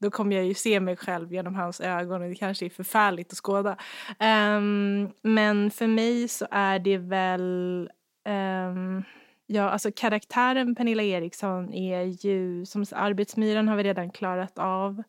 då 0.00 0.10
kommer 0.10 0.36
jag 0.36 0.44
ju 0.44 0.54
se 0.54 0.80
mig 0.80 0.96
själv 0.96 1.32
genom 1.32 1.54
hans 1.54 1.80
ögon 1.80 2.22
och 2.22 2.28
det 2.28 2.34
kanske 2.34 2.64
är 2.64 2.70
förfärligt 2.70 3.32
att 3.32 3.38
skåda. 3.38 3.76
Um, 4.08 5.10
men 5.22 5.70
för 5.70 5.86
mig 5.86 6.28
så 6.28 6.46
är 6.50 6.78
det 6.78 6.98
väl 6.98 7.90
um, 8.28 9.04
Ja, 9.52 9.70
alltså 9.70 9.90
karaktären 9.96 10.74
Pernilla 10.74 11.02
Eriksson 11.02 11.74
är 11.74 12.26
ju, 12.26 12.66
som 12.66 12.84
arbetsmyran 12.92 13.68
har 13.68 13.76
vi 13.76 13.82
redan 13.82 14.10
klarat 14.10 14.58
av. 14.58 15.02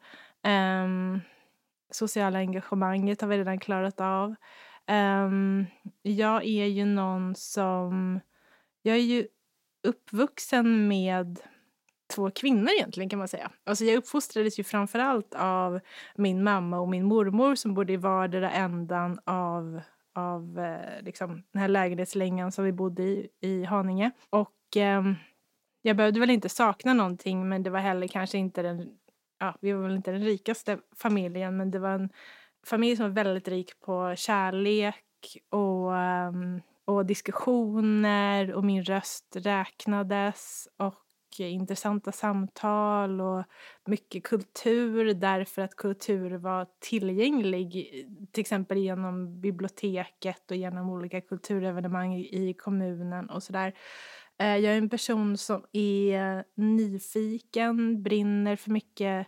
Um, 0.83 1.21
sociala 1.91 2.39
engagemanget 2.39 3.21
har 3.21 3.27
vi 3.27 3.37
redan 3.37 3.59
klarat 3.59 3.99
av. 3.99 4.35
Um, 4.87 5.65
jag 6.01 6.45
är 6.45 6.65
ju 6.65 6.85
någon 6.85 7.35
som, 7.35 8.19
jag 8.81 8.95
är 8.95 9.01
ju 9.01 9.27
uppvuxen 9.83 10.87
med 10.87 11.39
två 12.15 12.31
kvinnor 12.31 12.69
egentligen 12.77 13.09
kan 13.09 13.19
man 13.19 13.27
säga. 13.27 13.51
Alltså 13.63 13.85
jag 13.85 13.97
uppfostrades 13.97 14.59
ju 14.59 14.63
framförallt 14.63 15.33
av 15.33 15.79
min 16.15 16.43
mamma 16.43 16.79
och 16.79 16.89
min 16.89 17.05
mormor 17.05 17.55
som 17.55 17.73
bodde 17.73 17.93
i 17.93 17.97
vardera 17.97 18.51
ändan 18.51 19.19
av 19.25 19.81
av 20.15 20.59
eh, 20.59 21.03
liksom, 21.03 21.43
den 21.53 21.61
här 21.61 21.67
lägenhetslängan 21.67 22.51
som 22.51 22.65
vi 22.65 22.71
bodde 22.71 23.03
i 23.03 23.29
i 23.41 23.63
Haninge. 23.63 24.11
Och 24.29 24.77
eh, 24.77 25.03
jag 25.81 25.97
behövde 25.97 26.19
väl 26.19 26.29
inte 26.29 26.49
sakna 26.49 26.93
någonting 26.93 27.49
men 27.49 27.63
det 27.63 27.69
var 27.69 27.79
heller 27.79 28.07
kanske 28.07 28.37
inte 28.37 28.61
den, 28.61 28.89
ja 29.39 29.55
vi 29.61 29.71
var 29.71 29.83
väl 29.83 29.95
inte 29.95 30.11
den 30.11 30.23
rikaste 30.23 30.77
familjen 30.95 31.57
men 31.57 31.71
det 31.71 31.79
var 31.79 31.89
en 31.89 32.09
familj 32.67 32.95
som 32.97 33.05
var 33.05 33.23
väldigt 33.23 33.47
rik 33.47 33.79
på 33.79 34.15
kärlek 34.17 35.37
och, 35.49 35.97
ehm, 35.97 36.61
och 36.85 37.05
diskussioner 37.05 38.53
och 38.53 38.63
min 38.63 38.83
röst 38.83 39.35
räknades 39.35 40.67
och 40.77 41.00
intressanta 41.39 42.11
samtal 42.11 43.21
och 43.21 43.43
mycket 43.85 44.23
kultur 44.23 45.13
därför 45.13 45.61
att 45.61 45.75
kultur 45.75 46.37
var 46.37 46.67
tillgänglig 46.79 47.71
till 48.31 48.41
exempel 48.41 48.77
genom 48.77 49.41
biblioteket 49.41 50.51
och 50.51 50.57
genom 50.57 50.89
olika 50.89 51.21
kulturevenemang 51.21 52.15
i 52.15 52.55
kommunen 52.57 53.29
och 53.29 53.43
sådär. 53.43 53.73
Eh, 54.39 54.57
jag 54.57 54.73
är 54.73 54.77
en 54.77 54.89
person 54.89 55.37
som 55.37 55.65
är 55.71 56.43
nyfiken, 56.55 58.03
brinner 58.03 58.55
för 58.55 58.71
mycket 58.71 59.27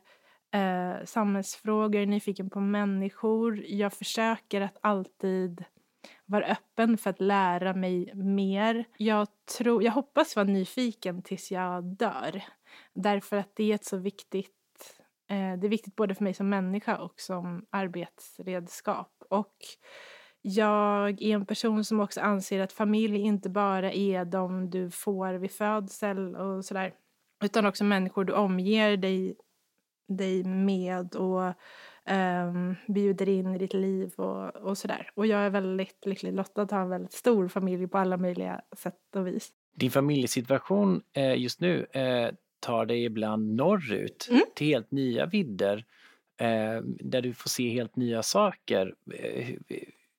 eh, 0.54 1.06
samhällsfrågor, 1.06 2.06
nyfiken 2.06 2.50
på 2.50 2.60
människor. 2.60 3.64
Jag 3.68 3.94
försöker 3.94 4.62
att 4.62 4.78
alltid 4.82 5.64
vara 6.34 6.46
öppen 6.46 6.98
för 6.98 7.10
att 7.10 7.22
lära 7.22 7.74
mig 7.74 8.12
mer. 8.16 8.86
Jag, 8.98 9.28
tror, 9.58 9.84
jag 9.84 9.92
hoppas 9.92 10.36
vara 10.36 10.46
nyfiken 10.46 11.22
tills 11.22 11.52
jag 11.52 11.84
dör. 11.84 12.44
Därför 12.94 13.38
att 13.38 13.56
det 13.56 13.72
är 13.72 13.76
ett 13.76 13.86
så 13.86 13.98
viktigt 13.98 14.50
eh, 15.30 15.60
det 15.60 15.68
är 15.68 15.70
viktigt 15.70 15.96
både 15.96 16.16
för 16.16 16.24
mig 16.24 16.34
som 16.34 16.50
människa 16.50 16.98
och 16.98 17.14
som 17.22 17.66
arbetsredskap. 17.70 19.24
Och 19.30 19.56
jag 20.42 21.22
är 21.22 21.36
en 21.36 21.46
person 21.46 21.86
som 21.86 22.00
också 22.00 22.22
anser 22.22 22.60
att 22.60 22.74
familj 22.74 23.22
inte 23.22 23.50
bara 23.50 23.92
är 23.92 24.26
de 24.26 24.70
du 24.70 24.92
får 24.92 25.34
vid 25.34 25.52
födsel 25.52 26.36
och 26.36 26.66
sådär. 26.66 26.94
Utan 27.44 27.66
också 27.66 27.84
människor 27.84 28.24
du 28.26 28.34
omger 28.34 28.98
dig, 28.98 29.36
dig 30.08 30.44
med 30.44 31.16
och 31.16 31.54
um, 32.10 32.76
bjuder 32.88 33.30
in 33.30 33.56
i 33.56 33.58
ditt 33.58 33.74
liv 33.74 34.14
och, 34.16 34.56
och 34.56 34.78
sådär. 34.78 35.10
Och 35.14 35.28
jag 35.28 35.40
är 35.40 35.50
väldigt 35.50 36.06
lycklig 36.06 36.34
lottad 36.34 36.62
att 36.62 36.72
ha 36.72 36.82
en 36.82 36.90
väldigt 36.90 37.14
stor 37.14 37.48
familj 37.48 37.88
på 37.88 37.98
alla 37.98 38.18
möjliga 38.18 38.62
sätt 38.78 39.16
och 39.16 39.28
vis. 39.28 39.52
Din 39.76 39.92
familjesituation 39.92 41.02
eh, 41.14 41.42
just 41.42 41.62
nu 41.62 41.86
eh, 41.92 42.32
tar 42.60 42.86
dig 42.86 43.04
ibland 43.04 43.56
norrut 43.56 44.28
mm. 44.30 44.42
till 44.56 44.68
helt 44.68 44.92
nya 44.92 45.26
vidder 45.26 45.86
eh, 46.38 46.82
där 46.84 47.22
du 47.22 47.34
får 47.34 47.50
se 47.50 47.70
helt 47.70 47.96
nya 47.96 48.24
saker. 48.24 48.96
Eh, 49.14 49.46
hur, 49.46 49.60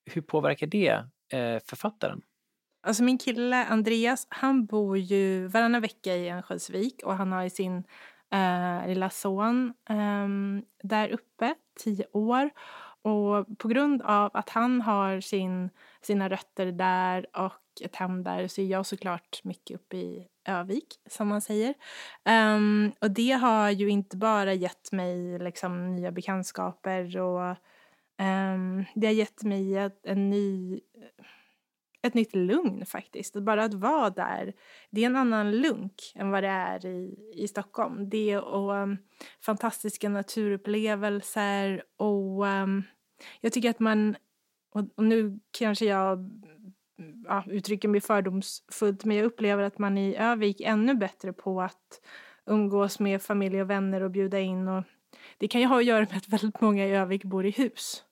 hur 0.04 0.22
påverkar 0.22 0.66
det 0.66 1.04
eh, 1.32 1.58
författaren? 1.64 2.22
Alltså 2.86 3.02
min 3.02 3.18
kille 3.18 3.64
Andreas, 3.64 4.26
han 4.28 4.66
bor 4.66 4.98
ju 4.98 5.46
varannan 5.46 5.82
vecka 5.82 6.16
i 6.16 6.30
Örnsköldsvik 6.30 7.02
och 7.04 7.16
han 7.16 7.32
har 7.32 7.44
i 7.44 7.50
sin 7.50 7.84
eh, 8.34 8.88
lilla 8.88 9.10
son 9.10 9.74
eh, 9.88 10.28
där 10.82 11.08
uppe, 11.08 11.54
tio 11.78 12.06
år. 12.12 12.50
Och 13.02 13.58
på 13.58 13.68
grund 13.68 14.02
av 14.02 14.30
att 14.34 14.50
han 14.50 14.80
har 14.80 15.20
sin, 15.20 15.70
sina 16.00 16.28
rötter 16.28 16.66
där 16.66 17.26
och 17.36 17.52
ett 17.80 17.96
hem 17.96 18.22
där 18.22 18.48
så 18.48 18.60
är 18.60 18.66
jag 18.66 18.86
såklart 18.86 19.44
mycket 19.44 19.74
uppe 19.74 19.96
i 19.96 20.26
Övik, 20.44 20.86
som 21.10 21.28
man 21.28 21.40
säger. 21.40 21.74
Um, 22.24 22.92
och 23.00 23.10
det 23.10 23.30
har 23.30 23.70
ju 23.70 23.88
inte 23.88 24.16
bara 24.16 24.54
gett 24.54 24.92
mig 24.92 25.38
liksom, 25.38 25.96
nya 25.96 26.12
bekantskaper 26.12 27.18
och 27.18 27.56
um, 28.18 28.84
det 28.94 29.06
har 29.06 29.14
gett 29.14 29.42
mig 29.42 29.76
ett, 29.76 30.06
en 30.06 30.30
ny 30.30 30.80
ett 32.04 32.14
nytt 32.14 32.34
lugn 32.34 32.86
faktiskt. 32.86 33.36
Bara 33.36 33.64
att 33.64 33.74
vara 33.74 34.10
där, 34.10 34.52
det 34.90 35.02
är 35.02 35.06
en 35.06 35.16
annan 35.16 35.50
lunk 35.50 36.12
än 36.14 36.30
vad 36.30 36.42
det 36.42 36.48
är 36.48 36.86
i, 36.86 37.32
i 37.34 37.48
Stockholm. 37.48 38.08
Det 38.08 38.38
och 38.38 38.72
um, 38.72 38.98
fantastiska 39.40 40.08
naturupplevelser 40.08 41.82
och 41.96 42.46
um, 42.46 42.82
jag 43.40 43.52
tycker 43.52 43.70
att 43.70 43.80
man, 43.80 44.16
och, 44.72 44.88
och 44.94 45.04
nu 45.04 45.40
kanske 45.50 45.84
jag 45.84 46.30
ja, 47.28 47.44
uttrycker 47.46 47.88
mig 47.88 48.00
fördomsfullt, 48.00 49.04
men 49.04 49.16
jag 49.16 49.26
upplever 49.26 49.62
att 49.62 49.78
man 49.78 49.98
i 49.98 50.16
Övik 50.16 50.60
är 50.60 50.64
ännu 50.64 50.94
bättre 50.94 51.32
på 51.32 51.62
att 51.62 52.00
umgås 52.46 53.00
med 53.00 53.22
familj 53.22 53.62
och 53.62 53.70
vänner 53.70 54.00
och 54.00 54.10
bjuda 54.10 54.40
in. 54.40 54.68
Och 54.68 54.84
det 55.38 55.48
kan 55.48 55.60
ju 55.60 55.66
ha 55.66 55.78
att 55.78 55.84
göra 55.84 56.00
med 56.00 56.16
att 56.16 56.28
väldigt 56.28 56.60
många 56.60 56.86
i 56.86 56.90
Övik 56.90 57.24
bor 57.24 57.46
i 57.46 57.50
hus. 57.50 58.04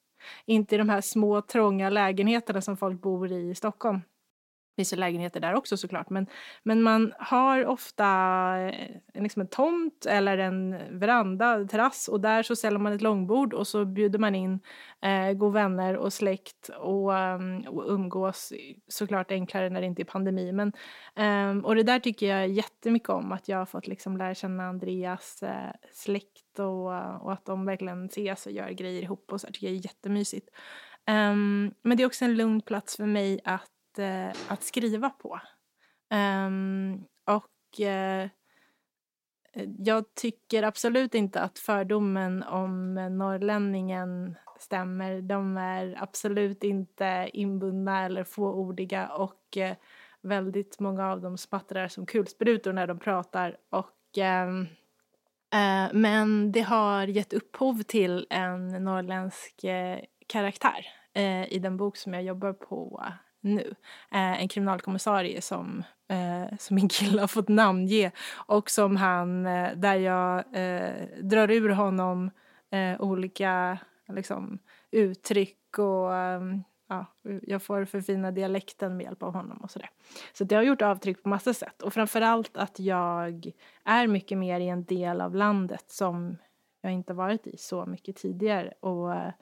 Inte 0.46 0.74
i 0.74 0.78
de 0.78 0.88
här 0.88 1.00
små 1.00 1.40
trånga 1.40 1.90
lägenheterna 1.90 2.60
som 2.60 2.76
folk 2.76 3.00
bor 3.00 3.32
i 3.32 3.50
i 3.50 3.54
Stockholm. 3.54 4.00
Det 4.72 4.80
finns 4.80 4.92
ju 4.92 4.96
lägenheter 4.96 5.40
där 5.40 5.54
också 5.54 5.76
såklart. 5.76 6.10
Men, 6.10 6.26
men 6.62 6.82
man 6.82 7.12
har 7.18 7.66
ofta 7.66 8.06
eh, 8.58 9.22
liksom 9.22 9.42
en 9.42 9.48
tomt 9.48 10.06
eller 10.06 10.38
en 10.38 10.78
veranda, 10.98 11.64
terrass 11.64 12.08
och 12.08 12.20
där 12.20 12.42
så 12.42 12.56
ställer 12.56 12.78
man 12.78 12.92
ett 12.92 13.02
långbord 13.02 13.54
och 13.54 13.66
så 13.66 13.84
bjuder 13.84 14.18
man 14.18 14.34
in 14.34 14.60
eh, 15.02 15.32
god 15.32 15.52
vänner 15.52 15.96
och 15.96 16.12
släkt 16.12 16.68
och, 16.68 17.18
ehm, 17.18 17.60
och 17.60 17.84
umgås. 17.88 18.52
Såklart 18.88 19.30
enklare 19.30 19.70
när 19.70 19.80
det 19.80 19.86
inte 19.86 20.02
är 20.02 20.04
pandemi. 20.04 20.52
Men, 20.52 20.72
eh, 21.16 21.64
och 21.64 21.74
det 21.74 21.82
där 21.82 21.98
tycker 21.98 22.26
jag 22.26 22.48
jättemycket 22.48 23.08
om. 23.08 23.32
Att 23.32 23.48
jag 23.48 23.58
har 23.58 23.66
fått 23.66 23.86
liksom 23.86 24.16
lära 24.16 24.34
känna 24.34 24.68
Andreas 24.68 25.42
eh, 25.42 25.72
släkt 25.92 26.58
och, 26.58 26.86
och 27.22 27.32
att 27.32 27.44
de 27.44 27.66
verkligen 27.66 28.06
ses 28.06 28.46
och 28.46 28.52
gör 28.52 28.70
grejer 28.70 29.02
ihop 29.02 29.32
och 29.32 29.40
så 29.40 29.46
tycker 29.46 29.66
jag 29.66 29.76
är 29.76 29.80
jättemysigt. 29.84 30.48
Um, 31.06 31.74
men 31.82 31.96
det 31.96 32.02
är 32.02 32.06
också 32.06 32.24
en 32.24 32.36
lugn 32.36 32.60
plats 32.60 32.96
för 32.96 33.06
mig 33.06 33.40
att 33.44 33.71
eh, 33.98 34.28
att 34.48 34.62
skriva 34.62 35.10
på. 35.10 35.40
Um, 36.14 37.04
och 37.24 37.80
eh, 37.80 38.28
jag 39.78 40.14
tycker 40.14 40.62
absolut 40.62 41.14
inte 41.14 41.40
att 41.40 41.58
fördomen 41.58 42.42
om 42.42 42.94
norrlänningen 42.94 44.36
stämmer. 44.58 45.20
De 45.20 45.56
är 45.56 45.96
absolut 45.98 46.64
inte 46.64 47.30
inbundna 47.32 48.04
eller 48.04 48.24
fåordiga 48.24 49.08
och 49.08 49.56
eh, 49.56 49.76
väldigt 50.20 50.80
många 50.80 51.10
av 51.12 51.20
dem 51.20 51.38
smattrar 51.38 51.88
som 51.88 52.06
kulsprutor 52.06 52.72
när 52.72 52.86
de 52.86 52.98
pratar. 52.98 53.56
Och, 53.70 54.18
ehm, 54.18 54.66
eh, 55.54 55.92
men 55.92 56.52
det 56.52 56.60
har 56.60 57.06
gett 57.06 57.32
upphov 57.32 57.82
till 57.82 58.26
en 58.30 58.68
norrländsk 58.68 59.64
eh, 59.64 59.98
karaktär 60.26 60.86
eh, 61.14 61.52
i 61.52 61.58
den 61.58 61.76
bok 61.76 61.96
som 61.96 62.14
jag 62.14 62.22
jobbar 62.22 62.52
på 62.52 63.04
nu. 63.42 63.74
Eh, 64.10 64.42
en 64.42 64.48
kriminalkommissarie 64.48 65.40
som, 65.40 65.84
eh, 66.08 66.56
som 66.58 66.74
min 66.74 66.88
kille 66.88 67.20
har 67.20 67.28
fått 67.28 67.48
namnge 67.48 68.10
och 68.32 68.70
som 68.70 68.96
han, 68.96 69.46
eh, 69.46 69.70
där 69.76 69.96
jag 69.96 70.38
eh, 70.52 71.06
drar 71.20 71.50
ur 71.50 71.68
honom 71.68 72.30
eh, 72.70 73.00
olika 73.00 73.78
liksom, 74.08 74.58
uttryck 74.90 75.78
och 75.78 76.14
ehm, 76.14 76.62
ja, 76.88 77.06
jag 77.42 77.62
får 77.62 77.84
förfina 77.84 78.30
dialekten 78.30 78.96
med 78.96 79.04
hjälp 79.04 79.22
av 79.22 79.32
honom 79.32 79.58
och 79.58 79.70
sådär. 79.70 79.90
Så 80.32 80.44
det 80.44 80.54
har 80.54 80.62
gjort 80.62 80.82
avtryck 80.82 81.22
på 81.22 81.28
massa 81.28 81.54
sätt 81.54 81.82
och 81.82 81.94
framförallt 81.94 82.56
att 82.56 82.78
jag 82.78 83.52
är 83.84 84.06
mycket 84.06 84.38
mer 84.38 84.60
i 84.60 84.68
en 84.68 84.84
del 84.84 85.20
av 85.20 85.34
landet 85.34 85.84
som 85.86 86.36
jag 86.80 86.92
inte 86.92 87.14
varit 87.14 87.46
i 87.46 87.56
så 87.56 87.86
mycket 87.86 88.16
tidigare. 88.16 88.72
Och 88.80 89.14
eh, 89.14 89.32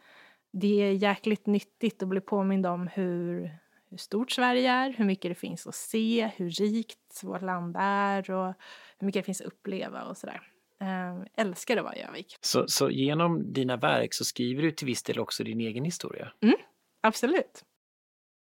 det 0.53 0.83
är 0.83 0.93
jäkligt 0.93 1.47
nyttigt 1.47 2.03
att 2.03 2.09
bli 2.09 2.21
påmind 2.21 2.67
om 2.67 2.87
hur, 2.87 3.57
hur 3.91 3.97
stort 3.97 4.31
Sverige 4.31 4.71
är, 4.71 4.91
hur 4.91 5.05
mycket 5.05 5.31
det 5.31 5.35
finns 5.35 5.67
att 5.67 5.75
se, 5.75 6.31
hur 6.37 6.51
rikt 6.51 7.21
vårt 7.23 7.43
land 7.43 7.77
är 7.79 8.31
och 8.31 8.55
hur 8.99 9.07
mycket 9.07 9.21
det 9.21 9.27
finns 9.27 9.41
att 9.41 9.47
uppleva 9.47 10.03
och 10.03 10.17
sådär. 10.17 10.41
Äh, 10.81 11.45
älskar 11.45 11.77
att 11.77 11.85
vara 11.85 11.97
i 11.97 12.03
Övik. 12.03 12.37
Så, 12.41 12.69
så 12.69 12.91
genom 12.91 13.53
dina 13.53 13.77
verk 13.77 14.15
så 14.15 14.25
skriver 14.25 14.63
du 14.63 14.71
till 14.71 14.87
viss 14.87 15.03
del 15.03 15.19
också 15.19 15.45
din 15.45 15.61
egen 15.61 15.85
historia? 15.85 16.33
Mm, 16.43 16.57
absolut. 17.01 17.65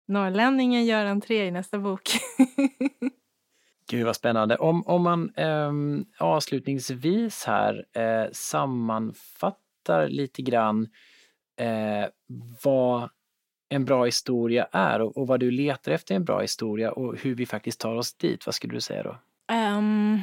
Norrlänningen 0.09 0.87
gör 0.87 1.05
entré 1.07 1.47
i 1.47 1.51
nästa 1.51 1.79
bok. 1.79 2.03
Gud 3.91 4.07
vad 4.07 4.17
spännande. 4.17 4.57
Om, 4.57 4.87
om 4.87 5.03
man 5.03 5.31
eh, 5.37 5.73
avslutningsvis 6.19 7.45
här 7.45 7.87
eh, 7.93 8.31
sammanfattar 8.33 10.09
lite 10.09 10.43
grann 10.43 10.89
eh, 11.57 12.09
vad 12.63 13.11
en 13.69 13.85
bra 13.85 14.05
historia 14.05 14.69
är 14.73 15.01
och, 15.01 15.17
och, 15.17 15.27
vad 15.27 15.41
du 15.41 15.51
letar 15.51 15.93
efter 15.93 16.15
en 16.15 16.25
bra 16.25 16.41
historia 16.41 16.93
och 16.93 17.17
hur 17.19 17.35
vi 17.35 17.47
faktiskt 17.47 17.81
tar 17.81 17.95
oss 17.95 18.15
dit. 18.15 18.47
Vad 18.47 18.55
skulle 18.55 18.75
du 18.75 18.81
säga 18.81 19.03
då? 19.03 19.17
Um, 19.55 20.23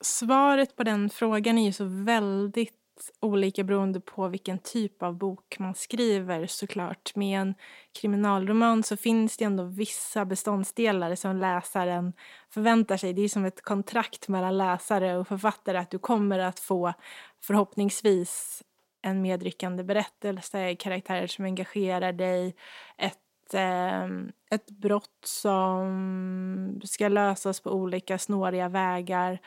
svaret 0.00 0.76
på 0.76 0.84
den 0.84 1.10
frågan 1.10 1.58
är 1.58 1.66
ju 1.66 1.72
så 1.72 1.84
väldigt 1.84 2.72
olika 3.20 3.64
beroende 3.64 4.00
på 4.00 4.28
vilken 4.28 4.58
typ 4.58 5.02
av 5.02 5.14
bok 5.14 5.58
man 5.58 5.74
skriver 5.74 6.46
såklart. 6.46 7.16
Med 7.16 7.40
en 7.40 7.54
kriminalroman 8.00 8.82
så 8.82 8.96
finns 8.96 9.36
det 9.36 9.44
ändå 9.44 9.64
vissa 9.64 10.24
beståndsdelar 10.24 11.14
som 11.14 11.36
läsaren 11.36 12.12
förväntar 12.50 12.96
sig. 12.96 13.12
Det 13.12 13.22
är 13.22 13.28
som 13.28 13.44
ett 13.44 13.62
kontrakt 13.62 14.28
mellan 14.28 14.58
läsare 14.58 15.18
och 15.18 15.28
författare 15.28 15.78
att 15.78 15.90
du 15.90 15.98
kommer 15.98 16.38
att 16.38 16.58
få 16.58 16.92
förhoppningsvis 17.40 18.62
en 19.06 19.22
medryckande 19.22 19.84
berättelse, 19.84 20.74
karaktärer 20.74 21.26
som 21.26 21.44
engagerar 21.44 22.12
dig, 22.12 22.54
ett, 22.96 23.54
eh, 23.54 24.04
ett 24.50 24.70
brott 24.70 25.24
som 25.24 26.80
ska 26.84 27.08
lösas 27.08 27.60
på 27.60 27.70
olika 27.70 28.18
snåriga 28.18 28.68
vägar. 28.68 29.38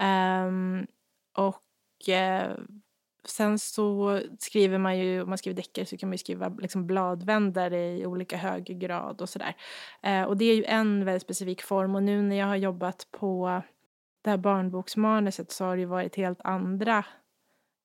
Eh, 0.00 0.50
och 1.36 2.08
eh, 2.08 2.56
sen 3.24 3.58
så 3.58 4.20
skriver 4.38 4.78
man 4.78 4.98
ju, 4.98 5.22
om 5.22 5.28
man 5.28 5.38
skriver 5.38 5.56
deckare 5.56 5.86
så 5.86 5.96
kan 5.96 6.08
man 6.08 6.14
ju 6.14 6.18
skriva 6.18 6.48
liksom 6.48 6.86
bladvändare 6.86 7.96
i 7.96 8.06
olika 8.06 8.36
hög 8.36 8.64
grad 8.80 9.20
och 9.20 9.28
sådär. 9.28 9.56
Eh, 10.02 10.22
och 10.22 10.36
det 10.36 10.44
är 10.44 10.56
ju 10.56 10.64
en 10.64 11.04
väldigt 11.04 11.22
specifik 11.22 11.62
form 11.62 11.94
och 11.94 12.02
nu 12.02 12.22
när 12.22 12.36
jag 12.36 12.46
har 12.46 12.56
jobbat 12.56 13.06
på 13.10 13.62
det 14.22 14.30
här 14.30 14.36
barnboksmanuset 14.36 15.50
så 15.52 15.64
har 15.64 15.76
det 15.76 15.80
ju 15.80 15.86
varit 15.86 16.16
helt 16.16 16.40
andra 16.44 17.04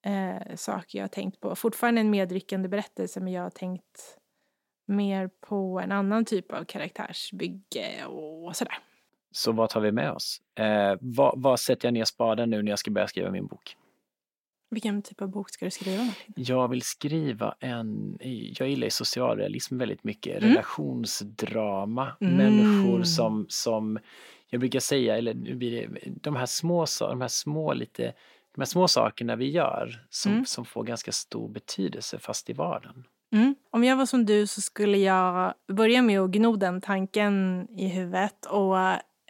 eh, 0.08 0.56
saker 0.56 0.98
jag 0.98 1.04
har 1.04 1.10
tänkt 1.10 1.40
på. 1.40 1.56
Fortfarande 1.56 2.02
en 2.02 2.10
medryckande 2.10 2.70
berättelse 2.70 3.20
men 3.20 3.34
jag 3.34 3.44
har 3.44 3.50
tänkt 3.50 4.18
mer 4.86 5.30
på 5.42 5.80
en 5.80 5.92
annan 5.92 6.26
typ 6.26 6.52
av 6.52 6.64
karaktärsbygge 6.64 8.06
och 8.06 8.56
sådär. 8.56 8.78
Så 9.32 9.52
vad 9.52 9.70
tar 9.70 9.82
vi 9.82 9.92
med 9.92 10.12
oss? 10.12 10.42
Eh, 10.56 10.98
vad, 11.36 11.60
sätter 11.60 11.88
jag 11.88 11.94
ner 11.94 12.06
spaden 12.06 12.50
nu 12.50 12.64
när 12.64 12.72
jag 12.72 12.80
ska 12.80 12.92
börja 12.92 13.08
skriva 13.08 13.32
min 13.32 13.48
bok? 13.48 13.76
Vilken 14.70 15.02
typ 15.02 15.22
av 15.22 15.30
bok 15.30 15.50
ska 15.50 15.66
du 15.66 15.72
skriva? 15.72 16.04
Martin? 16.04 16.34
Jag 16.36 16.68
vill 16.68 16.82
skriva 16.82 17.56
en, 17.60 18.18
jag 18.60 18.70
gillar 18.70 18.90
socialrealism 18.90 19.78
väldigt 19.78 20.04
mycket, 20.04 20.38
mm. 20.38 20.50
relationsdrama, 20.50 22.12
mm. 22.22 22.34
människor 22.34 23.04
som, 23.04 23.46
som, 23.50 24.00
jag 24.50 24.60
brukar 24.60 24.80
säga, 24.80 25.18
eller 25.18 25.34
nu 25.34 25.56
blir 25.56 25.72
det, 25.72 26.00
de 26.06 26.36
här 26.36 26.46
små, 26.46 26.86
de 27.00 27.22
här 27.22 27.28
små 27.28 27.74
lite, 27.74 28.14
de 28.58 28.62
här 28.62 28.66
små 28.66 28.88
sakerna 28.88 29.36
vi 29.36 29.50
gör 29.50 30.06
som, 30.10 30.32
mm. 30.32 30.46
som 30.46 30.66
får 30.66 30.84
ganska 30.84 31.12
stor 31.12 31.50
betydelse 31.50 32.20
fast 32.20 32.50
i 32.50 32.54
vardagen. 32.54 33.04
Mm. 33.34 33.56
Om 33.72 33.84
jag 33.84 33.98
var 33.98 34.06
som 34.06 34.26
du 34.26 34.48
så 34.48 34.62
skulle 34.62 34.98
jag 34.98 35.54
börja 35.74 36.02
med 36.02 36.20
att 36.20 36.30
gno 36.30 36.56
den 36.56 36.82
tanken 36.82 37.68
i 37.78 37.88
huvudet 37.88 38.46
och 38.46 38.78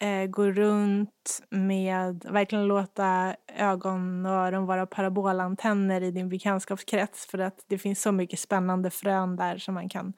eh, 0.01 0.25
gå 0.29 0.51
runt 0.51 1.41
med, 1.49 2.25
verkligen 2.29 2.67
låta 2.67 3.35
ögon 3.57 4.25
och 4.25 4.31
öron 4.31 4.65
vara 4.65 4.85
parabolantenner 4.85 6.01
i 6.01 6.11
din 6.11 6.29
bekantskapskrets 6.29 7.25
för 7.25 7.37
att 7.37 7.65
det 7.67 7.77
finns 7.77 8.01
så 8.01 8.11
mycket 8.11 8.39
spännande 8.39 8.89
frön 8.89 9.35
där 9.35 9.57
som 9.57 9.73
man 9.73 9.89
kan 9.89 10.13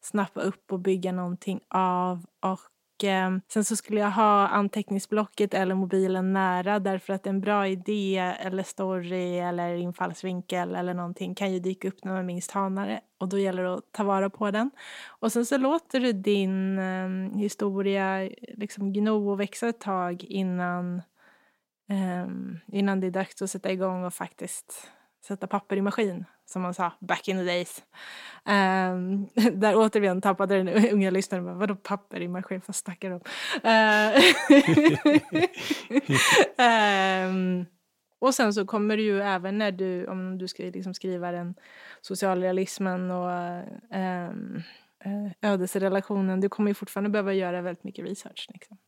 snappa 0.00 0.40
upp 0.40 0.72
och 0.72 0.80
bygga 0.80 1.12
någonting 1.12 1.60
av. 1.68 2.24
Och 2.40 2.60
Eh, 3.06 3.30
sen 3.48 3.64
så 3.64 3.76
skulle 3.76 4.00
jag 4.00 4.10
ha 4.10 4.48
anteckningsblocket 4.48 5.54
eller 5.54 5.74
mobilen 5.74 6.32
nära 6.32 6.78
därför 6.78 7.12
att 7.12 7.26
en 7.26 7.40
bra 7.40 7.68
idé 7.68 8.18
eller 8.18 8.62
story 8.62 9.38
eller 9.38 9.74
infallsvinkel 9.74 10.74
eller 10.74 10.94
någonting 10.94 11.34
kan 11.34 11.52
ju 11.52 11.58
dyka 11.58 11.88
upp 11.88 12.04
när 12.04 12.12
man 12.12 12.26
minst 12.26 12.56
anar 12.56 12.86
det 12.88 13.00
och 13.20 13.28
då 13.28 13.38
gäller 13.38 13.62
det 13.62 13.74
att 13.74 13.92
ta 13.92 14.04
vara 14.04 14.30
på 14.30 14.50
den. 14.50 14.70
Och 15.06 15.32
sen 15.32 15.46
så 15.46 15.58
låter 15.58 16.00
du 16.00 16.12
din 16.12 16.78
eh, 16.78 17.38
historia 17.38 18.30
liksom 18.48 18.92
gno 18.92 19.30
och 19.30 19.40
växa 19.40 19.68
ett 19.68 19.80
tag 19.80 20.24
innan, 20.24 21.02
eh, 21.90 22.26
innan 22.78 23.00
det 23.00 23.06
är 23.06 23.10
dags 23.10 23.42
att 23.42 23.50
sätta 23.50 23.72
igång 23.72 24.04
och 24.04 24.14
faktiskt 24.14 24.90
sätta 25.26 25.46
papper 25.46 25.76
i 25.76 25.82
maskin, 25.82 26.24
som 26.46 26.62
man 26.62 26.74
sa 26.74 26.92
back 27.00 27.28
in 27.28 27.36
the 27.36 27.44
days. 27.44 27.82
Um, 28.44 29.28
där 29.60 29.74
återigen 29.76 30.20
tappade 30.20 30.62
den 30.62 30.68
unga 30.92 31.10
lyssnaren, 31.10 31.58
vadå 31.58 31.76
papper 31.76 32.20
i 32.20 32.28
maskin, 32.28 32.60
vad 32.66 32.76
snackar 32.76 33.10
de 33.10 33.14
om? 33.14 33.20
um, 37.28 37.66
och 38.18 38.34
sen 38.34 38.54
så 38.54 38.66
kommer 38.66 38.96
du 38.96 39.02
ju 39.02 39.20
även 39.20 39.58
när 39.58 39.72
du, 39.72 40.06
om 40.06 40.38
du 40.38 40.48
ska 40.48 40.62
liksom 40.62 40.94
skriva 40.94 41.30
den 41.30 41.54
socialrealismen 42.00 43.10
och 43.10 43.30
um, 43.94 44.62
ödesrelationen, 45.40 46.40
du 46.40 46.48
kommer 46.48 46.70
ju 46.70 46.74
fortfarande 46.74 47.10
behöva 47.10 47.32
göra 47.32 47.62
väldigt 47.62 47.84
mycket 47.84 48.04
research. 48.04 48.48
Liksom. 48.52 48.78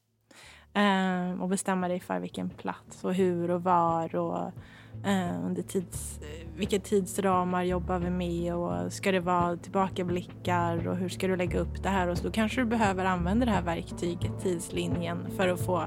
Um, 0.74 1.40
och 1.42 1.48
bestämma 1.48 1.88
dig 1.88 2.00
för 2.00 2.20
vilken 2.20 2.50
plats 2.50 3.04
och 3.04 3.14
hur 3.14 3.50
och 3.50 3.62
var 3.62 4.16
och 4.16 4.52
Eh, 5.04 5.44
under 5.46 5.62
tids, 5.62 6.20
eh, 6.22 6.48
vilka 6.56 6.78
tidsramar 6.78 7.62
jobbar 7.62 7.98
vi 7.98 8.10
med 8.10 8.54
och 8.54 8.92
ska 8.92 9.12
det 9.12 9.20
vara 9.20 9.56
tillbakablickar 9.56 10.88
och 10.88 10.96
hur 10.96 11.08
ska 11.08 11.26
du 11.26 11.36
lägga 11.36 11.58
upp 11.58 11.82
det 11.82 11.88
här? 11.88 12.08
Och 12.08 12.18
så 12.18 12.24
då 12.24 12.30
kanske 12.30 12.60
du 12.60 12.64
behöver 12.64 13.04
använda 13.04 13.46
det 13.46 13.52
här 13.52 13.62
verktyget, 13.62 14.40
tidslinjen, 14.42 15.26
för 15.36 15.48
att 15.48 15.60
få 15.60 15.84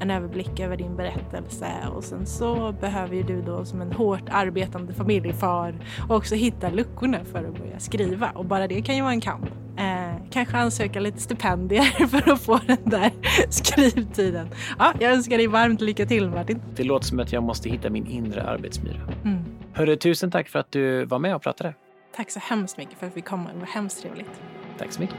en 0.00 0.10
överblick 0.10 0.60
över 0.60 0.76
din 0.76 0.96
berättelse. 0.96 1.66
Och 1.94 2.04
sen 2.04 2.26
så 2.26 2.72
behöver 2.80 3.16
ju 3.16 3.22
du 3.22 3.42
då 3.42 3.64
som 3.64 3.80
en 3.80 3.92
hårt 3.92 4.28
arbetande 4.30 4.94
familjefar 4.94 5.74
också 6.08 6.34
hitta 6.34 6.70
luckorna 6.70 7.24
för 7.24 7.44
att 7.44 7.58
börja 7.58 7.78
skriva. 7.78 8.30
Och 8.30 8.44
bara 8.44 8.68
det 8.68 8.82
kan 8.82 8.96
ju 8.96 9.02
vara 9.02 9.12
en 9.12 9.20
kamp. 9.20 9.46
Eh, 9.76 10.03
Kanske 10.34 10.56
ansöka 10.56 11.00
lite 11.00 11.20
stipendier 11.20 11.82
för 12.08 12.32
att 12.32 12.40
få 12.40 12.60
den 12.66 12.78
där 12.84 13.10
skrivtiden. 13.50 14.48
Ja, 14.78 14.92
jag 15.00 15.12
önskar 15.12 15.36
dig 15.36 15.46
varmt 15.46 15.80
lycka 15.80 16.06
till 16.06 16.30
Martin. 16.30 16.62
Det 16.76 16.84
låter 16.84 17.06
som 17.06 17.20
att 17.20 17.32
jag 17.32 17.42
måste 17.42 17.68
hitta 17.68 17.90
min 17.90 18.06
inre 18.06 18.42
arbetsmyra. 18.42 19.00
Mm. 19.24 19.44
Hörru, 19.72 19.96
tusen 19.96 20.30
tack 20.30 20.48
för 20.48 20.58
att 20.58 20.72
du 20.72 21.04
var 21.04 21.18
med 21.18 21.34
och 21.34 21.42
pratade. 21.42 21.74
Tack 22.16 22.30
så 22.30 22.40
hemskt 22.40 22.78
mycket 22.78 22.98
för 22.98 23.06
att 23.06 23.16
vi 23.16 23.20
kom. 23.20 23.48
Det 23.54 23.60
var 23.60 23.66
hemskt 23.66 24.02
trevligt. 24.02 24.42
Tack 24.78 24.92
så 24.92 25.00
mycket. 25.00 25.16